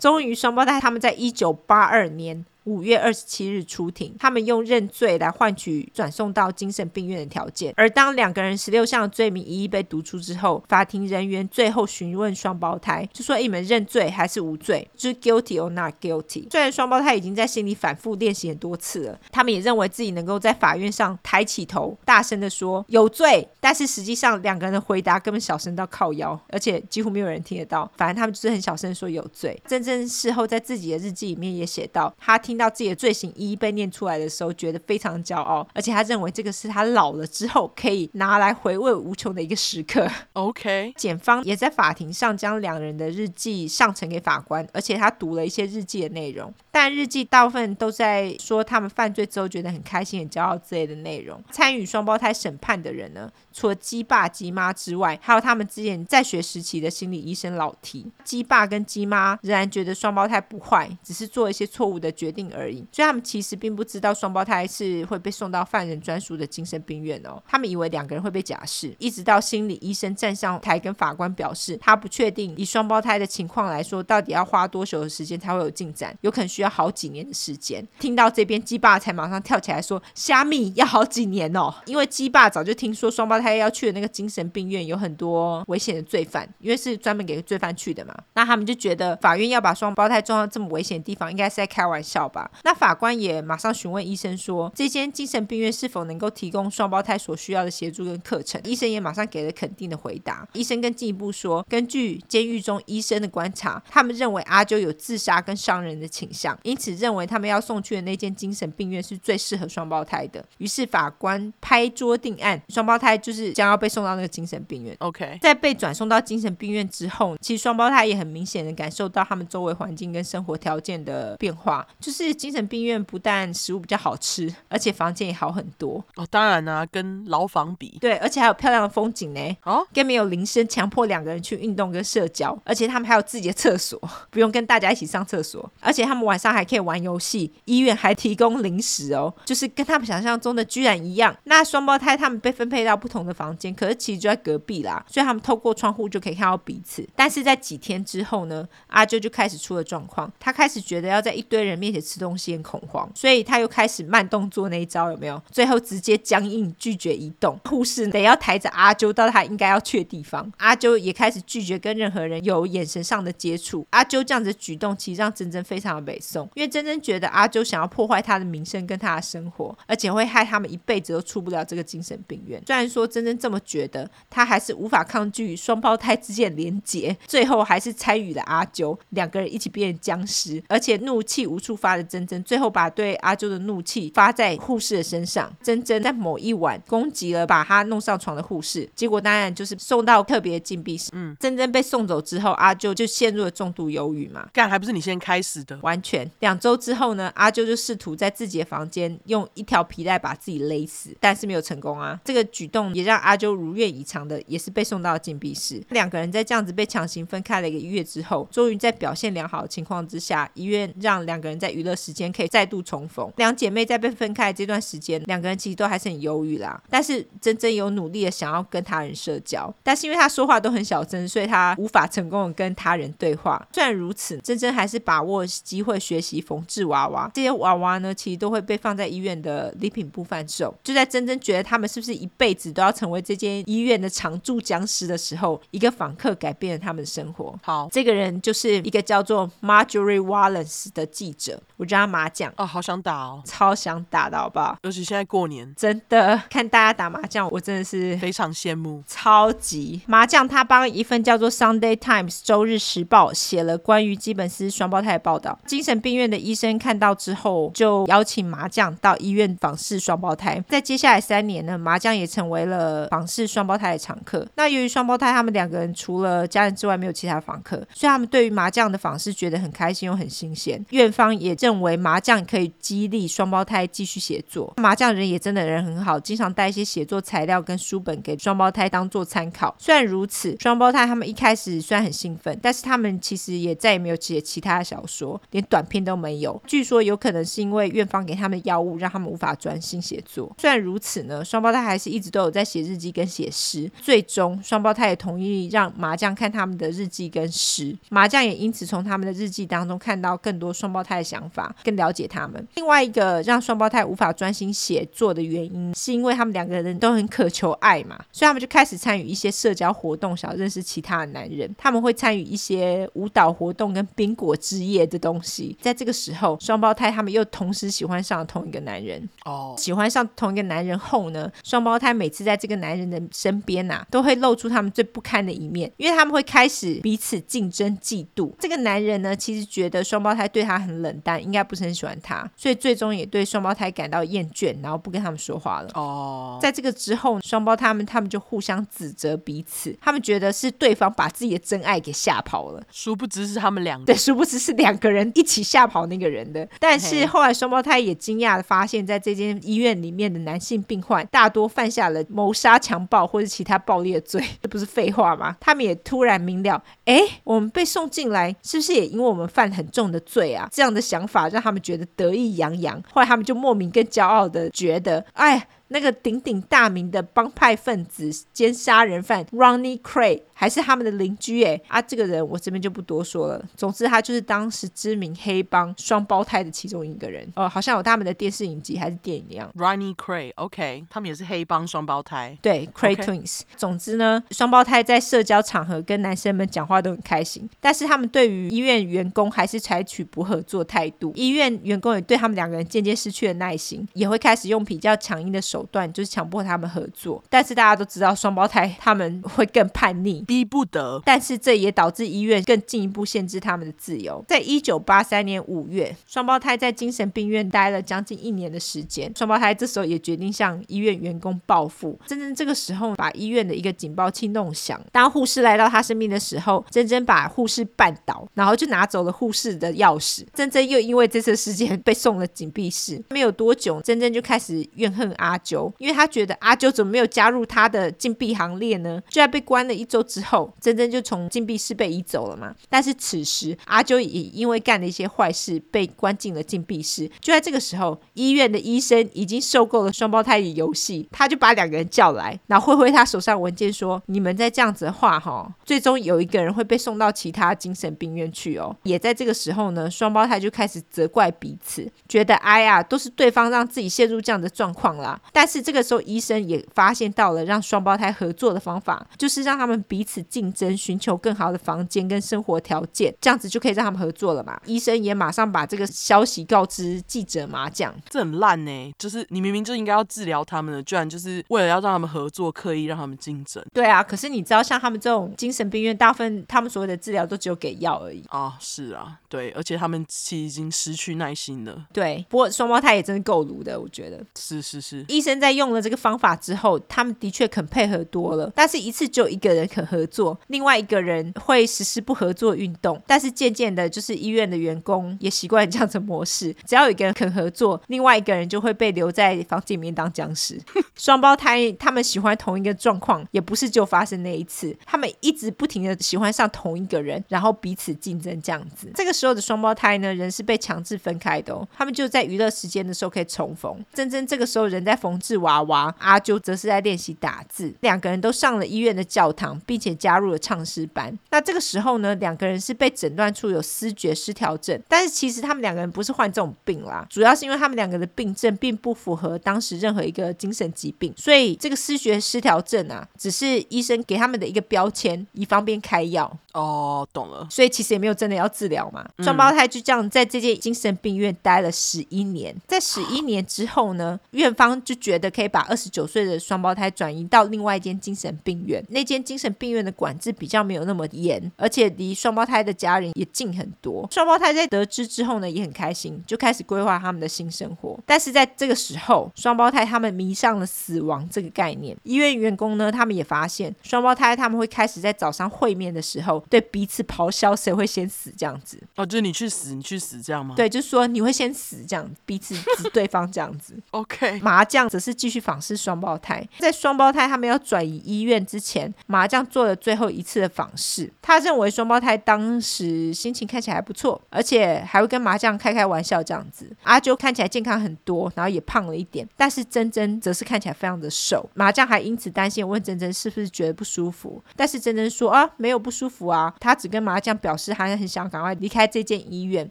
[0.00, 2.44] 终于，双胞胎他们在一九八二年。
[2.66, 7.72] 五月二十七日出庭，他们用认罪来换取转送到精神病院的条件。
[7.76, 14.86] 而当两个人十六项罪名一一被读出之后，法庭人员最后询问双胞胎，就说：“你们认罪还是无罪？
[14.96, 23.46] 就是 guilty or not guilty？” 虽然双胞胎已经在心里反复练习很多次了，他们也认为自己能够在法院上抬起头，大声地说有罪。
[23.60, 27.88] 但是实际上，两个人的回答根本小声到靠腰，而且几乎没有人听得到。
[27.96, 29.56] 反正他们就是很小声说有罪。
[29.68, 32.55] 真正事后在自己的日记里面也写到，他听。
[32.56, 40.08] 听到自己的罪行一一被念出来的时候，觉得非常骄傲，而且他认为这个是他老了之后可以拿来回味无穷的一个时刻。
[40.32, 51.38] OK，检方也在法庭上将两人的日记上呈给法官，而且他读了一些日记的内容，但日记大部分都在说他们犯罪之后觉得很开心、很骄傲之类的内容。
[51.50, 58.10] 参与双胞胎审判的人呢，除了鸡爸鸡妈之外，还有他们之前在学时期的心理医生老提。
[58.24, 67.42] 鸡爸跟鸡妈仍然觉得双胞胎不坏，只是做一些错误的决定而已，所以他们其实并不知道双胞胎是会被送到犯人专属的精神病院哦。
[67.46, 77.86] 他们以为两个人会被假释，一直到心理医生站上台跟法官表示，他不确定以双胞胎的情况来说，到底要花多久的时间才会有进展，有可能需要好几年的时间。
[77.98, 88.14] 听到这边，鸡爸才马上跳起来说：“虾米要好几年哦？”因为鸡爸早就听说双胞胎要去的那个精神病院有很多危险的罪犯，因为是专门给罪犯去的嘛。
[88.34, 92.35] 那他们就觉得法院要把双胞胎装到这么危险的地方，应该是在开玩笑吧。
[92.64, 98.60] 那法官也马上询问医生说，这间精神病院是否能够提供双胞胎所需要的协助跟课程？
[98.64, 100.46] 医生也马上给了肯定的回答。
[100.52, 110.44] 医生更进一步说，根据监狱中医生的观察，他们认为阿啾有自杀跟伤人的倾向，因此认为他们要送去的那间精神病院是最适合双胞胎的。
[110.58, 114.94] 于是法官拍桌定案，双胞胎就是将要被送到那个精神病院。
[114.98, 122.25] OK，在被转送到精神病院之后，其实双胞胎也很明显的感受到他们周围环境跟生活条件的变化，就是。
[122.34, 126.26] 精神病院不但食物比较好吃，而且房间也好很多哦。
[126.30, 129.56] 当然啊，跟牢房比，对，而且还有漂亮的风景呢。
[129.64, 134.00] 哦，更没有铃声强迫两个人去运动跟社交，而且他们还有自己的厕所，
[134.30, 135.70] 不用跟大家一起上厕所。
[135.80, 141.36] 而且他们晚上还可以玩游戏，医院还提供零食哦，就是跟他们想象中的居然一样。
[141.44, 147.06] 那双胞胎他们被分配到不同的房间，可是其实就在隔壁啦，所以他们透过窗户就可以看到彼此。
[147.14, 152.16] 但是在几天之后呢，阿啾就开始出了状况，他开始觉得要在一堆人面前吃。
[152.26, 155.40] 东西很恐慌，所以他又开始慢动作那一招有没有？
[155.52, 160.50] 最后直接僵硬拒绝移动，护士得要抬着阿啾到他应该要去的地方。
[160.56, 163.86] 阿啾也开始拒绝跟任何人有眼神上的接触。
[163.90, 172.62] 阿啾这样子举动，其实让珍珍非常的北宋，因为珍珍觉得阿啾想要破坏他的名声跟他的生活，而且会害他们一辈子都出不了这个精神病院。
[172.66, 182.06] 虽然说珍珍这么觉得，他还是无法抗拒双胞胎之间的连结，最后还是参与了阿啾，两个人一起变成僵尸，而且怒气无处发的。
[182.06, 185.52] 珍珍最后把对阿啾的怒气发在护士的身上。
[185.62, 191.10] 珍珍在某一晚攻击了把他弄上床的护士，结果当然就是送到特别禁闭室。
[191.12, 194.48] 嗯，珍珍被送走之后，阿啾就陷入了重度忧郁嘛。
[194.52, 195.78] 干还不是你先开始的？
[195.82, 196.30] 完全。
[196.40, 202.20] 两周之后呢，阿啾就试图在自己的房间用一条皮带把自己勒死，但是没有成功啊。
[202.24, 205.82] 这个举动也让阿啾如愿以偿的，也是被送到了禁闭室。
[205.90, 213.32] 两个人在这样子被强行分开了一个月之后，终于在表现良好的情况之下，医院让两个人在娱娱乐时间，可以再度重逢。
[213.36, 216.82] 两姐妹在被分开这段时间，两个人其实都还是很忧郁啦。
[216.90, 223.66] 但是珍珍有努力的想要跟他人社交，但是因为她说话都很小声，所以她无法成功的跟他人对话。
[223.72, 227.30] 虽然如此，珍珍还是把握机会学习缝制娃娃。
[227.32, 230.74] 这些娃娃呢，其实都会被放在医院的礼品部贩售。
[230.82, 237.58] 就在珍珍觉得他们是不是一辈子都要成为这间医院的常驻僵尸的时候，一个访客改变了他们的生活。
[237.62, 242.52] 好，这个人就是一个叫做 Marjorie Wallace 的记者，我叫他麻将。
[242.56, 244.76] 哦，好想打哦，超想打的好不好？
[244.82, 249.02] 尤其现在过年，真的看大家打麻将，我真的是非常羡慕。
[249.06, 255.58] 超级麻将，他帮一份叫做《Sunday Times》周日时报写了关于基本斯双胞胎的报道。
[255.66, 260.62] 精神病院的医生看到之后，就邀请麻将到医院访视双胞胎。
[260.68, 264.46] 在接下来三年呢，麻将也成为了访视双胞胎的常客。
[264.54, 270.84] 那由于双胞胎他们两个人除了家人之外没有其他访客，所以他们对于麻将的访视觉得很开心又很新鲜。
[270.90, 274.72] 院方也认为麻将可以激励双胞胎继续写作。
[274.76, 279.74] 麻将人也真的人很好，经常带一些写作材料跟书本给双胞胎当做参考。
[279.80, 286.62] 虽然如此，双胞胎他们一开始虽然很兴奋，但是他们其实也再也没有写其他的小说，连短篇都没有。
[286.68, 290.54] 据说有可能是因为院方给他们药物，让他们无法专心写作。
[290.58, 293.90] 虽然如此呢，双胞胎还是一直都有在写日记跟写诗。
[294.00, 302.66] 最终，双胞胎也同意让麻将看他们的日记跟诗，麻将也因此从他们的日记当中看到更多双胞胎的想法，更了解他们。
[302.74, 311.72] 另外一个让双胞胎无法专心写作的原因，是因为他们两个人都很渴求爱嘛，所以他们就开始参与一些社交活动，想要认识其他的男人。
[311.78, 315.76] 他们会参与一些舞蹈活动跟宾果之夜的东西。
[315.80, 319.28] 在这个时候，双胞胎他们又同时喜欢上了同一个男人。
[319.44, 328.52] 哦，喜欢上同一个男人后呢，双胞胎每次在这个男人的身边呐、啊，都会露出他们最不堪的一面，因为他们会开始彼此竞争、嫉妒。
[328.58, 335.88] 这个男人呢，其实觉得双胞胎对他很冷淡，应该不是很喜欢他，所以最终也对双胞胎感到厌倦，然后不跟他们说话了。
[335.94, 344.06] 哦，在这个之后，双胞胎们他们就互相指责彼此，他们觉得是对方把自己的真爱给吓跑了，殊不知是他们两个。
[344.06, 346.68] 对，殊不知是两个人一起吓跑那个人的。
[346.80, 355.56] 但是后来双胞胎也惊讶的发现，在这间医院里面的男性病患大多犯下了谋杀、强暴或者其他暴力的罪，这不是废话吗？
[355.60, 360.68] 他们也突然明了，哎，我们被送进来是不是也因为我们犯很重的罪啊？
[360.72, 363.02] 这样的想法法让他们觉得得意洋洋。
[363.12, 365.68] 后来他们就莫名更骄傲的觉得，哎。
[365.88, 373.64] 那个鼎鼎大名的帮派分子兼杀人犯 Ronnie Cray 还是他们的邻居哎啊，这个人我这边就不多说了。
[373.76, 379.70] 总之，他就是当时知名黑帮双胞胎的其中一个人哦，好像有他们的电视影集还是电影一样。
[379.76, 382.58] Ronnie Cray，OK，他们也是黑帮双胞胎。
[382.60, 383.60] 对，Cray Twins。
[383.76, 391.32] 总之呢，双胞胎在社交场合跟男生们讲话都很开心，但是他们对于医院员工还是采取不合作态度。
[391.36, 395.76] 医院员工也对他们两个人渐渐失去了耐心，也会开始用比较强硬的手。
[395.76, 401.20] 手段就是强迫他们合作，但是大家都知道双胞胎他们会更叛逆，逼不得。
[401.26, 404.42] 但是这也导致医院更进一步限制他们的自由。
[404.48, 409.30] 在一九八三年五月，双胞胎在精神病院待了将近一年的时间。
[409.36, 412.18] 双胞胎这时候也决定向医院员工报复。
[412.26, 420.46] 珍珍这个时候把医院的一个警报器弄响，当护士来到他身边的时候，珍珍把护士绊倒，然后就拿走了护士的钥匙。
[420.54, 423.22] 珍珍又因为这次事件 被送了禁闭室。
[423.30, 425.60] 没有多久，珍珍就开始怨恨阿。
[425.98, 429.20] 因为他觉得阿啾怎么没有加入他的禁闭行列呢？
[429.28, 432.74] 就在被关了一周之之后，珍珍就从禁闭室被移走了嘛。
[432.90, 437.26] 但是此时阿啾也因为干了一些坏事被关进了禁闭室。
[437.40, 455.40] 就在这个时候，医院的医生已经受够了双胞胎的游戏，他就把两个人叫来，然后挥挥他手上文件说：“你们再这样子的话，哈，最终有一个人会被送到其他精神病院去哦。”也在这个时候呢，双胞胎就开始责怪彼此，觉得哎呀，都是对方让自己陷入这样的状况啦。
[455.50, 464.78] 但是这个时候，医生也发现到了让双胞胎合作的方法，就是让他们彼此竞争，寻求更好的房间跟生活条件，这样子就可以让他们合作了嘛。
[464.84, 469.14] 医生也马上把这个消息告知记者麻将，这很烂呢。
[469.18, 473.82] 就是你明明就应该要治疗他们的，居然就是为了要让他们合作，刻意让他们竞争。
[473.94, 478.76] 对啊，可是你知道，像他们这种精神病院，大部分他们所有的治疗都只有给药而已啊。
[478.78, 482.06] 是啊，对，而且他们其实已经失去耐心了。
[482.12, 484.44] 对，不过双胞胎也真是够鲁的，我觉得。
[484.54, 485.46] 是是是，医生。
[485.46, 493.20] 生在用了这个方法之后，他们的确肯配合多了，但是一次只有一个人肯合合作，另外一个人会实施不合作运动。
[493.26, 500.80] 但是渐渐的，就是医院的员工也习惯这样子模式，只要有一个人肯合作，另外一个人就会被留在房间里面当僵尸。
[501.16, 509.10] 双胞胎他们喜欢同一个状况，也不是就发生那一次，他们一直不停的喜欢上同一个人，然后彼此竞争这样子。
[509.14, 514.04] 这个时候的双胞胎呢，人是被强制分开的哦，他们就在娱乐时间的时候可以重逢。
[514.12, 521.36] 真真这个时候人在缝制娃娃，阿啾则是在练习打字，两个人都上了医院的教堂，并且加入了唱诗班。
[521.50, 536.56] 那这个时候呢，两个人是被诊断出有思觉失调症，但是其实他们两个人不是患这种病啦，主要是因为他们两个的病症并不符合当时任何一个精神疾病，所以这个失觉失调症啊，只是医生给他们的一个标签，以方便开药。
[536.72, 537.66] 哦，懂了。
[537.70, 539.26] 所以其实也没有真的要治疗嘛。
[539.38, 549.02] 嗯、双胞胎就这样在这间精神病院待了十一年，在十一年之后呢，院方就觉得可以把二十九岁的双胞胎转移到另外一间精神病院。
[549.08, 554.28] 那间精神病院的管制比较没有那么严，而且离双胞胎的家人也近很多。
[554.30, 558.18] 双胞胎在得知之后呢，也很开心，就开始规划他们的新生活。
[558.26, 562.16] 但是在这个时候，双胞胎他们迷上了死亡这个概念。
[562.22, 566.64] 医院员工呢，他们也发现双胞胎他们会开始在早上会面的时候。
[566.70, 568.98] 对彼此咆哮，谁会先死这样子？
[569.16, 570.74] 哦，就是你去死，你去死这样吗？
[570.74, 573.94] 对，就是说你会先死这样，彼此指对方这样子。
[574.12, 581.30] OK，麻将则是继续访视双胞胎，在双胞胎他们要转移医院之前，麻将做了最后一次的访视。
[581.42, 586.90] 他认为双胞胎当时心情看起来还不错，而且还会跟麻将开开玩笑这样子。
[587.02, 591.68] 阿啾看起来健康很多，然后也胖了一点，但是珍珍则是看起来非常的瘦。
[591.74, 596.74] 麻将还因此担心问珍珍是不是觉得不舒服，但是珍珍说啊，没有不舒服啊。
[596.80, 599.88] 她只跟麻将表示，她很想赶快离开这间医院。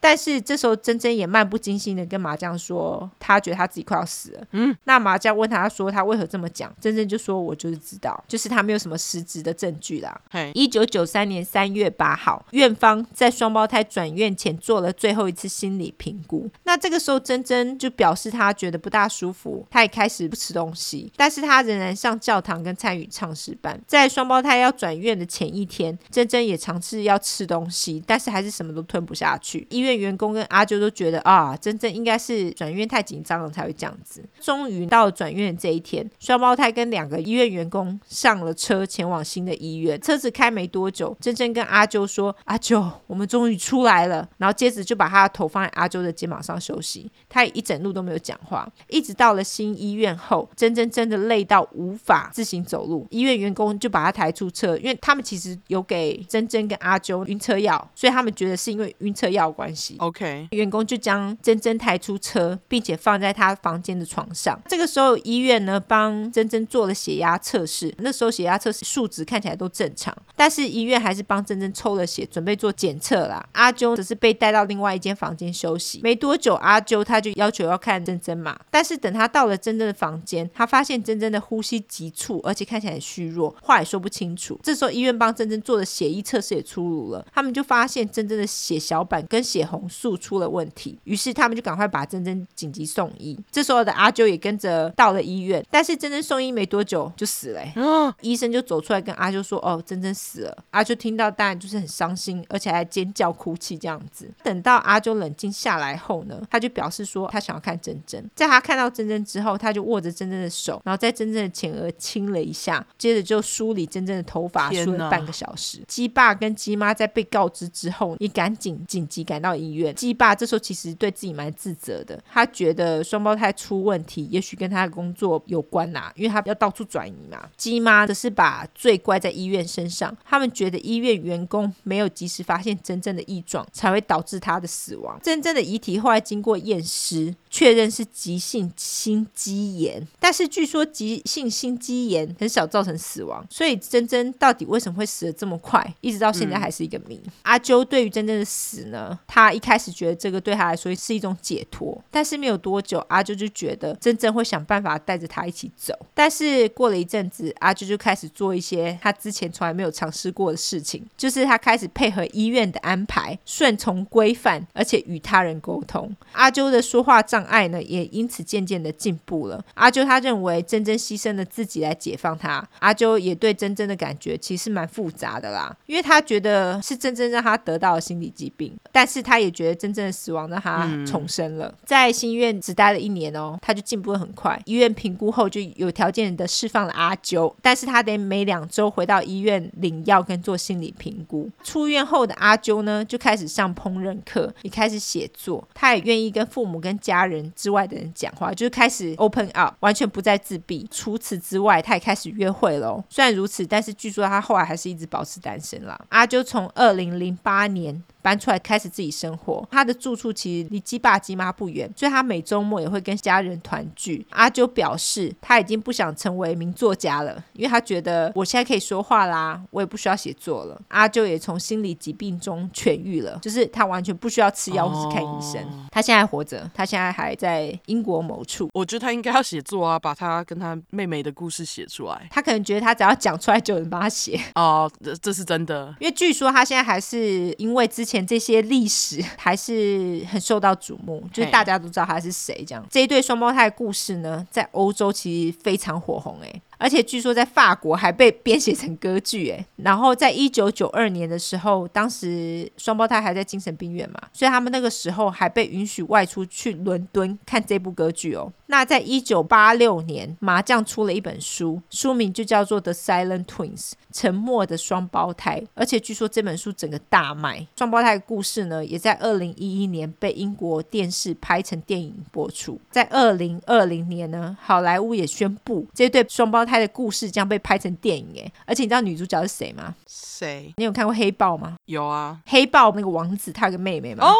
[0.00, 4.44] 但是这时候，珍珍也漫不经心的跟麻将说，她觉得她自己快要死了。
[4.52, 6.72] 嗯，那麻将问她说，她为何这么讲？
[6.80, 10.20] 珍珍就说，我就是知道，就是她没有什么实质的证据啦。
[10.54, 16.50] 一九九三年三月八号，院方在双胞胎转院前做了最后一次心理评估。
[16.64, 20.81] 那这个时候，珍珍就表示她觉得不大舒服，她也开始不吃东西，
[21.16, 23.78] 但是他仍然上教堂跟参与唱诗班。
[23.86, 26.56] 在双胞胎要转院的前一天，珍珍也。
[26.62, 29.66] 尝试要吃东西，但是还是什么都吞不下去。
[29.68, 34.24] 医院员工跟阿啾都觉得啊，珍珍应该是转院太紧张了才会这样子。
[34.40, 40.00] 终于到了转院这一天，双胞胎跟两个医院员工上了车前往新的医院。
[40.00, 47.10] 车子开没多久，珍珍跟阿啾说：“阿啾，我们终于出来了。”然后接着就把他的头放在阿啾的肩膀上休息。
[47.28, 53.06] 他也一整路都没有讲话，一直到了新医院后，真真真的累到无法自行走路。
[53.10, 56.42] 医院员工就把他抬出车，因为他们其实有给真。
[56.42, 59.94] 珍珍跟阿啾晕车药，所以他们觉得是因为晕车药关系。
[59.98, 64.60] OK，员工就将珍珍抬出车，并且放在他房间的床上。
[64.68, 73.48] 这个时候，医院呢帮珍珍做了血压测试，那时候血压测试数值看起来都正常，但是医院还是帮珍珍抽了血，准备做检测啦。
[73.52, 76.00] 阿啾只是被带到另外一间房间休息。
[76.02, 84.58] 没多久，阿啾他就要求要看珍珍嘛，但是等他到了珍珍的房间，他发现珍珍的呼吸急促，而且看起来很虚弱，话也说不清楚。
[84.62, 86.22] 这时候，医院帮珍珍做的血液。
[86.22, 93.36] 测试也出炉了，他们就发现珍珍的血小板跟血红素出了问题，于是他们就赶快把珍珍紧急送医。
[93.50, 97.60] 这时候的阿啾也跟着到了医院，但是珍珍送医没多久就死了。
[97.74, 104.30] 嗯，医生就走出来跟阿啾说：“哦，珍珍死了。”阿啾听到当然就是很伤心，而且还尖叫哭泣这样子。
[104.44, 108.24] 等到阿啾冷静下来后呢，他就表示说他想要看珍珍。
[108.34, 115.78] 在他看到珍珍之后，他就握着珍珍的手，然后在真正的前额亲了一下，接着就梳理真正的头发，梳了半个小时。
[115.86, 116.32] 鸡爸。
[116.42, 119.94] 跟鸡妈在被告知之后，也赶紧紧急赶到医院。
[119.94, 127.48] 鸡爸这时候其实对自己蛮自责的，他觉得双胞胎出问题，也许跟他的工作有关呐、啊，因为他要到处转移嘛。
[127.56, 135.20] 鸡妈则是把罪怪在医院身上，他们觉得医院员工没有及时发现真正的异状，才会导致他的死亡。
[135.22, 145.94] 真正的遗体后来经过验尸，确认是急性心肌炎，但是据说急性心肌炎很少造成死亡，所以珍珍到底为什么会死的这么快？
[146.00, 147.20] 一直到现在还是一个谜。
[147.24, 155.94] 嗯、阿啾对于珍珍的死呢，他一开始觉得这个对他来说是一种解脱，但是没有多久，阿啾就觉得珍珍会想办法带着他一起走。
[156.14, 166.14] 但是过了一阵子，阿啾就开始做一些他之前从来没有尝试过的事情，就是他开始配合医院的安排，顺从规范，而且与他人沟通。
[166.32, 169.64] 阿啾的说话障碍呢，也因此渐渐的进步了。
[169.74, 176.02] 阿啾他认为真真牺牲了自己来解放他，阿啾也对真真的感觉其实蛮复杂的啦，因为。
[176.02, 181.68] 他觉得是真真让他得到了心理疾病，但是他也觉得真正的死亡让他重生了。
[181.68, 184.60] 嗯、在新医院只待了一年哦，他就进步得很快。
[184.66, 191.48] 医院评估后就有条件的释放了阿啾，但是他得每两周回到医院领药跟做心理评估。
[191.62, 195.66] 出院后的阿啾呢，就开始上烹饪课，也开始写作。
[195.72, 200.86] 他也愿意跟父母、跟家人之外的人讲话，就是开始 open up，完全不再自闭。
[200.90, 203.02] 除此之外，他也开始约会了。
[203.08, 205.98] 虽然如此，但是据说他后来还是一直保持单身了。
[206.10, 208.02] 阿啾从二零零八年。
[208.22, 214.24] 搬出来开始自己生活，他的住处其实离鸡爸鸡妈不远，所以他每周末也会跟家人团聚。
[214.30, 220.80] 阿啾表示他已经不想成为名作家了，因为他觉得我现在可以说话啦，我也不需要写作了。
[220.88, 225.60] 阿啾也从心理疾病中痊愈了，就是他完全不需要吃药或是看医生。
[225.64, 228.70] 哦、他现在活着，他现在还在英国某处。
[228.72, 232.28] 我觉得他应该要写作啊，把他跟他妹妹的故事写出来。
[232.30, 234.40] 他可能觉得他只要讲出来就有人帮他写。
[234.54, 238.11] 哦，这这是真的，因为据说他现在还是因为之前。
[238.12, 242.64] 前这些历史 还是很受到瞩目，就是大家都知道他是谁。
[242.66, 246.62] 这样，这一对双胞胎的故事呢，在欧洲其实非常火红诶。
[246.82, 258.52] 而且据说在法国还被编写成歌剧，哎，然后在一九九二年的时候，当时双胞胎还在精神病院嘛，所以他们那个时候还被允许外出去伦敦看这部歌剧哦。
[258.66, 265.62] 那在一九八六年，麻将出了一本书，书名就叫做《The Silent Twins》，沉默的双胞胎。
[265.74, 272.80] 而且据说这本书整个大卖，双胞胎的故事呢，也在二零一一年被英国电视拍成电影播出。
[272.90, 276.71] 在二零二零年呢，好莱坞也宣布这对双胞胎。
[276.72, 279.94] 他的故事这样被拍成电影哎，而且你知道女主角是谁吗？
[280.06, 280.72] 谁？
[280.78, 281.76] 你有看过《黑豹》吗？
[281.84, 284.26] 有啊，《黑豹》那个王子他有个妹妹吗？
[284.26, 284.32] 哦，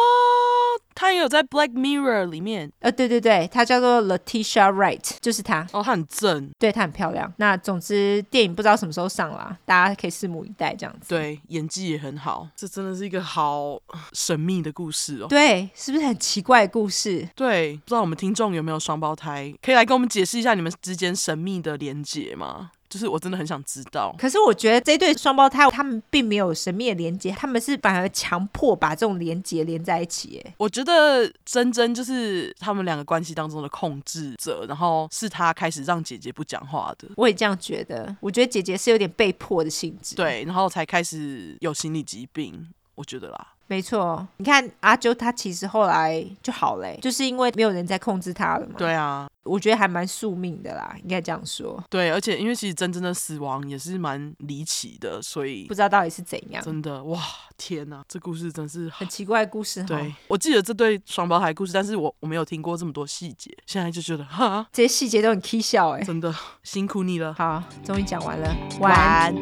[0.95, 2.71] 他也有在《Black Mirror》里面。
[2.79, 5.67] 呃，对对对，他叫做 Letitia Wright，就是他。
[5.71, 7.31] 哦，他很正，对，他很漂亮。
[7.37, 11.09] 那总之，电影不知道什么时候上啦，大家可以拭目以待，这样子。
[11.09, 12.47] 对，演技也很好。
[12.55, 13.79] 这真的是一个好
[14.13, 15.27] 神秘的故事哦。
[15.27, 17.27] 对，是不是很奇怪的故事？
[17.35, 22.71] 对，不知道我们听众有没有双胞胎，可以来跟我们解释一下你们之间神秘的连结吗？
[22.93, 30.39] 就是我真的很想知道，可是我觉得这对双胞胎他们并没有神秘的连接，他们是反而强迫把这种连接连在一起。
[30.45, 37.09] 哎，我觉得珍珍就是他们两个关系当中的控制者，然后是他开始让姐姐不讲话的。
[37.15, 43.52] 我也这样觉得，我觉得姐姐是有点被迫的性质，对，然后才开始有心理疾病，我觉得啦。
[43.67, 48.75] 没错，你看阿啾他其实后来就好了，就是因为没有人在控制他了嘛。
[48.77, 51.83] 对啊，我觉得还蛮宿命的啦，应该这样说。
[51.89, 56.63] 对，而且因为其实真正的死亡也是蛮离奇的，所以不知道到底是怎样。
[56.63, 57.19] 真的哇，
[57.57, 59.83] 天哪，这故事真是很奇怪的故事。
[59.85, 66.31] 对，我记得这对双胞胎故事，但是我我没有听过这么多细节，现在就觉得哈，这些细节都很蹊跷哎，真的
[66.61, 67.33] 辛苦你了。
[67.33, 69.33] 好，终于讲完了，晚安。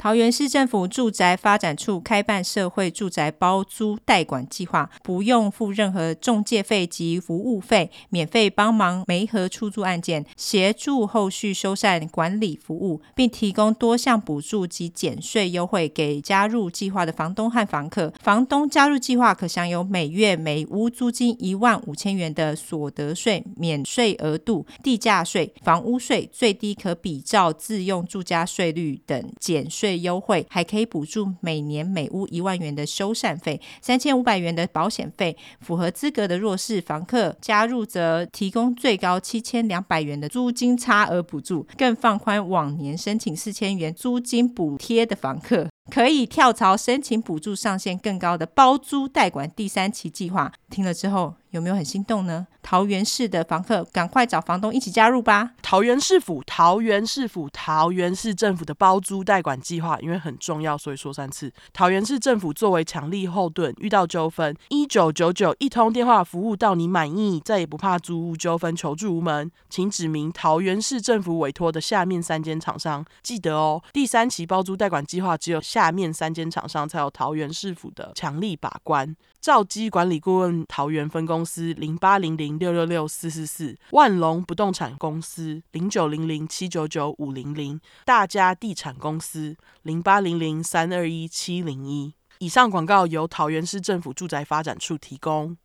[0.00, 18.10] 桃园市政府住宅发展处开办社会住宅包租代管计划，不用付任何中介费及服务费，免费帮忙媒合出租案件，协助后续修缮管理服务，并提供多项补助及减税优惠给加入计划的房东和房客。
[18.22, 29.89] 房东加入计划可享有每月每屋租金一万五千元的所得税免税额度、地价税、房屋税最低可比照自用住家税率等减税。
[29.98, 35.36] 优惠还可以补助每年每屋一万元的修缮费，三千五百元的保险费。
[35.60, 50.52] 符合资格的弱势房客加入，则提供最高七千两百元的租金差额补助，更放宽往年申请四千元租金补贴的房客，可以跳槽申请补助上限更高的包租代管第三期计划。
[50.68, 51.34] 听了之后。
[51.50, 52.46] 有没有很心动呢？
[52.62, 55.52] 桃园市的房客，赶快找房东一起加入吧！
[55.62, 61.52] 桃园市府、桃园市府、桃园市政府的包租代管计划，因为很重要，所以说三次。
[61.72, 69.50] 桃园市政府作为强力后盾，遇到纠纷，一九九九一通电话服务到你满意，再也不怕租屋纠纷求助无门。
[69.68, 73.82] 请指明桃园市政府委托的下面三间厂商，记得哦。
[73.92, 79.16] 第三期包租代管计划，只有下面三间厂商才有桃园市府的强力把关。
[79.40, 92.12] 兆基管理顾问桃园分公公司零八零零六六六四四四，万隆不动产公司零九零零七九九五零零，大家地产公司零八零零三二一七零一。
[92.40, 95.56] 以上广告由桃园市政府住宅发展处提供。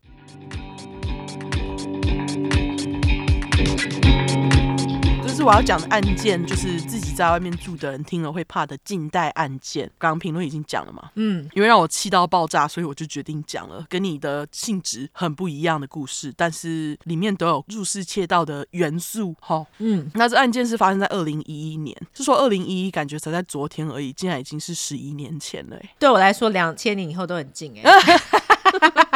[5.36, 9.84] 是我要讲的案件，就是自己在外面住的人听了会怕的近代案件。
[9.98, 19.36] 刚刚评论已经讲了嘛，嗯，因为让我气到爆炸，所以我就决定讲了，跟你的性质很不一样的故事，但是里面都有入室窃盗的元素。
[19.38, 25.78] 好，嗯，那这案件是发生在二零一一年，是说二零一一感觉才在昨天而已，竟然已经是十一年前了。
[25.98, 27.92] 对我来说，两千年以后都很近哎。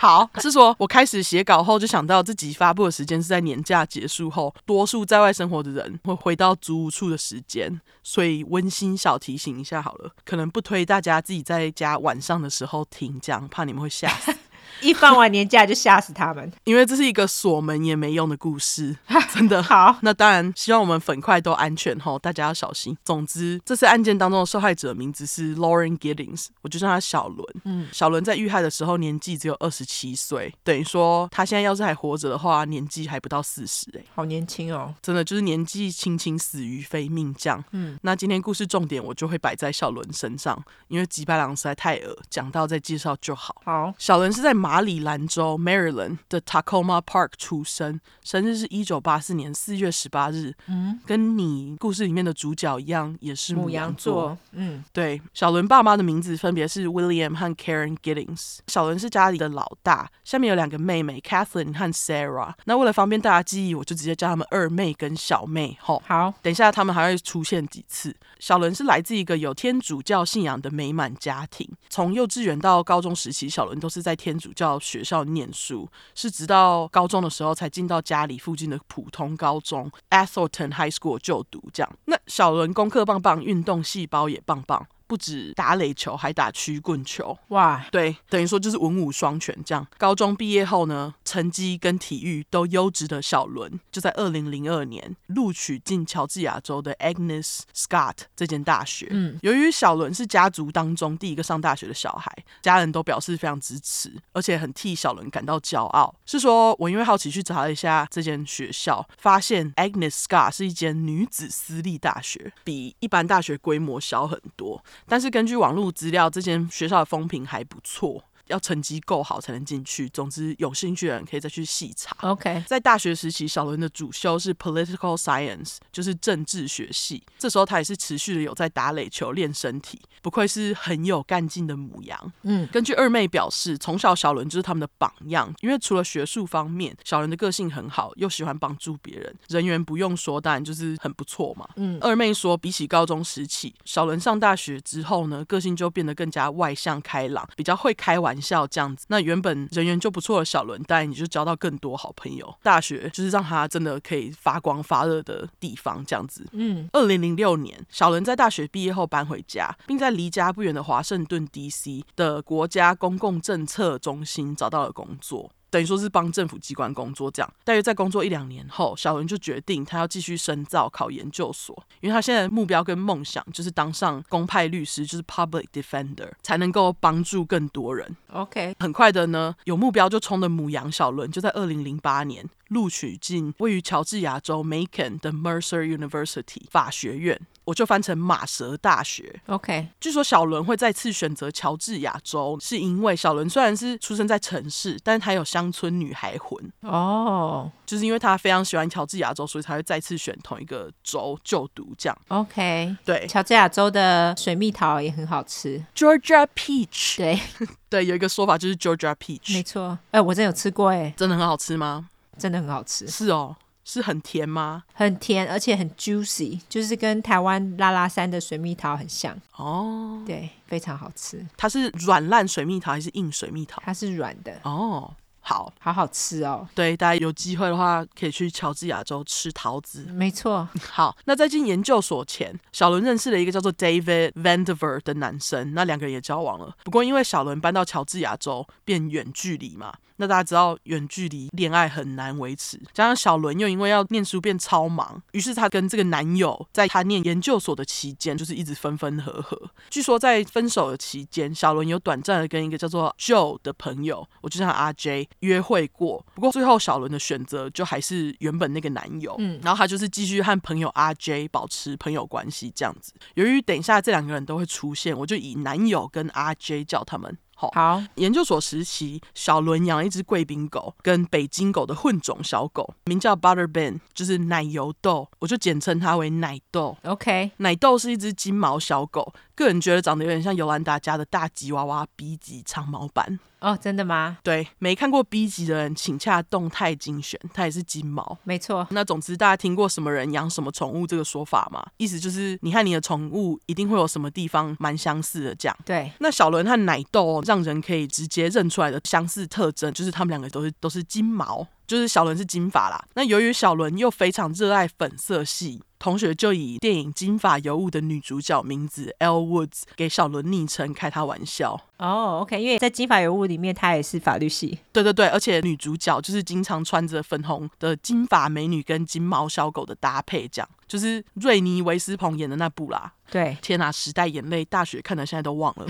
[0.00, 14.32] 好，是说我开始写稿后就想到，自己发布的时间是在年假结束后，多数在外生活的人会回到租屋处的时间，所以温馨小提醒一下好了，可能不推大家自己在家晚上的时候听，讲怕你们会吓死。
[14.80, 18.96] 一放完年假就吓死他们， 因为这是一个锁门也没用的故事，
[19.32, 19.96] 真的好。
[20.02, 22.96] 那当然，希望我们粉块都安全吼，大家要小心。
[23.04, 27.46] 总之，这次案件当中的受害者名字是 Lauren Giddings，我就叫他小伦。
[27.64, 37.62] 嗯，小伦在遇害的时候年纪只有二十七岁，等于说他现在要是还活着的话，年纪还不到四十哎，好年轻哦，真的就是年纪轻轻死于非命这样。
[37.72, 43.54] 嗯，那今天故事重点我就会摆在小伦身上，因为吉白狼实在太恶，讲到再介绍就好。
[43.64, 50.54] 好，小伦是在马里兰州 Maryland 的 Tacoma Park 出生，生日是一九八四年四月十八日。
[50.66, 54.36] 嗯，跟你故事里面的主角一样，也是母羊座。
[54.52, 55.20] 嗯，对。
[55.32, 58.58] 小伦爸妈的名字分别是 William 和 Karen Giddings。
[58.66, 62.52] 小伦是家里的老大，下面有两个妹妹 Kathleen 和 Sarah。
[62.64, 65.76] 那为了方便大家记忆，我就直接叫他们二妹跟小妹。
[65.80, 66.34] 吼，好。
[66.42, 68.14] 等一下他们还会出现几次。
[68.38, 74.98] 小伦是来自一个有天主教信仰的美满家庭，从幼稚园到高中时期，小伦都是在天主叫学。
[74.98, 81.62] 学校念书是直到高中的时候才进到家里附近的普通高中 Atherton High School 就读。
[81.72, 84.84] 这样，那小伦功课棒棒，运动细胞也棒棒。
[85.08, 87.84] 不止打垒球，还打曲棍球，哇！
[87.90, 89.84] 对，等于说就是文武双全这样。
[89.96, 99.08] 高中毕业后呢，成绩跟体育都优质的小伦，就在二零零二年录取进乔治亚州的 Agnes Scott 这间大学。
[99.10, 102.30] 嗯，由于小伦是家族当中第一个上大学的小孩，
[102.60, 106.14] 家人都表示非常支持，而且很替小伦感到骄傲。
[106.26, 114.84] 是说，我因为好奇去查了一下这间学校，发现 Agnes Scott 是一间女子私立大学，比一般大学规模小很多。
[115.06, 118.22] 但是根据网络资料，这间学校的风评还不错。
[118.48, 120.08] 要成绩够好才能进去。
[120.08, 122.16] 总之，有兴趣的人可以再去细查。
[122.20, 127.22] OK，在大学时期，小伦的主修是 Political Science，就是政治学系。
[127.38, 132.32] 这时候他也是持续的有在打垒球练身体，不愧是很有干劲的母羊。
[132.42, 141.68] 嗯，根据二妹表示，从小小伦就是他们的榜样，因为除了学术方面，小伦的个性很好，又喜欢帮助别人，人缘不用说，当然就是很不错嘛。
[141.76, 148.48] 嗯，二妹说，比起高中时期，小伦上大学之后呢，个性就变得更加外向开朗，比较会开玩笑。
[148.48, 152.56] 校这样子，那原本人缘就不错的小伦，带你就交到更多好朋友。
[152.62, 156.46] 大学就是让他真的可以发光发热的地方，这样子。
[156.52, 165.50] 嗯，二零零六年，小伦在大学毕业后搬回家，并在离家不远的华盛顿 DC 的国家公共政策中心找到了工作。
[165.70, 167.52] 等于说是帮政府机关工作，这样。
[167.64, 178.16] 大约在工作一两年后，小伦就决定他要继续深造考研究所，因为他现在的目标跟梦想就是当上公派律师，就是 public defender，才能够帮助更多人。
[178.32, 187.40] OK，很快的呢，有目标就冲的母羊小伦就在二零零八年录取进位于乔治亚州 Macon 的 Mercer University 法学院。
[187.64, 189.42] 我就翻成马蛇大学。
[189.44, 196.58] OK，据说小伦会再次选择乔治亚州，是因为小伦虽然是出生在城市，但是他有乡村女孩魂。
[196.80, 197.72] 哦，oh.
[197.84, 201.94] 就是因为他非常喜欢乔治亚州，所以才会再次选同一个州就读。
[201.98, 202.18] 这样。
[202.28, 207.18] OK，对，乔治亚州的水蜜桃也很好吃，Georgia Peach。
[207.18, 207.38] 对，
[207.90, 209.52] 对，有一个说法就是 Georgia Peach。
[209.52, 212.08] 没错，哎、欸，我真有吃过，哎，真的很好吃吗？
[212.38, 213.06] 真的很好吃。
[213.08, 213.56] 是哦。
[213.90, 214.84] 是很甜吗？
[214.92, 220.22] 很甜，而且很 juicy，就是跟台湾拉拉山的水蜜桃很像哦。
[220.26, 221.42] 对，非常好吃。
[221.56, 223.80] 它是软烂水蜜桃还是硬水蜜桃？
[223.82, 225.10] 它是软的哦。
[225.40, 226.68] 好，好好吃哦。
[226.74, 230.04] 对，大家有机会的话可以去乔治亚州吃桃子。
[230.10, 230.68] 没错。
[230.90, 236.76] 好，那在进研究所前，小伦认识了一个叫做 David Vandiver 的男生，那两个人也交往了。
[236.84, 239.94] 不过因为小伦搬到乔治亚州，变远距离嘛。
[240.18, 249.70] 那大家知道远距离恋爱很难维持，加上小伦又因为要念书变超忙，于是她跟这个男友在她念研究所的期间，就是一直分分合合。
[249.88, 256.24] 据说在分手的期间，小伦有短暂的跟一个叫做 Joe 的朋友，我就叫他阿 J 约会过。
[256.34, 263.12] 不过最后小伦的选择就还是原本那个男友，嗯，然后他就是继续和朋友阿 J 保持朋友关系这样子。
[263.34, 267.38] 由于等一下这两个人都会出现，我就以男友跟阿 J 叫他们。
[267.58, 276.96] 好，研究所时期，小伦养了一只贵宾狗跟北京狗的混种小狗，名叫 Butterbean，就是奶油豆，我就简称它为奶豆。
[277.02, 283.40] OK，奶豆是一只金毛小狗，个人觉得长得有点像尤兰达家的大吉娃娃 B 级长毛版。
[283.60, 284.38] 哦，真的吗？
[284.44, 288.38] 对，没看过 B 级的人，请洽动态精选，它也是金毛。
[288.44, 288.86] 没错。
[288.90, 291.84] 那总之，大家听过什么人养什么宠物这个说法吗？
[291.96, 295.76] 意思就是你和你的宠物一定会有什么地方蛮相似的，这样。
[295.84, 296.12] 对。
[296.20, 303.04] 那小伦和奶豆让人可以直接认出来的相似特征，就是他们两个都是都是金毛，就是小伦是金发啦。
[303.14, 305.82] 那由于小伦又非常热爱粉色系。
[305.98, 311.74] 同学就以电影《金发尤物》的女主角名字 Elle Woods 给小伦昵称，开他玩笑。
[311.98, 314.78] 哦、oh，OK，因为在《金发尤物》里面，她也是法律系。
[314.92, 323.12] 对对对，而且女主角就是经常穿着粉红的金发美女跟金毛小狗的搭配，这样就是瑞尼维斯彭演的那部啦。
[323.30, 325.86] 对，天哪，时代眼泪，大学看的现在都忘了。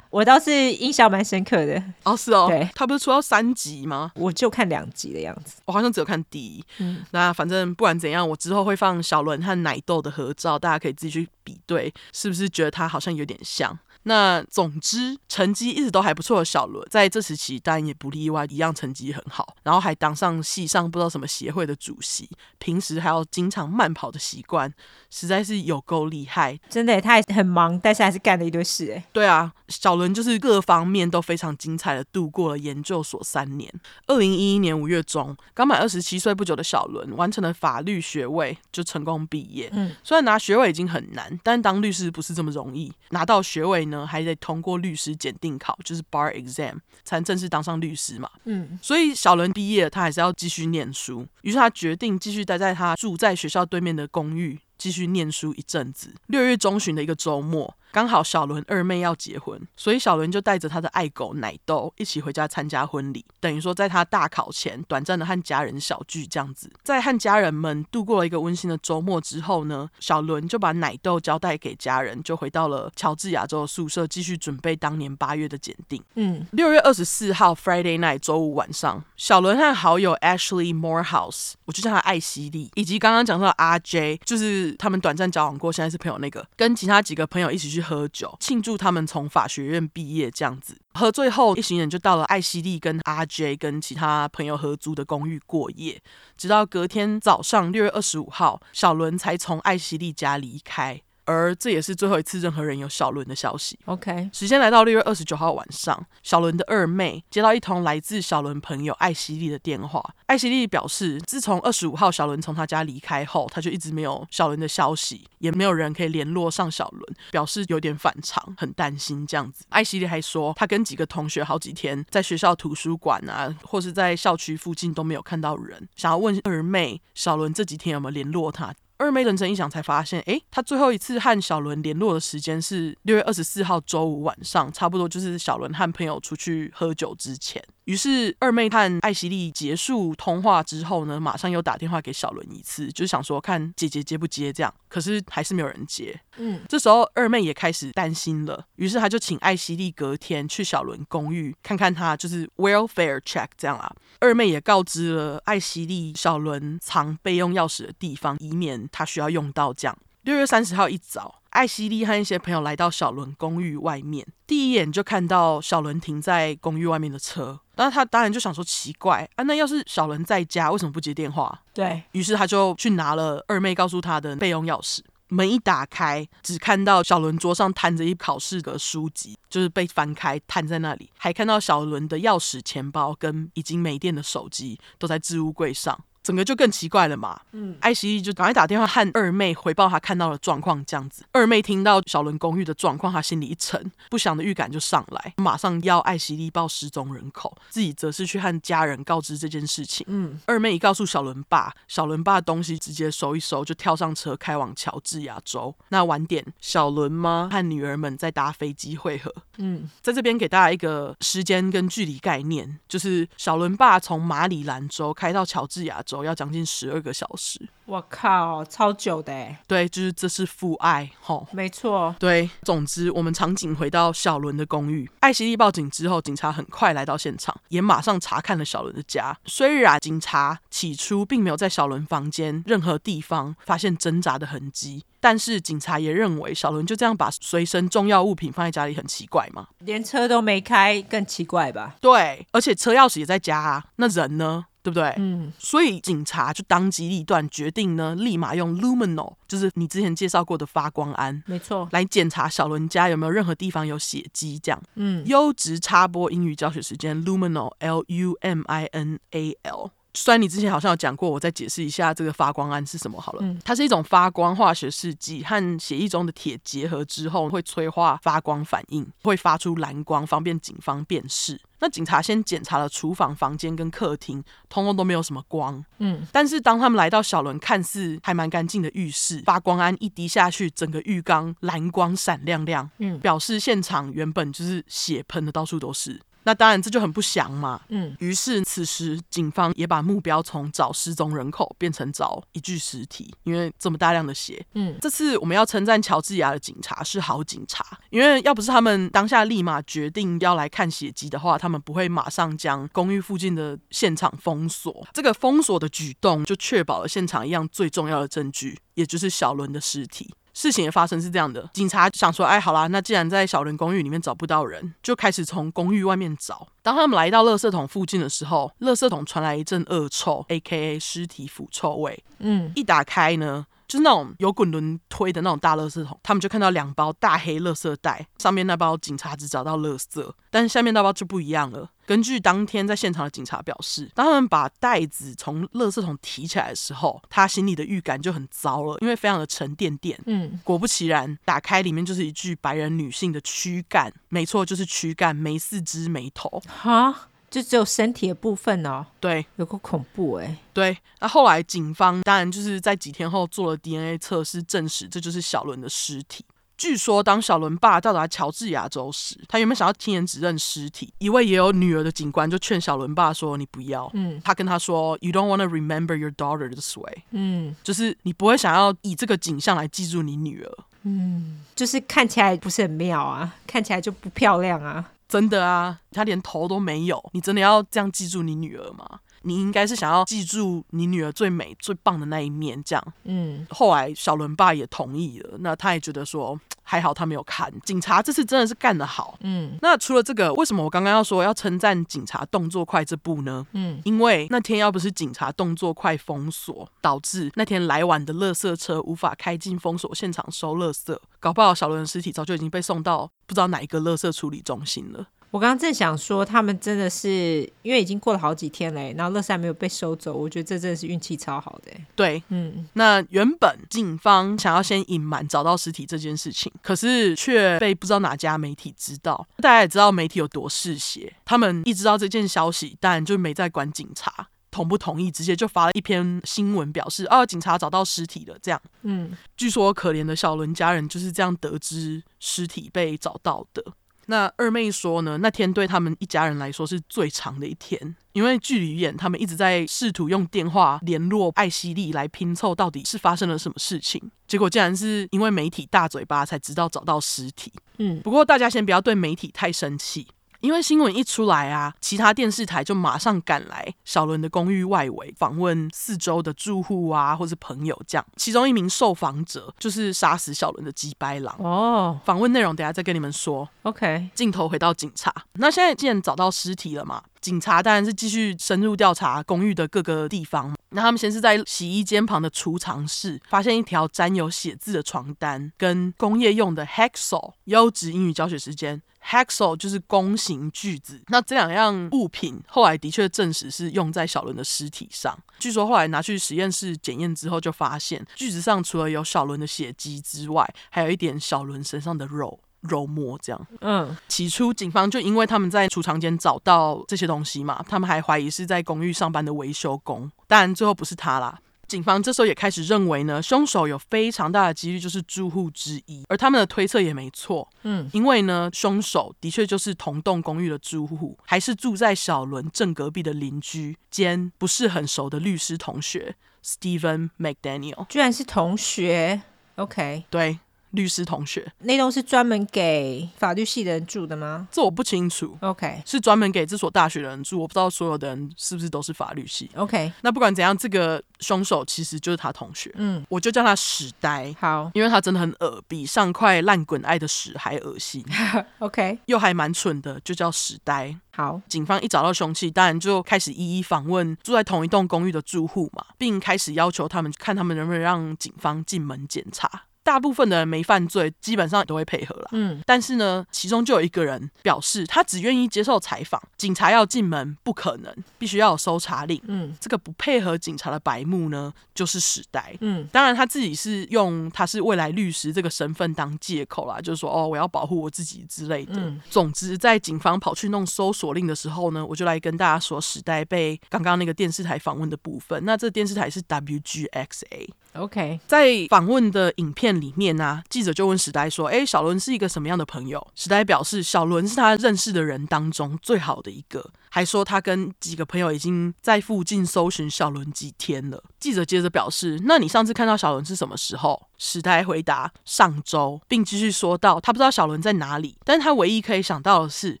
[0.08, 1.82] 我倒是印象蛮深刻的。
[2.02, 4.10] 哦，是哦，对，他不是出到三集吗？
[4.14, 6.64] 我就看两集的样子，我好像只有看第一。
[6.78, 13.78] 嗯，那反正不管怎样，我之后会放小伦和奶豆的合照，大家可以自己去比对，是不是觉得他好像有点像？
[14.04, 24.72] 那总之，成绩一直都还不错的小伦，在这时期当然也不例外，一样成绩很好，然后还当上系上不知道什么协会的主席，平时还要经常慢跑的习惯，
[25.10, 26.58] 实在是有够厉害。
[26.68, 28.92] 真的，他也很忙，但是还是干了一堆事。
[28.92, 33.72] 哎，对啊，小伦就是各方面都非常精彩的度过了研究所三年。
[34.06, 39.70] 二零一一年五月中，刚满二十七岁不久的小伦完成了法律学位，就成功毕业。
[39.72, 48.28] 嗯，虽然拿学位已经很难，但当律师不是这么容易，拿到学位呢，还得通过律师检定考，就是 bar exam，才能正式当上律师嘛。
[48.46, 51.24] 嗯，所以小伦毕业了，他还是要继续念书。
[51.42, 56.12] 于是他决定继续待在他住在学校对面的公寓，继续念书一阵子。
[56.26, 57.72] 六月中旬的一个周末。
[57.92, 63.22] 刚好小伦二妹要结婚，所以小伦就带着他的爱狗奶豆一起回家参加婚礼。
[63.38, 66.72] 等于说，在他大考前，短暂的和家人小聚这样子。
[66.82, 76.02] 在和家人们度过了一个温馨的周末之后呢，小伦就把奶豆交代给家人，就回到了乔治亚州的宿舍，继续准备当年八月的检定。
[76.14, 87.81] 嗯，六月二十四号 Friday night 周五晚上，小伦和好友 Ashley Morehouse，我就叫他艾希莉，以及刚刚讲到的 RJ，就是他们短暂交往过，现在是朋友那个，跟其他几个朋友一起去。
[87.82, 96.00] 喝酒庆祝他们从法学院毕业，这样子喝醉后，一行人就到了艾希利跟阿 J 跟其他朋友合租的公寓过夜，
[96.36, 101.02] 直到隔天早上六月二十五号，小伦才从艾希利家离开。
[101.32, 103.78] 而这也是最后一次任何人有小伦的消息。
[103.86, 110.02] OK，时间来到六月二十九号晚上，小伦的二妹接到一通来自小伦朋友艾希莉的电话。
[110.26, 119.64] 艾希莉表示，自从二十五号小伦从他家离开后，他就一直没有小伦的消息，也没有人可以联络上小伦，表示有点反常，很担心这样子。
[119.70, 128.74] 艾希莉还说，他跟几个同学好几天在学校图书馆啊，或是在校区附近都没有看到人，想要问二妹小伦这几天有没有联络他。
[129.02, 137.62] 二妹认真一想，才发现，哎，她最后一次和小伦联络的时间是六月二十四号周五晚上，差不多就是小伦和朋友出去喝酒之前。
[137.84, 144.72] 于是二妹和艾希莉结束通话之后呢，马上又打电话给小伦一次，就是想说看姐姐接不接这样。
[144.88, 146.18] 可是还是没有人接。
[146.36, 153.92] 嗯，这时候二妹也开始担心了，于是她就请艾希莉隔天去小伦公寓看看他，就是 welfare check 这样啊。
[154.20, 159.98] 二妹也告知了艾希莉小伦藏备用钥匙的地方，以免他需要用到这样。
[160.22, 167.58] 六月三十号一早，艾希莉和一些朋友来到小伦公寓外面，第一眼就看到小伦停在公寓外面的车。
[167.76, 171.60] 然后他当然就想说奇怪啊，那要是小伦在家，为什么不接电话？
[171.72, 175.00] 对，于是他就去拿了二妹告诉他的备用钥匙。
[175.28, 185.98] 门一打开，只看到小伦桌上摊着一考试的书籍，就是被翻开摊在那里，还看到小伦的钥匙、钱包跟已经没电的手机都在置物柜上。
[186.22, 187.40] 整个就更奇怪了嘛。
[187.52, 191.24] 嗯，艾希莉就赶快打电话和二妹回报她看到的状况，这样子。
[191.32, 200.06] 二妹听到小伦公寓的状况，她心里一沉，不祥的预感就上来，马上要艾希莉报失踪人口，自己则是去和家人告知这件事情。
[200.08, 205.74] 嗯，二妹一告诉小伦爸，小伦爸的东西直接收一收，就跳上车开往乔治亚州。
[205.88, 209.34] 那晚点，小伦妈和女儿们在搭飞机会合。
[209.58, 216.11] 嗯，在这边给大家一个时间跟距离概念，就是小伦爸从马里兰州开到乔治亚州。
[216.24, 219.60] 要将近十二个小时，我靠，超久的哎！
[219.68, 222.14] 对，就是这是父爱，吼，没错。
[222.18, 229.36] 对，总之，我们场景回到小伦的公寓，艾希莉报警之后，警察很快来到现场，也马上查看了小伦的家。
[229.44, 241.96] 虽然警察起初并没有在小伦房间任何地方发现挣扎的痕迹，但是警察也认为小伦就这样把随身重要物品放在家里很奇怪嘛，连车都没开，更奇怪吧？
[242.00, 244.66] 对，而且车钥匙也在家啊，那人呢？
[244.82, 245.14] 对不对？
[245.18, 254.58] 嗯，所以警察就当机立断，决定呢，立马用 luminol，就是你之前介绍过的发光胺，没错，来检查小伦家有没有任何地方有血迹。
[254.58, 259.90] 这样，嗯，优质插播英语教学时间，luminol，l u m i n a l。
[260.14, 263.38] 虽然你之前好像有讲过，我再解释一下这个发光胺是什么好了。
[263.42, 271.58] 嗯，它是一种发光化学试剂，和血液中的铁结合之后会催化发光反应，会发出蓝光，方便警方辨识。
[271.82, 275.84] 那警察先检查了厨房、房间跟客厅，通通都没有什么光。
[275.98, 286.20] 嗯，但是当他们来到小伦看似还蛮干净的浴室，发光胺一滴下去，整个浴缸蓝光闪亮亮，嗯，表示现场原本就是血喷的到处都是。
[286.44, 287.80] 那当然，这就很不祥嘛。
[287.88, 294.64] 嗯，于是此时警方也把目标从找失踪人口变成找一具尸体，因为这么大量的血。
[294.74, 305.06] 嗯，这次我们要称赞乔治亚的警察是好警察，因为要不是他们当下立马决定要来看血迹的话，他们不会马上将公寓附近的现场封锁。
[305.12, 310.34] 这个封锁的举动就确保了现场一样最重要的证据，也就是小伦的尸体。
[310.54, 316.68] 事情的发生是这样的，警察想说，哎，好啦，那既然在小人公寓里面找不到人，就开始从公寓外面找。
[316.82, 320.98] 当他们来到垃圾桶附近的时候，垃圾桶传来一阵恶臭，A.K.A.
[320.98, 322.22] 尸体腐臭味。
[322.38, 331.90] 嗯，一打开呢，就是那种有滚轮推的那种大垃圾桶，他们就看到两包大黑垃圾袋，上面那包警察只找到垃圾，但是下面那包就不一样了。
[332.06, 340.18] 根据当天在现场的警察表示，当他们把袋子从垃圾桶提起来的时候，他心里的预感就很糟了，因为非常的沉甸甸。
[340.24, 346.62] 嗯，果不其然，打开里面就是一具白人女性的躯干，没错，就是躯干，没四肢没头。
[346.66, 349.04] 哈，就只有身体的部分哦。
[349.20, 350.56] 对，有个恐怖哎。
[350.72, 356.44] 对，那后来警方当然就是在几天后做了 DNA 测试，证实这就是小伦的尸体。
[356.78, 361.12] 据说，当小伦爸到达乔治亚州时，他原本想要亲眼指认尸体。
[361.18, 370.78] 一位也有女儿的警官就劝小伦爸说：“你不要。”嗯，他跟他说：“You don't want to remember your daughter this way。”嗯，就是你不会想要以这个景象来记住你女儿。
[371.04, 375.12] 嗯，就是看起来不是很妙啊，看起来就不漂亮啊。
[375.28, 377.22] 真的啊，她连头都没有。
[377.32, 379.20] 你真的要这样记住你女儿吗？
[379.44, 383.12] 你应该是想要记住你女儿最美、最棒的那一面，这样。
[383.24, 387.68] 嗯，后来小伦爸也同意了，那他也觉得说还好他没有看。
[387.80, 389.36] 警察这次真的是干得好。
[389.40, 393.66] 嗯，那除了这个，为什么我刚刚要说要称赞警察动作快这部呢？
[393.72, 405.26] 嗯，因为那天要不是警察动作快封锁，导致那天来晚的垃圾车无法开进封锁现场收垃圾，搞不好小伦的尸体早就已经被送到不知道哪一个垃圾处理中心了。
[405.52, 411.92] 我刚刚正想说，他们真的是因为已经过了好几天嘞，然后乐山没有被收走，我觉得这真的是运气超好的。
[412.16, 419.46] 对，嗯，那原本警方想要先隐瞒找到尸体这件事情，可是却被不知道哪家媒体知道。
[419.58, 428.56] 大家也知道媒体有多嗜血，他们一知道这件消息，但就没再管警察同不同意，直接就发了一篇新闻，表示哦，警察找到尸体了。
[428.62, 433.84] 这样，嗯，据说可怜的小伦家人就是这样得知尸体被找到的。
[434.26, 444.30] 那二妹说呢，那天对他们一家人来说是最长的一天，因为距离远，他们一直在试图用电话联络艾希莉来拼凑到底是发生了什么事情。
[444.46, 447.72] 结果竟然是因为媒体大嘴巴才知道找到尸体。
[447.98, 450.26] 嗯，不过大家先不要对媒体太生气。
[450.62, 458.24] 因为新闻一出来啊，其他电视台就马上赶来小伦的公寓外围访问四周的住户啊，或是朋友这样。
[458.36, 462.18] 其中一名受访者就是杀死小伦的鸡掰狼哦。
[462.24, 463.68] 访问内容等下再跟你们说。
[463.82, 470.74] OK，镜头回到警察，那现在既然找到尸体了嘛，警察当然是继续深入调查公寓的各个地方。
[470.90, 477.52] 那他们先是在洗衣间旁的储藏室发现一条沾有血渍的床单，跟工业用的 hacksaw。
[477.64, 479.02] 优质英语教学时间。
[479.24, 485.38] Hacksaw 就是弓形锯子，那这两样物品后来的确证实是用在小伦的尸体上。
[485.60, 493.38] 据说后来拿去实验室检验之后，就发现锯子上除了有小伦的血迹之外，还有一点小伦身上的肉肉末。
[493.42, 501.58] 这样，嗯，起初警方就因为他们在储藏间找到这些东西嘛，他们还怀疑是在公寓上班的维修工，但最后不是他啦。
[501.88, 516.34] 警方这时候也开始认为呢，凶手有非常大的几率就是住户之一，而他们的推测也没错，嗯，因为呢，凶手的确就是同栋公寓的住户，还是住在小伦正隔壁的邻居兼不是很熟的律师同学
[516.64, 519.42] Steven McDaniel，居然是同学
[519.74, 520.60] ，OK，对。
[520.92, 521.70] 律师同学。
[521.80, 524.68] 那栋是专门给法律系的人住的吗？
[524.70, 525.56] 这我不清楚。
[525.60, 529.70] OK，是专门给这所大学的人住，我不知道所有的人是不是都是法律系。
[529.74, 532.90] OK，那不管怎样，这个凶手其实就是他同学。
[532.96, 534.54] 嗯，我就叫他屎呆。
[534.58, 538.24] 好，因为他真的很恶，比上块烂滚爱的屎还恶心。
[538.78, 541.16] OK，又还蛮蠢的，就叫屎呆。
[541.34, 549.84] 好，警方一找到凶器，当然就开始一一访问住在同一栋公寓的住户嘛，并开始要求他们看他们能不能让警方进门检查。
[550.02, 552.48] 大部分的人没犯罪，基本上都会配合了。
[552.52, 559.40] 嗯，但是呢，其中就有一个人表示，他只愿意接受采访，警察要进门不可能，必须要有搜查令。
[559.46, 562.76] 嗯，这个不配合警察的白目呢，就是屎呆。
[562.80, 568.94] 嗯，当然他自己是用他是未来律师这个身份当借口啦，就是说哦，我要保护我自己之类的。
[568.96, 575.64] 嗯，总之，在警方跑去弄搜索令的时候呢，我就来跟大家说屎呆被刚刚那个电视台访问的部分。
[575.64, 577.68] 那这电视台是 WGXA。
[577.94, 591.22] OK，在访问的影片里面呢、啊，记者就问史呆说：“哎，小伦是一个什么样的朋友？”史呆表示，小伦是他认识的人当中最好的一个，还说他跟几个朋友已经在附近搜寻小伦几天了。
[591.38, 600.00] 记者接着表示：“那你上次看到小伦是什么时候？”史呆回答：“上周，并继续说道，他不知道小伦在哪里，但他唯一可以想到的是，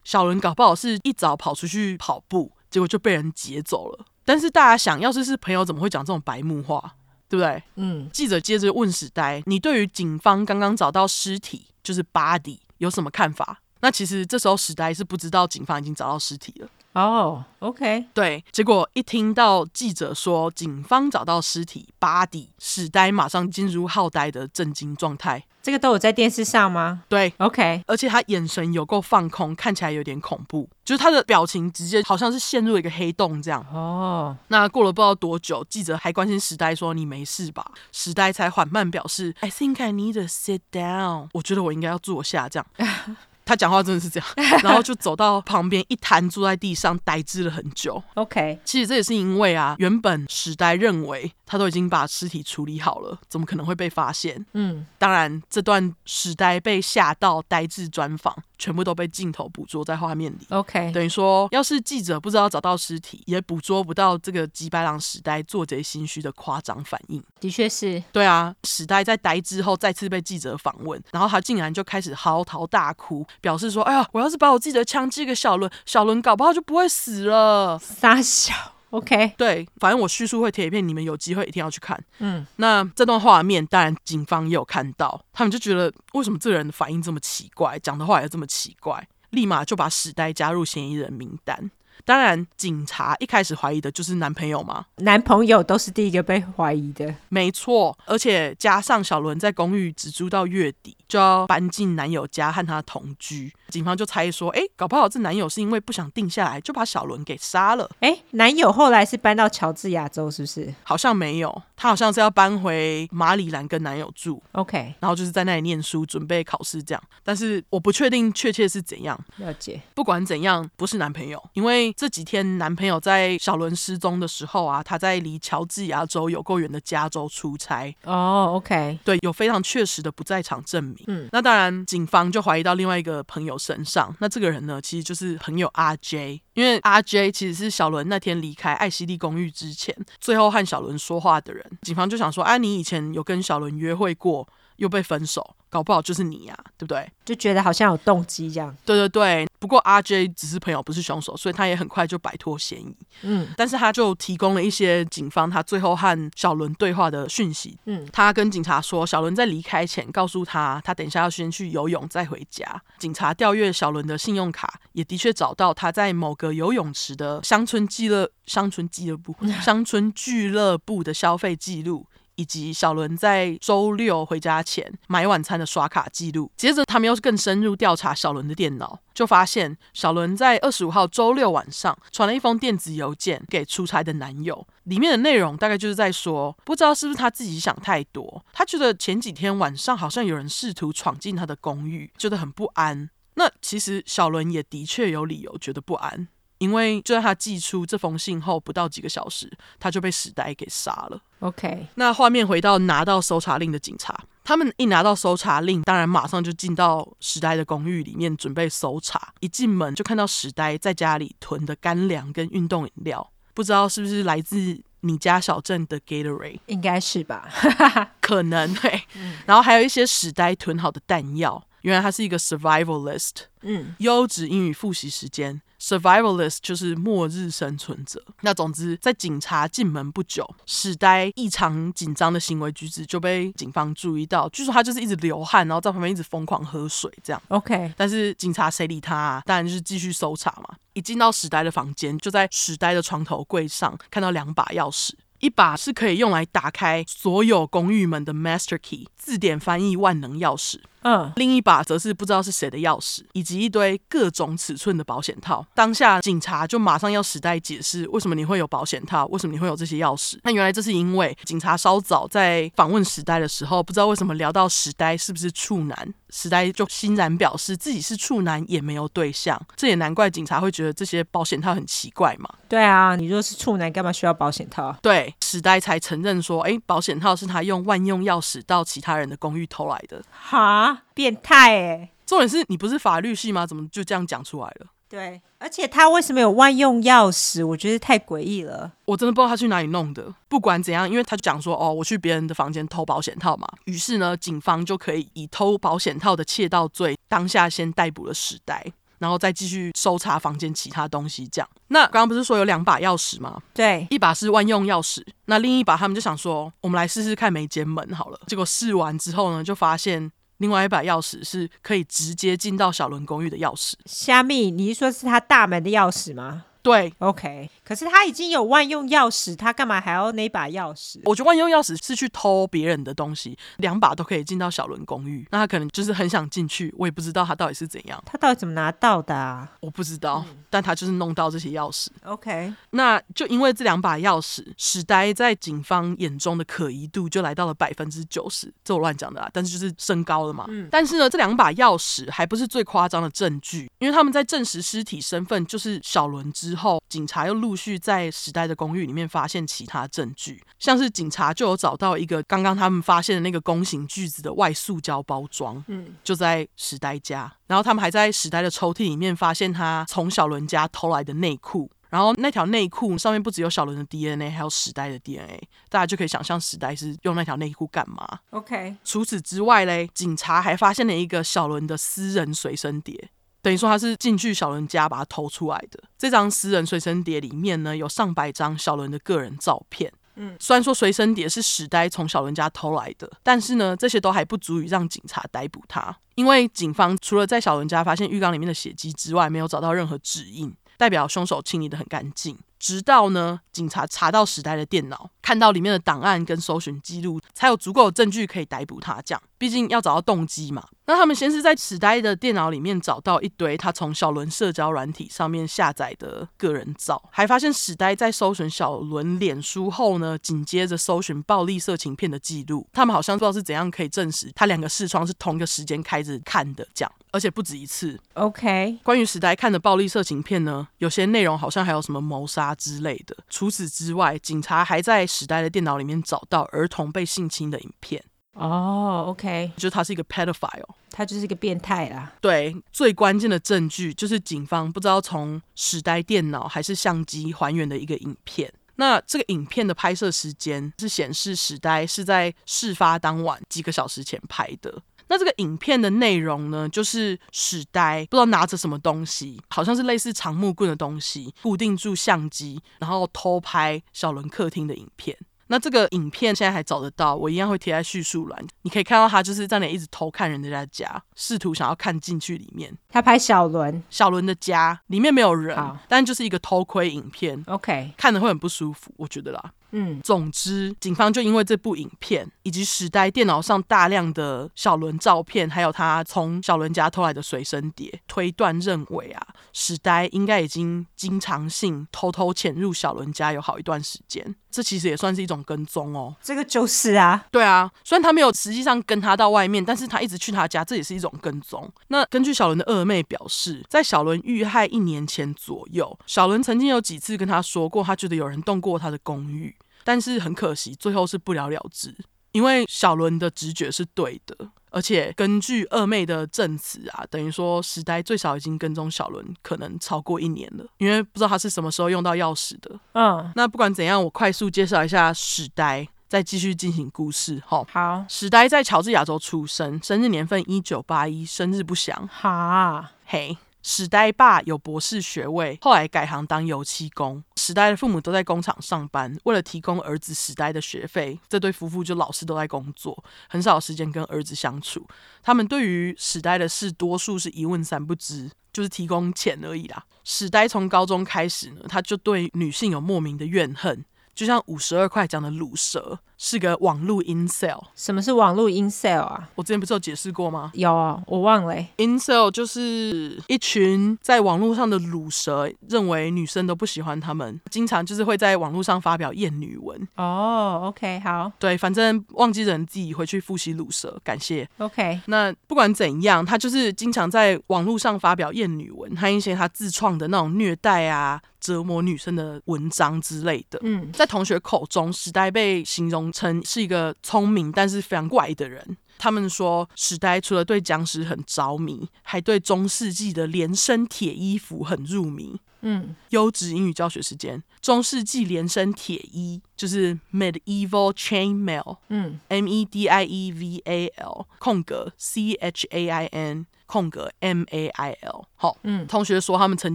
[0.02, 4.06] 小伦搞不好是一早跑出去跑步，结果就被人劫走了。
[4.24, 6.94] 但是大家想要是是朋友，怎么会讲这种白目话？”
[7.32, 7.62] 对不对？
[7.76, 8.10] 嗯。
[8.12, 16.68] 记者接着问史呆：“你对于警方刚刚找到尸体，就是 body，有什么看法？”那其实这时候史呆是不知道警方已经找到尸体了。
[16.92, 18.04] 哦、oh，OK。
[18.12, 25.44] 对，结果一听到记者说警方找到尸体 body，史呆马上进入浩呆的震惊状态。
[25.62, 27.04] 这个都有在电视上吗？
[27.08, 27.84] 对，OK。
[27.86, 33.64] 而且他眼神有够放空，看起来有点恐怖，就是他的表情直接好像是陷入一个黑洞这样。
[33.72, 34.36] 哦。
[34.48, 42.66] 那过了不知道多久，记者还关心史呆说：“你没事吧？”史呆才缓慢表示：“I think I need to sit down。”我觉得我应该要坐下这样。
[43.44, 44.28] 他讲话真的是这样，
[44.62, 48.02] 然后就走到旁边一瘫坐在地上，呆滞了很久。
[48.14, 54.42] OK，其实这也是因为啊，原本时代认为他都已经把尸体处理好了，怎么可能会被发现？
[54.54, 60.46] 嗯，当然这段史呆被吓到呆滞专访，全部都被镜头捕捉在画面里。
[60.48, 67.22] OK，等于说，要是记者不知道找到尸体，也捕捉不到这个吉白狼史呆做贼心虚的夸张反应。
[67.38, 73.26] 的确是，对啊，史呆在呆之后再次被记者访问，然后他竟然就开始嚎啕大哭。
[73.42, 77.76] 表示说：“哎呀，我要是把我自己的枪寄给小伦，小伦搞不好就不会死了。
[77.82, 78.54] ”傻小
[78.92, 82.02] ，OK，对，反正我叙述会贴一片，你们有机会一定要去看。
[82.20, 91.70] 嗯，那这段画面当然警方也有看到，他们就觉得为什么这个人的反应这么奇怪，讲的话也这么奇怪，立马就把史呆加入嫌疑人名单。
[92.04, 94.86] 当然，警察一开始怀疑的就是男朋友嘛。
[94.98, 97.96] 男朋友都是第一个被怀疑的，没错。
[98.06, 103.52] 而且加上小伦在公寓只住到月底，就要搬进男友家和他同居。
[103.68, 107.88] 警方就猜说，哎，搞不好这男友是因为不想定下来，就把小伦给杀了。
[108.00, 110.74] 哎，男友后来是搬到乔治亚州，是不是？
[110.82, 114.42] 好像没有，他好像是要搬回马里兰跟男友住。
[114.52, 117.02] OK，然后就是在那里念书，准备考试这样。
[117.22, 119.18] 但是我不确定确切是怎样。
[119.36, 119.80] 了解。
[119.94, 121.91] 不管怎样，不是男朋友，因为。
[121.96, 127.94] 这几天，男朋友在小伦失踪的时候啊，他在离乔治亚州有够远的加州出差。
[128.04, 130.96] 哦、oh，OK，对，有非常确实的不在场证明。
[131.06, 134.14] 嗯，那当然，警方就怀疑到另外一个朋友身上。
[134.20, 141.64] 那这个人呢，其实就是朋友阿 J，因为阿 J 其实是小伦那天离开艾希利公寓之前，最后和小伦说话的人。
[141.82, 145.56] 警方就想说，啊，你以前有跟小伦约会过，又被分手。
[145.68, 147.10] 搞不好就是你呀、啊，对不对？
[147.24, 148.76] 就觉得好像有动机这样。
[148.84, 152.94] 对对对，不过 RJ 只是朋友，不是凶手，所以他也很快就摆脱嫌疑。
[153.22, 157.78] 嗯，但是他就提供了一些警方他最后和小伦对话的讯息。
[157.86, 162.82] 嗯，他跟警察说，小伦在离开前告诉他，他等一下要先去游泳再回家。
[162.98, 169.34] 警察调阅小伦的信用卡，也的确找到他在某个游泳池的乡村俱乐乡村俱乐部
[169.64, 172.06] 乡村俱乐部的消费记录。
[172.42, 176.50] 以及小伦在周六回家前买晚餐的刷卡记录。
[176.56, 193.08] 接着，他们又是更深入调查小伦的电脑，就发现小伦在二十五号周六晚上传了一封电子邮件给出差的男友，里面的内容大概就是在说，不知道是不是他自己想太多，他觉得前几天晚上好像有人试图闯进他的公寓，觉得很不安。
[193.34, 196.26] 那其实小伦也的确有理由觉得不安。
[196.62, 201.20] 因为就在他寄出这封信后不到几个小时，他就被史呆给杀了。
[201.40, 209.34] OK，那画面回到拿到搜查令的警察，他们一拿到搜查令，当然马上就进到史呆的公寓里面准备搜查。
[209.40, 217.48] 一进门就看到史呆在家里囤的干粮跟运动饮料，不知道是不是来自你家小镇的 Gatorade，应该是吧？
[218.22, 219.02] 可能对。
[219.16, 221.64] 嗯、然后还有一些史呆囤好的弹药。
[221.82, 223.32] 原来它是一个 survivalist。
[223.60, 225.60] 嗯，优质英语复习时间。
[225.80, 228.24] Survivalist 就是末日生存者。
[228.42, 234.48] 那总之，在警察进门不久，史呆异常紧张的行为举止就被警方注意到。
[234.50, 237.42] 据说他就是一直流汗，然后在旁边一直疯狂喝水，这样。
[237.48, 239.42] OK，但是警察谁理他啊？
[239.44, 240.76] 当然就是继续搜查嘛。
[240.92, 245.12] 一进到史呆的房间，就在史呆的床头柜上看到两把钥匙。
[245.40, 255.64] 一把是可以用来打开所有公寓门的 Master Key 字典翻译万能钥匙，嗯，另一把则是不知道是谁的钥匙，以及一堆各种尺寸的保险套。
[255.74, 260.38] 当下警察就马上要时代解释为什么你会有保险套，为什么你会有这些钥匙。
[260.44, 269.60] 那原来这是因为警察稍早在访问时代的时候，不知道为什么聊到时代是不是处男，时代就欣然表示自己是处男也没有对象。
[269.76, 272.48] 这也难怪警察会觉得这些保险套很奇怪嘛。
[272.68, 274.96] 对啊，你若是处男，干嘛需要保险套？
[275.02, 280.22] 对，史呆才承认说，哎，保险套是他用万用钥匙到其他人的公寓偷来的。
[280.30, 282.10] 哈，变态哎！
[282.24, 283.66] 重点是你不是法律系吗？
[283.66, 284.86] 怎么就这样讲出来了？
[285.10, 287.66] 对，而且他为什么有万用钥匙？
[287.66, 288.92] 我觉得太诡异了。
[289.04, 290.34] 我真的不知道他去哪里弄的。
[290.48, 293.68] 不管怎样，因为他就讲说，哦，我去别人的房间偷保险套嘛。
[293.84, 298.82] 于是呢，警方就可以以偷保险套的窃盗罪，当下先逮捕了史呆。
[299.22, 301.68] 然后再继续搜查房间其他东西，这样。
[301.86, 303.62] 那刚刚不是说有两把钥匙吗？
[303.72, 308.40] 对，一把是万用钥匙，那另一把他们就想说，我们来试试看每间门好了。
[308.48, 313.92] 结果试完之后呢，就发现另外一把钥匙是可以直接进到小伦公寓的钥匙。
[314.06, 316.64] 虾米，你是说是他大门的钥匙吗？
[316.82, 321.20] 对，OK，可是他已经有万用钥匙，他干嘛还要那把钥匙？
[321.24, 329.70] 我觉得万用钥匙是去偷别人的东西，两把都可以进到小伦公寓，那他可能就是很想进去，我也不知道他到底是怎样，他到底怎么拿到的啊？
[329.80, 332.08] 我不知道，嗯、但他就是弄到这些钥匙。
[332.24, 340.64] OK，那就因为这两把钥匙，史呆在警方眼中的可疑度就来到了百分之九十，这我乱讲的啦，但是就是升高了嘛。
[340.68, 357.52] 嗯，但是呢，这两把钥匙还不是最夸张的证据，因为他们在证实尸体身份就是小伦之之后，警察又陆续在时代的公寓里面发现其他证据，像是警察就有找到一个刚刚他们发现的那个弓形锯子的外塑胶包装，嗯，就在时代家。
[357.66, 368.96] 然后他们还在时代的抽屉里面发现他从小伦家偷来的内裤，然后那条内裤上面不只有小伦的 DNA，还有时代的 DNA，大家就可以想象时代是用那条内裤干嘛？OK。
[369.04, 373.28] 除此之外嘞，警察还发现了一个小伦的私人随身碟。
[373.62, 376.02] 等于说他是进去小伦家把他偷出来的。
[376.18, 380.12] 这张私人随身碟里面呢，有上百张小伦的个人照片。
[380.34, 392.58] 嗯，虽然说随身碟是史呆从小伦家偷来的，但是呢，这些都还不足以让警察逮捕他，因为警方除了在小伦家发现浴缸里面的血迹之外，没有找到任何指印，代表凶手清理的很干净。
[392.82, 399.22] 直到呢，警察查到史呆的电脑，看到里面的档案跟搜寻记录，才有足够的证据可以逮捕他。
[399.24, 400.84] 这样，毕竟要找到动机嘛。
[401.04, 412.88] 那他们先是在史呆的电脑里面找到一堆他从小伦社交软体上面下载的个人照，还发现史呆在搜寻小伦脸书后呢，紧接着搜寻暴力色情片的记录。
[412.92, 418.18] 他们好像不知道是怎样可以证实他两个视窗是同一个时间开始看的，这样，而且不止一次。
[418.34, 422.71] OK，关于史呆看的暴力色情片呢，有些内容好像还有什么谋杀。
[422.74, 423.36] 之类的。
[423.48, 428.22] 除此之外，警察还在史呆的电脑里面找到儿童被性侵的影片。
[428.52, 432.32] 哦，OK，就是他是一个 pedophile，他就是一个变态啦。
[432.40, 438.70] 对，最关键的证据就是警方不知道从史呆电脑还是相机还原的一个影片。
[438.96, 445.02] 那这个影片的拍摄时间是显示史呆是在事发当晚几个小时前拍的。
[445.32, 455.34] 那这个影片的内容呢，就是史呆不知道拿着什么东西，好像是类似长木棍的东西，固定住相机，然后偷拍小伦客厅的影片。
[455.68, 462.94] 那这个影片现在还找得到，我一样会贴在叙述栏，你可以看到他就是在那一直偷看人家家，试图想要看进去里面。
[463.08, 465.74] 他拍小伦，小伦的家里面没有人，
[466.08, 467.64] 但就是一个偷窥影片。
[467.68, 469.72] OK，看的会很不舒服，我觉得啦。
[469.92, 484.56] 嗯，总之，警方就因为这部影片，以及史呆电脑上大量的小伦照片，还有他从小伦家偷来的随身碟，推断认为啊，史呆应该已经经常性偷偷潜入小伦家有好一段时间。
[484.72, 486.34] 这其实也算是一种跟踪哦。
[486.42, 491.88] 这个就是啊，对啊，虽然他没有实际上跟他到外面，但是他一直去他家，这也是一种跟踪。
[492.08, 499.76] 那根据小伦的二妹表示，在小伦遇害一年前左右，小伦曾经有几次跟他说过，他觉得有人动过他的公寓。
[500.04, 502.12] 但是很可惜，最后是不了了之，
[502.50, 504.56] 因为小伦的直觉是对的，
[504.92, 513.00] 而且根据二妹的证词啊，等于说史呆最少已经跟踪小伦可能超过一年了，因为不知道他是什么时候用到钥匙的。
[513.14, 517.62] 嗯，那不管怎样，我快速介绍一下史呆，再继续进行故事。
[517.66, 522.28] 好，好，史呆在乔治亚州出生，生日年份一九八一，生日不详。
[522.30, 523.56] 哈，嘿。
[523.82, 527.42] 史呆爸有博士学位，后来改行当油漆工。
[527.56, 535.06] 史呆的父母都在工厂上班，为了提供儿子史呆的学费，这对夫妇就老是都在工作，很少时间跟儿子相处。
[535.42, 540.04] 他们对于史呆的事，多数是一问三不知，就是提供钱而已啦。
[540.24, 544.04] 史呆从高中开始呢，他就对女性有莫名的怨恨。
[544.34, 547.80] 就像五十二块讲的卤蛇是个网络 incel。
[547.94, 549.48] 什么是网络 incel 啊？
[549.54, 550.72] 我之前不是有解释过吗？
[550.74, 551.76] 有啊，我忘了。
[551.98, 559.96] incel 就是一群在网络上的乳蛇，认为女生都不喜欢他们，经常就是会在网络上发表厌女文。
[560.16, 561.52] 哦，OK，好。
[561.60, 564.68] 对，反正忘记人自己回去复习乳蛇，感谢。
[564.78, 571.40] OK，那不管怎样，他就是经常在网络上发表厌女文，还有一些他自创的那种虐待啊。
[571.62, 578.96] 折磨女生的文章之类的，嗯，在同学口中，时代被形容成是一个聪明但是非常怪的人。
[579.18, 585.60] 他们说，史呆除了对僵尸很着迷，还对中世纪的连身铁衣服很入迷。
[585.84, 596.66] 嗯，优质英语教学时间，中世纪连身铁衣就是 medieval chainmail，嗯，M E D I E V A L 空格 C H A I N。
[596.92, 599.94] 空格 M A I L 好，嗯，同学说他们曾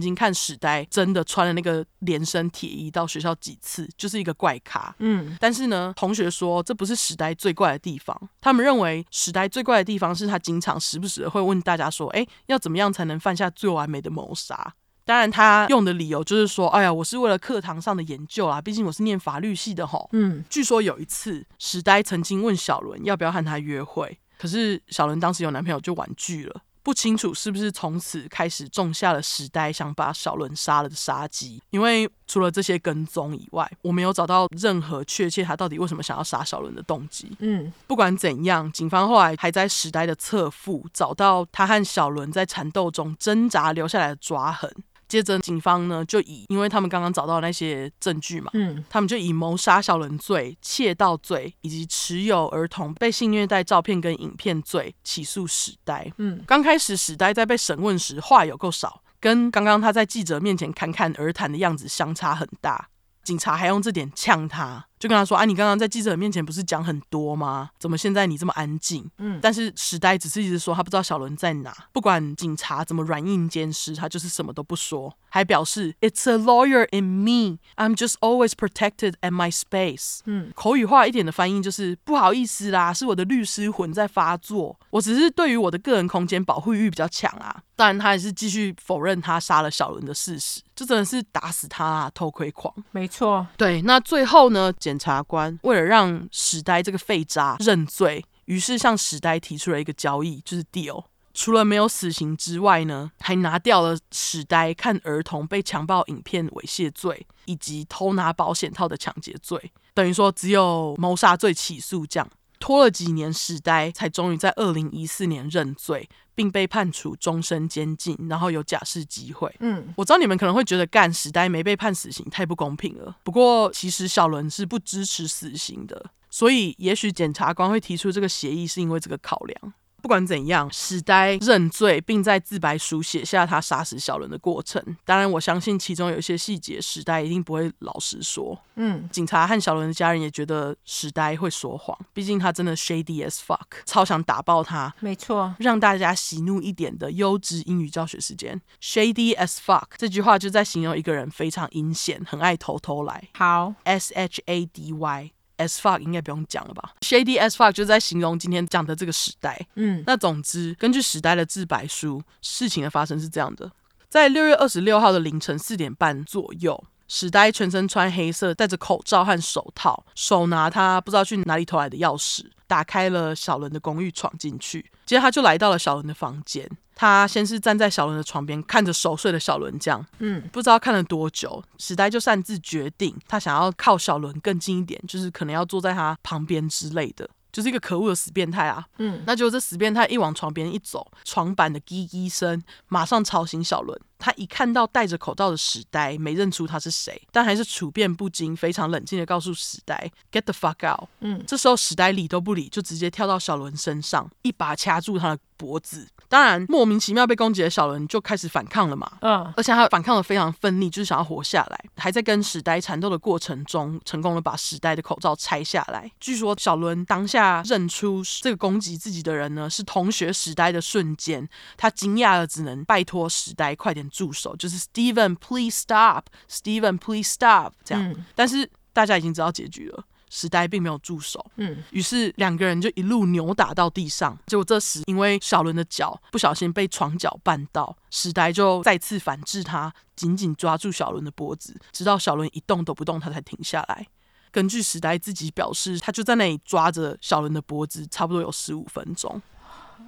[0.00, 14.74] 经看史呆真的穿了那个连身铁衣到学校几次，就是一个怪咖，嗯，但是呢，同学说这不是史呆最怪的地方，他们认为史呆最怪的地方是他经常时不时的会问大家说，哎，要怎么样才能犯下最完美的谋杀？
[15.04, 26.62] 当然，他用的理由就是说，哎呀，我是为了课堂上的研究啦，毕竟我是念法律系的吼，嗯，据说有一次史呆曾经问小伦要不要和他约会，可是小伦当时有男朋友就婉拒了。
[26.88, 37.30] 不清楚是不是从此开始种下了时代想把小伦杀了的杀机，因为除了这些跟踪以外，我没有找到任何确切他到底为什么想要杀小伦的动机。
[37.40, 44.74] 嗯，不管怎样，警方后来还在时代的侧腹找到他和小伦在缠斗中挣扎留下来的抓痕。
[45.08, 56.12] 接着，警方呢就以，因为他们刚刚找到那些证据嘛，嗯，他们就以谋杀小人罪、窃盗罪以及持有儿童被性虐待照片跟影片罪起诉史呆。
[56.18, 62.88] 嗯，刚开始史呆在被审问时话有够少，跟刚刚他在记者面前侃侃而谈的样子相差很大。
[63.24, 67.70] 警察还用这点呛他，就跟他说：“啊，你刚刚在记者面前不是讲很多吗？
[67.78, 92.74] 怎么现在你这么安静？”嗯，但是史呆只是一直说他不知道小伦在哪，不管警察怎么软硬兼施，他就是什么都不说，还表示 “It's a lawyer in me, I'm just always protected at my space。”嗯，口语化一点的翻译就是“不好意思啦，是我的律师魂在发作，我只是对于我的个人空间保护欲比较强啊。”当然，他还是继续否认他杀了小伦的事实，这真的是打死他啊，偷窥狂。
[92.90, 93.80] 没错，对。
[93.82, 101.04] 那最后呢，检察官为了让史呆这个废渣认罪，于是向史呆提出了一个交易，就是 deal。
[101.34, 112.26] 除了没有死刑之外呢，还拿掉了史呆看儿童被强暴影片猥亵罪，以及偷拿保险套的抢劫罪，等于说只有谋杀罪起诉这样。
[112.58, 119.54] 拖了几年，史呆才终于在二零一四年认罪，并被判处终身监禁，然后有假释机会。
[119.60, 123.16] 嗯，我知道你们可能会觉得干史呆没被判死刑太不公平了。
[123.22, 129.72] 不过其实小伦是不支持死刑的，所以也许检察官会提出这个协议是因为这个考量。
[130.00, 134.82] 不管怎样，史呆认罪，并在自白书写下他杀死小伦的过程。
[135.04, 138.58] 当然，我相信其中有一些细节，史呆一定不会老实说。
[138.76, 144.94] 嗯，警察和小伦的家人也觉得史呆会说谎，毕竟他真的 shady as fuck，超想打爆他。
[145.00, 153.28] 没错，让大家喜怒一点的优质英语教学时间，shady as fuck 这句话就在形容一个人非常阴险，很爱偷偷来。
[153.34, 155.32] 好，S H A D Y。
[155.58, 159.66] As fuck 应该不用讲了吧？Shady as fuck 就是在形容今天讲的这个时代。
[159.74, 163.70] 嗯，那总之，根据时代的自白书，事情的发生是这样的：
[164.08, 174.90] 在六月二十六号的凌晨四点半左右，史呆全身穿黑色，戴着口罩和手套，手拿他不知道去哪里偷来的钥匙，打开了小伦的公寓，闯进去。
[175.06, 176.70] 接着他就来到了小伦的房间。
[176.94, 201.08] 他先是站在小伦的床边，看着熟睡的小伦，这样，嗯，不知道看了多久，史呆就擅自决定，他想要靠小伦更近一点，就是可能要坐在他旁边之类的，就是一个可恶的死变态啊，嗯，那就这死变态一往床边一走，床板的滴滴声马上吵醒小伦，他一看到戴着口罩的史呆，没认出他是谁，但还是处变不惊，非常冷静的告诉史呆 “Get the fuck out”。
[201.20, 206.06] 嗯，这时候史呆理都不理，就直接跳到小伦身上，一把掐住他的脖子。
[206.28, 209.10] 当然，莫名其妙被攻击的小伦就开始反抗了嘛。
[209.22, 211.84] 嗯，而且他反抗的非常奋力，就是想要活下来。
[211.96, 216.10] 还在跟史呆缠斗的过程中，成功的把史呆的口罩拆下来。
[216.20, 228.10] 据说小伦当下认出这个攻击自己的人呢，是同学史呆的瞬间，他惊讶的只能拜托史呆快点住手，就是 Steven，please stop，Steven，please stop，这样。
[228.10, 230.04] 嗯，但是大家已经知道结局了。
[230.30, 234.38] 时代并没有住手，嗯，于是两个人就一路扭打到地上。
[234.46, 244.06] 结果这时，因为小伦的脚不小心被床脚绊到，时代就再次反制他，紧紧抓住小伦的脖子，直到小伦一动都不动，他才停下来。
[244.50, 249.40] 根据时代自己表示，他就在那里抓着小伦的脖子，差不多有十五分钟。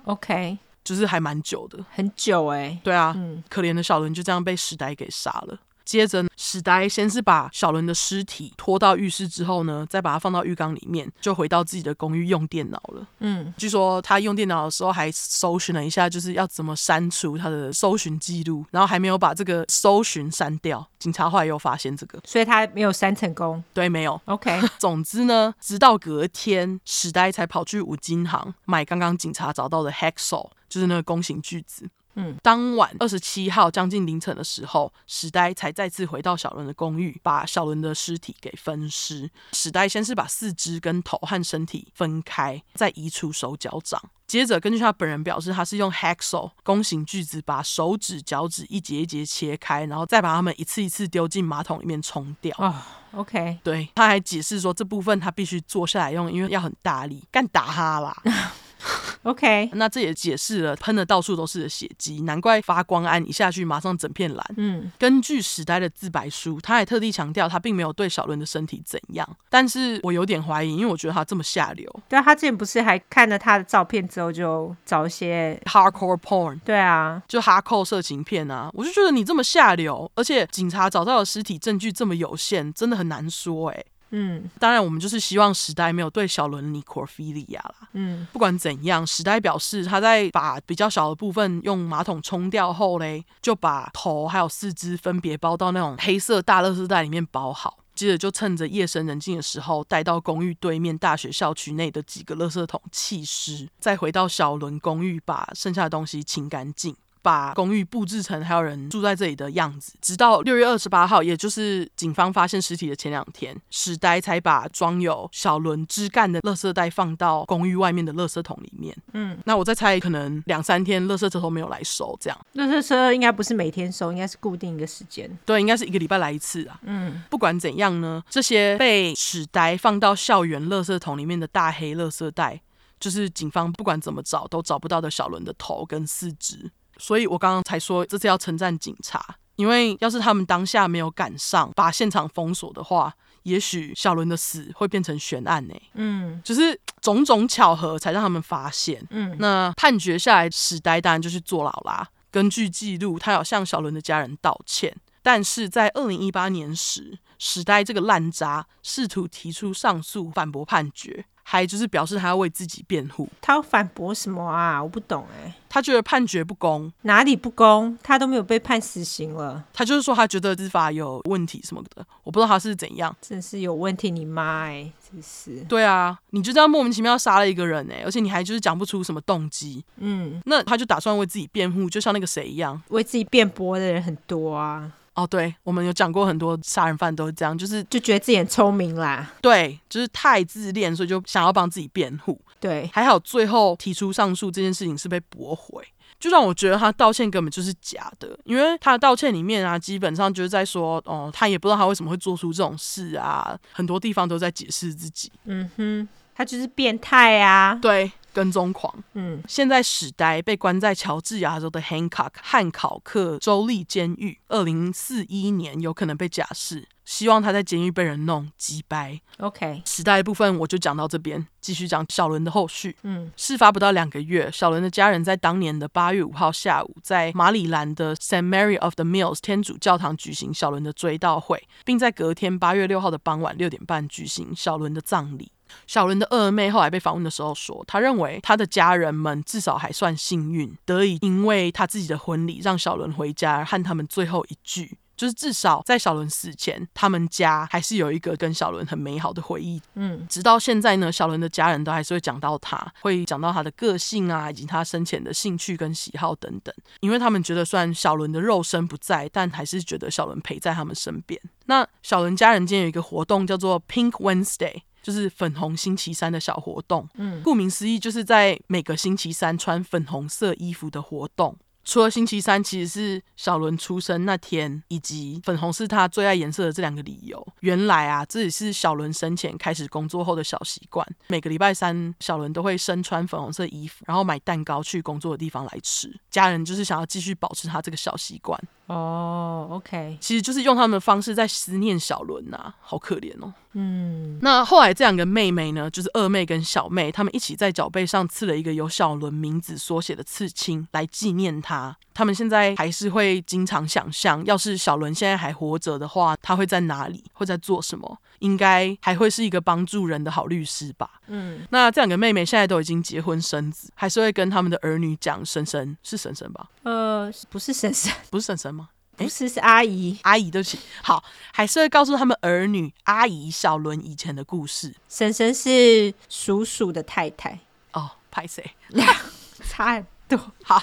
[0.04, 0.58] OK，
[0.90, 2.80] 就是还蛮久的，很久哎、欸。
[2.82, 5.56] 对啊，嗯，可怜的小伦就这样被史呆给杀了。
[5.84, 13.04] 接着，史呆先是把小伦的尸体拖到浴室，之后呢，再把它放到浴缸里面，就回到自己的公寓用电脑了。
[13.18, 20.86] 嗯，据说他用电脑的时候还搜寻了一下，就是要怎么删除他的搜寻记录，然后还没有把这个搜寻删掉。
[21.00, 23.60] 警察后来又发现这个，所以他没有删成功。
[23.74, 24.20] 对，没有。
[24.26, 31.86] OK， 总之呢，直到隔天，史呆才跑去五金行买刚刚警察找到的 Hacksaw，就是那个弓形锯子。
[32.14, 39.30] 嗯，当晚二十七号将近凌晨的时候，史呆才再次回到小伦的公寓，把小伦的尸体给分尸。
[39.52, 44.02] 史呆先是把四肢跟头和身体分开，再移除手脚掌。
[44.26, 52.56] 接着，根据他本人表示，他是用 hacksaw 弓形锯子把手指、脚趾一节一节切开，然后再把它们一次一次丢进马桶里面冲掉。
[52.58, 58.20] 啊，OK，对，他还解释说，这部分他必须坐下来用，因为要很大力，干打哈啦。
[59.24, 64.44] OK，那这也解释了喷的到处都是的血迹，难怪发光胺一下去马上整片蓝。
[64.56, 71.88] 嗯，根据史代的自白书，他还特地强调他并没有对小伦的身体怎样，但是我有点怀疑，因为我觉得他这么下流。
[72.08, 83.86] 对啊，他之前不是还看了他的照片之后就找一些 hardcore porn，对啊，就 hardcore 色情片啊，我就觉得你这么下流，而且警察找到的尸体证据这么有限，真的很难说哎、欸。
[84.10, 87.88] 嗯，当然，我们就是希望时代没有对小伦尼可菲利亚啦。
[87.92, 106.96] 嗯，不管怎样，时代表示他在把比较小的部分用马桶冲掉后嘞，就把头还有四肢分别包到那种黑色大垃圾袋里面包好，接着就趁着夜深人静的时候，带到公寓对面大学校区内的几个垃圾桶弃尸，再回到小伦公寓把剩下的东西清干净。
[107.22, 118.96] 把公寓布置成还有人住在这里的样子，直到六月二十八号，也就是警方发现尸体的前两天，史呆才把装有小轮枝干的垃圾袋放到公寓外面的垃圾桶里面。
[119.12, 122.46] 嗯，那我在猜，可能两三天垃圾车都没有来收，这样。
[122.54, 125.30] 垃圾车应该不是每天收，应该是固定一个时间。
[125.44, 126.78] 对，应该是一个礼拜来一次啊。
[126.84, 132.60] 嗯，不管怎样呢，这些被史呆放到校园垃圾桶里面的大黑垃圾袋，
[132.98, 136.70] 就是警方不管怎么找都找不到的小伦的头跟四肢。
[137.00, 139.24] 所以我刚刚才说这次要称赞警察，
[139.56, 143.12] 因为要是他们当下没有赶上把现场封锁的话，
[143.44, 145.74] 也许小伦的死会变成悬案呢。
[145.94, 149.04] 嗯，就是种种巧合才让他们发现。
[149.10, 152.06] 嗯，那判决下来，史呆当然就去坐牢啦。
[152.30, 161.24] 根据记录，他有向小伦的家人道歉，但是在二零一八年时，史呆这个烂渣试图提出上诉，反驳判决。
[161.50, 164.80] 还就是表示他要为自己辩护，他要反驳什么啊？
[164.80, 165.54] 我不懂哎、欸。
[165.68, 167.98] 他觉得判决不公，哪里不公？
[168.04, 169.64] 他都没有被判死刑了。
[169.72, 173.14] 他就是说他觉得司法有问题什么的，我不知道他是怎样。
[173.20, 175.60] 真是有问题，你妈哎，真是。
[175.64, 179.84] 对啊，你就这样莫名其妙杀了一个人哎，而且你还就是讲不出什么动机。
[179.96, 184.92] 嗯，那他就打算为自己辩护，就像那个谁一样，为自己辩驳的人很多啊。
[185.14, 189.32] 哦，对，我们有讲过很多杀人犯都是这样，就是就觉得自己很聪明啦。
[189.42, 192.40] 对，就是太自恋，所以就想要帮自己辩护。
[192.60, 195.82] 对，还好最后提出上诉这件事情是被驳回，
[196.18, 205.32] 就让我觉得他道歉根本就是假的，因为他的道歉里面啊，基本上就是在说，哦，他也不知道他为什么会做出这种事啊，很多地方都在解释自己。
[205.44, 207.74] 嗯哼，他就是变态啊。
[207.74, 208.10] 对。
[208.32, 219.20] 跟踪狂，嗯，现在史呆被关在乔治亚州的 Hancock 汉考克州立监狱，二零四一年有可能被假释，希望他在监狱被人弄击败。
[219.38, 222.96] OK，史呆的部分我就讲到这边，继续讲小伦的后续。
[223.02, 235.50] 嗯，事发不到两个月，小伦的家人在当年的八月五号下午，在马里兰的 Saint Mary of the Mills 天主教堂举行小伦的追悼会，并在隔天八月六号的傍晚六点半举行小伦的葬礼。
[235.86, 244.98] 小伦的二妹后来被访问的时候说，她认为她的家人们至少还算幸运，得以因为她自己的婚礼让小伦回家和他们最后一聚。
[245.16, 249.78] 就是至少在小伦死前，他们家还是有一个跟小伦很美好的回忆。
[249.92, 256.74] 嗯，直到现在呢，小伦的家人都还是会讲到他，会讲到他的个性啊，以及他生前的兴趣跟喜好等等。
[257.00, 261.38] 因为他们觉得，虽然小伦的肉身不在，但还是觉得小伦陪在他们身边。
[261.66, 267.08] 那小伦家人今天有一个活动叫做 Pink Wednesday，就是粉红星期三的小活动。
[267.14, 271.56] 嗯，顾名思义，就是在每个星期三穿粉红色衣服的活动。
[271.90, 277.44] 除了星期三其实是小伦出生那天，以及粉红是他最爱颜色的这两个理由。
[277.62, 281.04] 原来啊，这也是小伦生前开始工作后的小习惯。
[281.26, 286.16] 每个礼拜三，小伦都会身穿粉红色衣服，然后买蛋糕去工作的地方来吃。
[286.30, 288.56] 家人就是想要继续保持他这个小习惯。
[288.86, 293.52] 哦、oh，OK，其实就是用他们的方式在思念小伦呐、啊，好可怜哦。
[293.72, 301.96] 嗯，那后来这两个妹妹呢，就是二妹跟小妹，她们一起在脚背上刺了一个由小伦名字缩写的刺青，来纪念她。
[302.12, 308.18] 他们现在还是会经常想象，要是小伦现在还活着的话，他会在哪里，会在做什么？
[308.40, 311.20] 应该还会是一个帮助人的好律师吧。
[311.28, 316.68] 嗯，那这两个妹妹现在都已经结婚生子，还是会跟他们的儿女讲婶婶是婶婶吧？
[316.82, 318.90] 呃，不是婶婶，不是婶婶吗？
[319.16, 320.18] 不是，是阿姨。
[320.22, 320.78] 阿姨，对不起。
[321.02, 324.94] 好，还是会告诉他们儿女阿姨小伦以前的故事。
[325.08, 327.58] 婶婶是叔叔的太太。
[327.92, 328.64] 哦，拍谁？
[329.68, 330.02] 差
[330.62, 330.80] 好，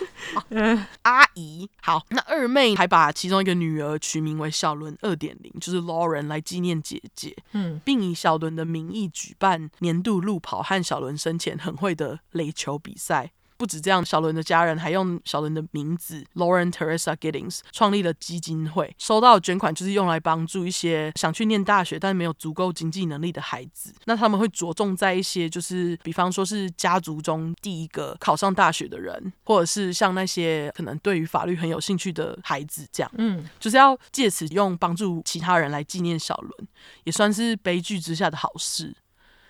[0.49, 1.69] 嗯，阿姨。
[1.81, 7.35] 好，那二妹还把其中一个女儿取名为小伦二点零，就是 Lauren 来纪念姐姐。
[7.53, 13.31] 嗯，并以小伦的名义举办年度路跑和小伦生前很会的垒球比赛。
[13.57, 23.93] 不止这样，小伦的家人还用小伦的名字 Lauren Teresa Giddings 创立了基金会，收到的捐款就是用来帮助一些想去念大学但没有足够经济能力的孩子。
[24.05, 33.11] 那他们会着重在一些，就是比方说是家族中第一个考上大学的人，或者是像那些可能对于法律很有兴趣的孩子这样。
[33.17, 36.67] 嗯，就是要借此用帮助其他人来纪念小伦，
[37.03, 38.95] 也算是悲剧之下的好事。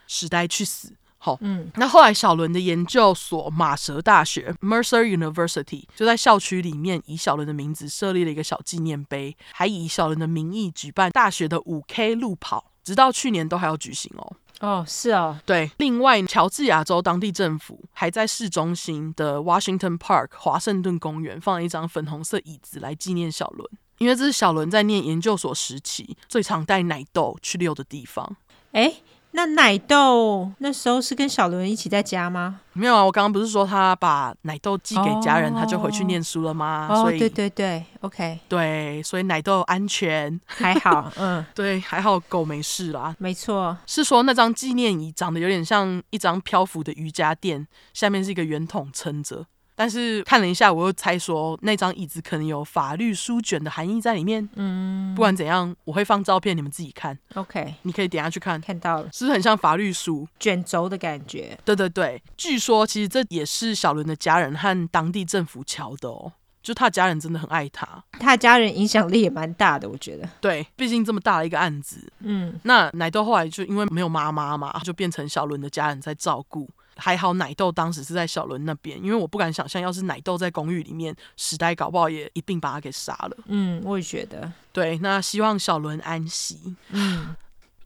[0.10, 0.94] 时代去死。
[1.20, 14.36] 好，嗯，那后来小伦的研究所马蛇大学 Mercer University 就在校区里面以小伦的名字设立了一个小纪念碑，还以小伦的名义举办大学的五 K 路跑，直到去年都还要举行哦。
[14.60, 15.70] 哦，是啊，对。
[15.78, 23.68] 另外，乔治亚州当地政府还在市中心的 Washington Park 华盛顿公园放了一张粉红色椅子来纪念小伦，
[23.98, 28.38] 因为这是小伦在念研究所时期最常带奶豆去溜的地方。
[28.72, 28.94] 哎。
[29.32, 32.62] 那奶豆那时候是跟小伦一起在家吗？
[32.74, 36.88] 没有啊，我刚刚不是说他把奶豆寄给家人，哦、他就回去念书了吗？
[36.90, 43.16] 哦，所以对对对，OK，对，所以奶豆安全还好，嗯， 对，还好狗没事啦。
[43.20, 49.46] 没错，是说那张纪念椅长得有点像一张漂浮的瑜伽垫，下面是一个圆筒撑着。
[49.80, 54.50] 但是看了一下，我又猜说那张椅子可能有法律书卷的含义在里面。
[54.56, 57.16] 嗯，不管怎样，我会放照片，你们自己看。
[57.36, 58.60] OK，你可以点下去看。
[58.60, 61.56] 看到了，是不是很像法律书卷轴的感觉？
[61.64, 66.34] 对对对，据说其实这也是小伦的家人和当地政府乔的哦，
[66.64, 70.28] 就他家人真的很爱他，他家人影响力也蛮大的，我觉得。
[70.42, 72.12] 对，毕竟这么大的一个案子。
[72.22, 76.68] 嗯，那奶豆后来就因为没有妈妈嘛，就变成小伦的家人在照顾。
[76.98, 83.38] 还好奶豆当时是在小伦那边，因为我不敢想象，要是奶豆在公寓里面，时代搞不好也一并把他给杀了。
[83.46, 84.52] 嗯，我也觉得。
[84.72, 86.76] 对，那希望小伦安息。
[86.90, 87.36] 嗯，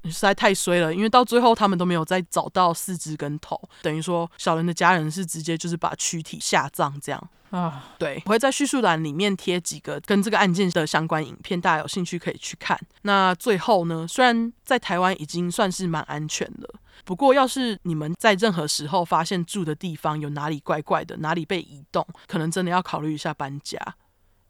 [0.10, 7.30] 实在太衰了，因为到最后他们都没有再找到四肢跟头，等于说小人的家人是直接就是把躯体下葬这样。
[7.52, 12.80] 啊，对，我会在叙述栏里面贴几个跟这个案件的相关影片，大家有兴趣可以去看。
[13.02, 16.76] 那最后呢，虽然在台湾已经算是蛮安全了。
[17.04, 23.78] 不过，要是你们在任何时候发现住的地方有哪里怪怪的，哪里被移动，可能真的要考虑一下搬家，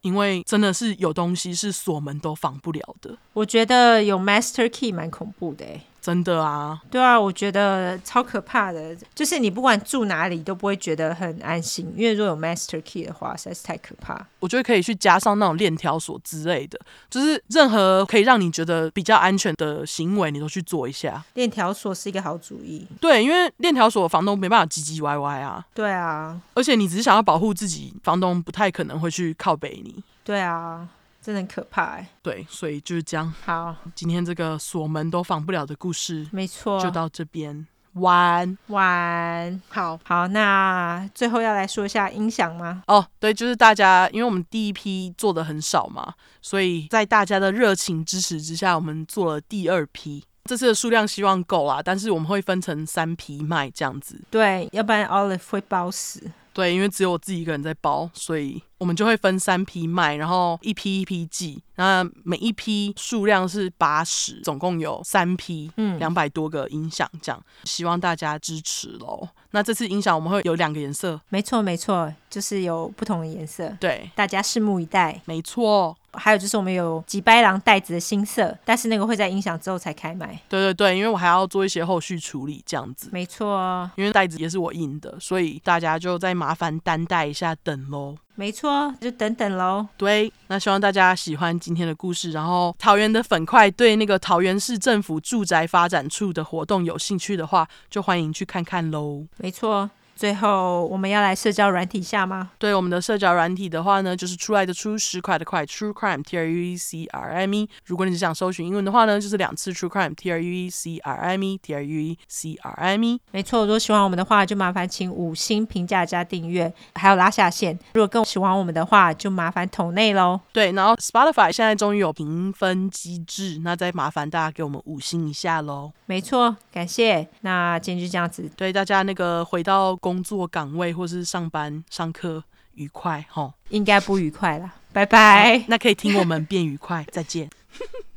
[0.01, 3.17] 因为真的是有东西是锁门都防不了的。
[3.33, 5.81] 我觉得有 master key 蛮恐怖的欸。
[6.01, 14.19] 真的啊，对啊，我觉得超可怕的，就是你不管住哪里都不会觉得很安心，因为如果有 master key 的话，实在是太可怕。
[14.39, 21.23] 我觉得可以去加上那种链条锁之类的，就是任何可以让你觉得比较安全的行为，你都去做一下。
[21.35, 25.63] 链条锁是一个好主意，对，因为链条锁房东没办法唧唧歪歪啊。
[25.75, 30.03] 对啊，而且你只是想要保护自己，房东不太可能会去靠北你。
[30.23, 30.87] 对啊。
[31.21, 33.31] 真的很可怕哎，对，所以就是这样。
[33.45, 37.67] 好，今天这个锁门都防不了的故事，没错，就到这边。
[37.95, 42.81] 晚晚，好好，那最后要来说一下音响吗？
[42.87, 50.23] 哦，对，就是大家，因为我们第一批做的很少嘛，所以在大家的热情支持之下，我们做了第二批。
[50.45, 54.19] 这次的数量希望够啦，但是我们会分成三批卖这样子。
[54.31, 56.31] 对，要不然 Olive 会包死。
[56.53, 61.61] 对，因为只有我自己一个人在包，所以我们就会分三批卖，然后一批一批寄。
[61.75, 69.29] 那每一批数量是八十，总共有三批，嗯，两百多个音响，这样希望大家支持喽。
[69.51, 75.21] 那这次音响我们会有两个颜色，没错没错，就是有不同的颜色，对，大家拭目以待。
[75.25, 80.39] 没错，还有就是我们有几白狼袋子的新色，但是那个会在音响之后才开卖。
[80.47, 83.09] 对对对，因为我还要做一些后续处理，这样子。
[83.11, 88.15] 没错，因为袋子也是我印的，所以大家就再麻烦担待一下，等喽。
[88.35, 89.85] 没错，就等等喽。
[89.97, 92.31] 对，那希望大家喜欢今天的故事。
[92.31, 99.23] 然后桃园的粉块对那个桃园市政府住宅发展处的活动有兴趣的话，就欢迎去看看喽。
[99.41, 99.89] 没错。
[100.21, 102.51] 最后，我们要来社交软体下吗？
[102.59, 107.67] 对，我们的社交软体的话呢，就是出来的出十块的块，True Crime T R U E C R M E。
[107.85, 112.53] 如果你是想搜寻英文的话呢，就是两次 True Crime T R U E C R M E T R U E C
[112.61, 113.19] R M E。
[113.31, 117.79] 没错，如果喜欢我们的话，就麻烦请五星评价加订阅，还有拉下线。
[117.95, 120.39] 如果更喜欢我们的话，就麻烦同内喽。
[120.53, 125.91] 对，然后 Spotify 现在终于有评分机制，那再麻烦大家给我们五星一下喽。
[126.05, 127.27] 没错，感谢。
[127.41, 132.43] 那今天就这样子，对大家那个回到工作岗位或是上班上课
[132.73, 135.63] 愉快哈，应该不愉快啦，拜拜。
[135.69, 137.49] 那可以听我们变愉快，再见。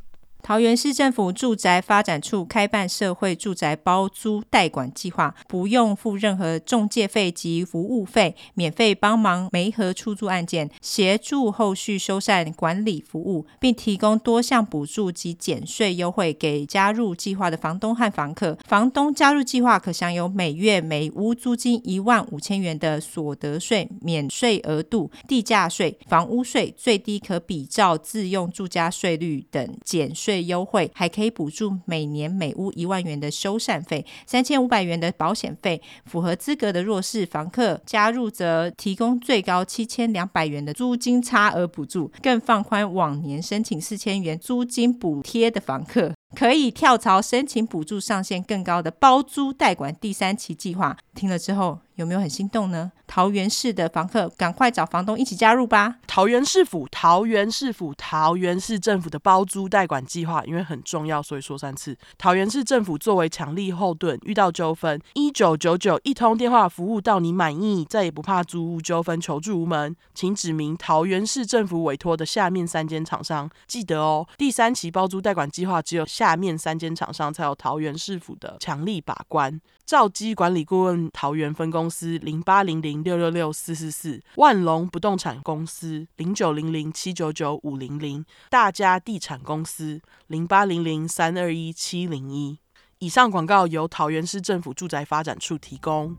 [0.44, 18.58] 桃园市政府住宅发展处开办社会住宅包租代管计划，不用付任何中介费及服务费，免费帮忙媒合出租案件，协助后续修缮管理服务，并提供多项补助及减税优惠给加入计划的房东和房客。
[18.66, 30.33] 房东加入计划可享有每月每屋租金一万五千元的所得税免税额度、地价税、房屋税最低可比照自用住家税率等减税。
[30.42, 35.80] 优惠还可以补助每年每屋一万元的修缮费，三千五百元的保险费。
[36.04, 50.96] 符合资格的弱势房客加入，则提供最高七千两百元的租金差额补助，更放宽往年申请四千元租金补贴的房客，可以跳槽申请补助上限更高的包租代管第三期计划。
[51.14, 51.78] 听了之后。
[51.94, 52.90] 有没有很心动呢？
[53.06, 55.94] 桃园市的房客，赶快找房东一起加入吧！
[56.08, 61.96] 桃园市府、桃园市府、桃园市政府的包租代管计划，因为很重要，所以说三次。
[62.18, 69.94] 桃园市政府作为强力后盾，遇到纠纷，一九九九一通电话服务到你满意，再也不怕租屋纠纷求助无门。
[70.12, 74.26] 请指明桃园市政府委托的下面三间厂商，记得哦。
[74.36, 79.60] 第三期包租代管计划，只有下面三间厂商才有桃园市府的强力把关。
[79.84, 92.58] 兆基管理顾问桃园分公司零八零零六六六四四四，万隆不动产公司零九零零七九九五零零，大家地产公司零八零零三二一七零一。
[93.00, 96.16] 以上广告由桃园市政府住宅发展处提供。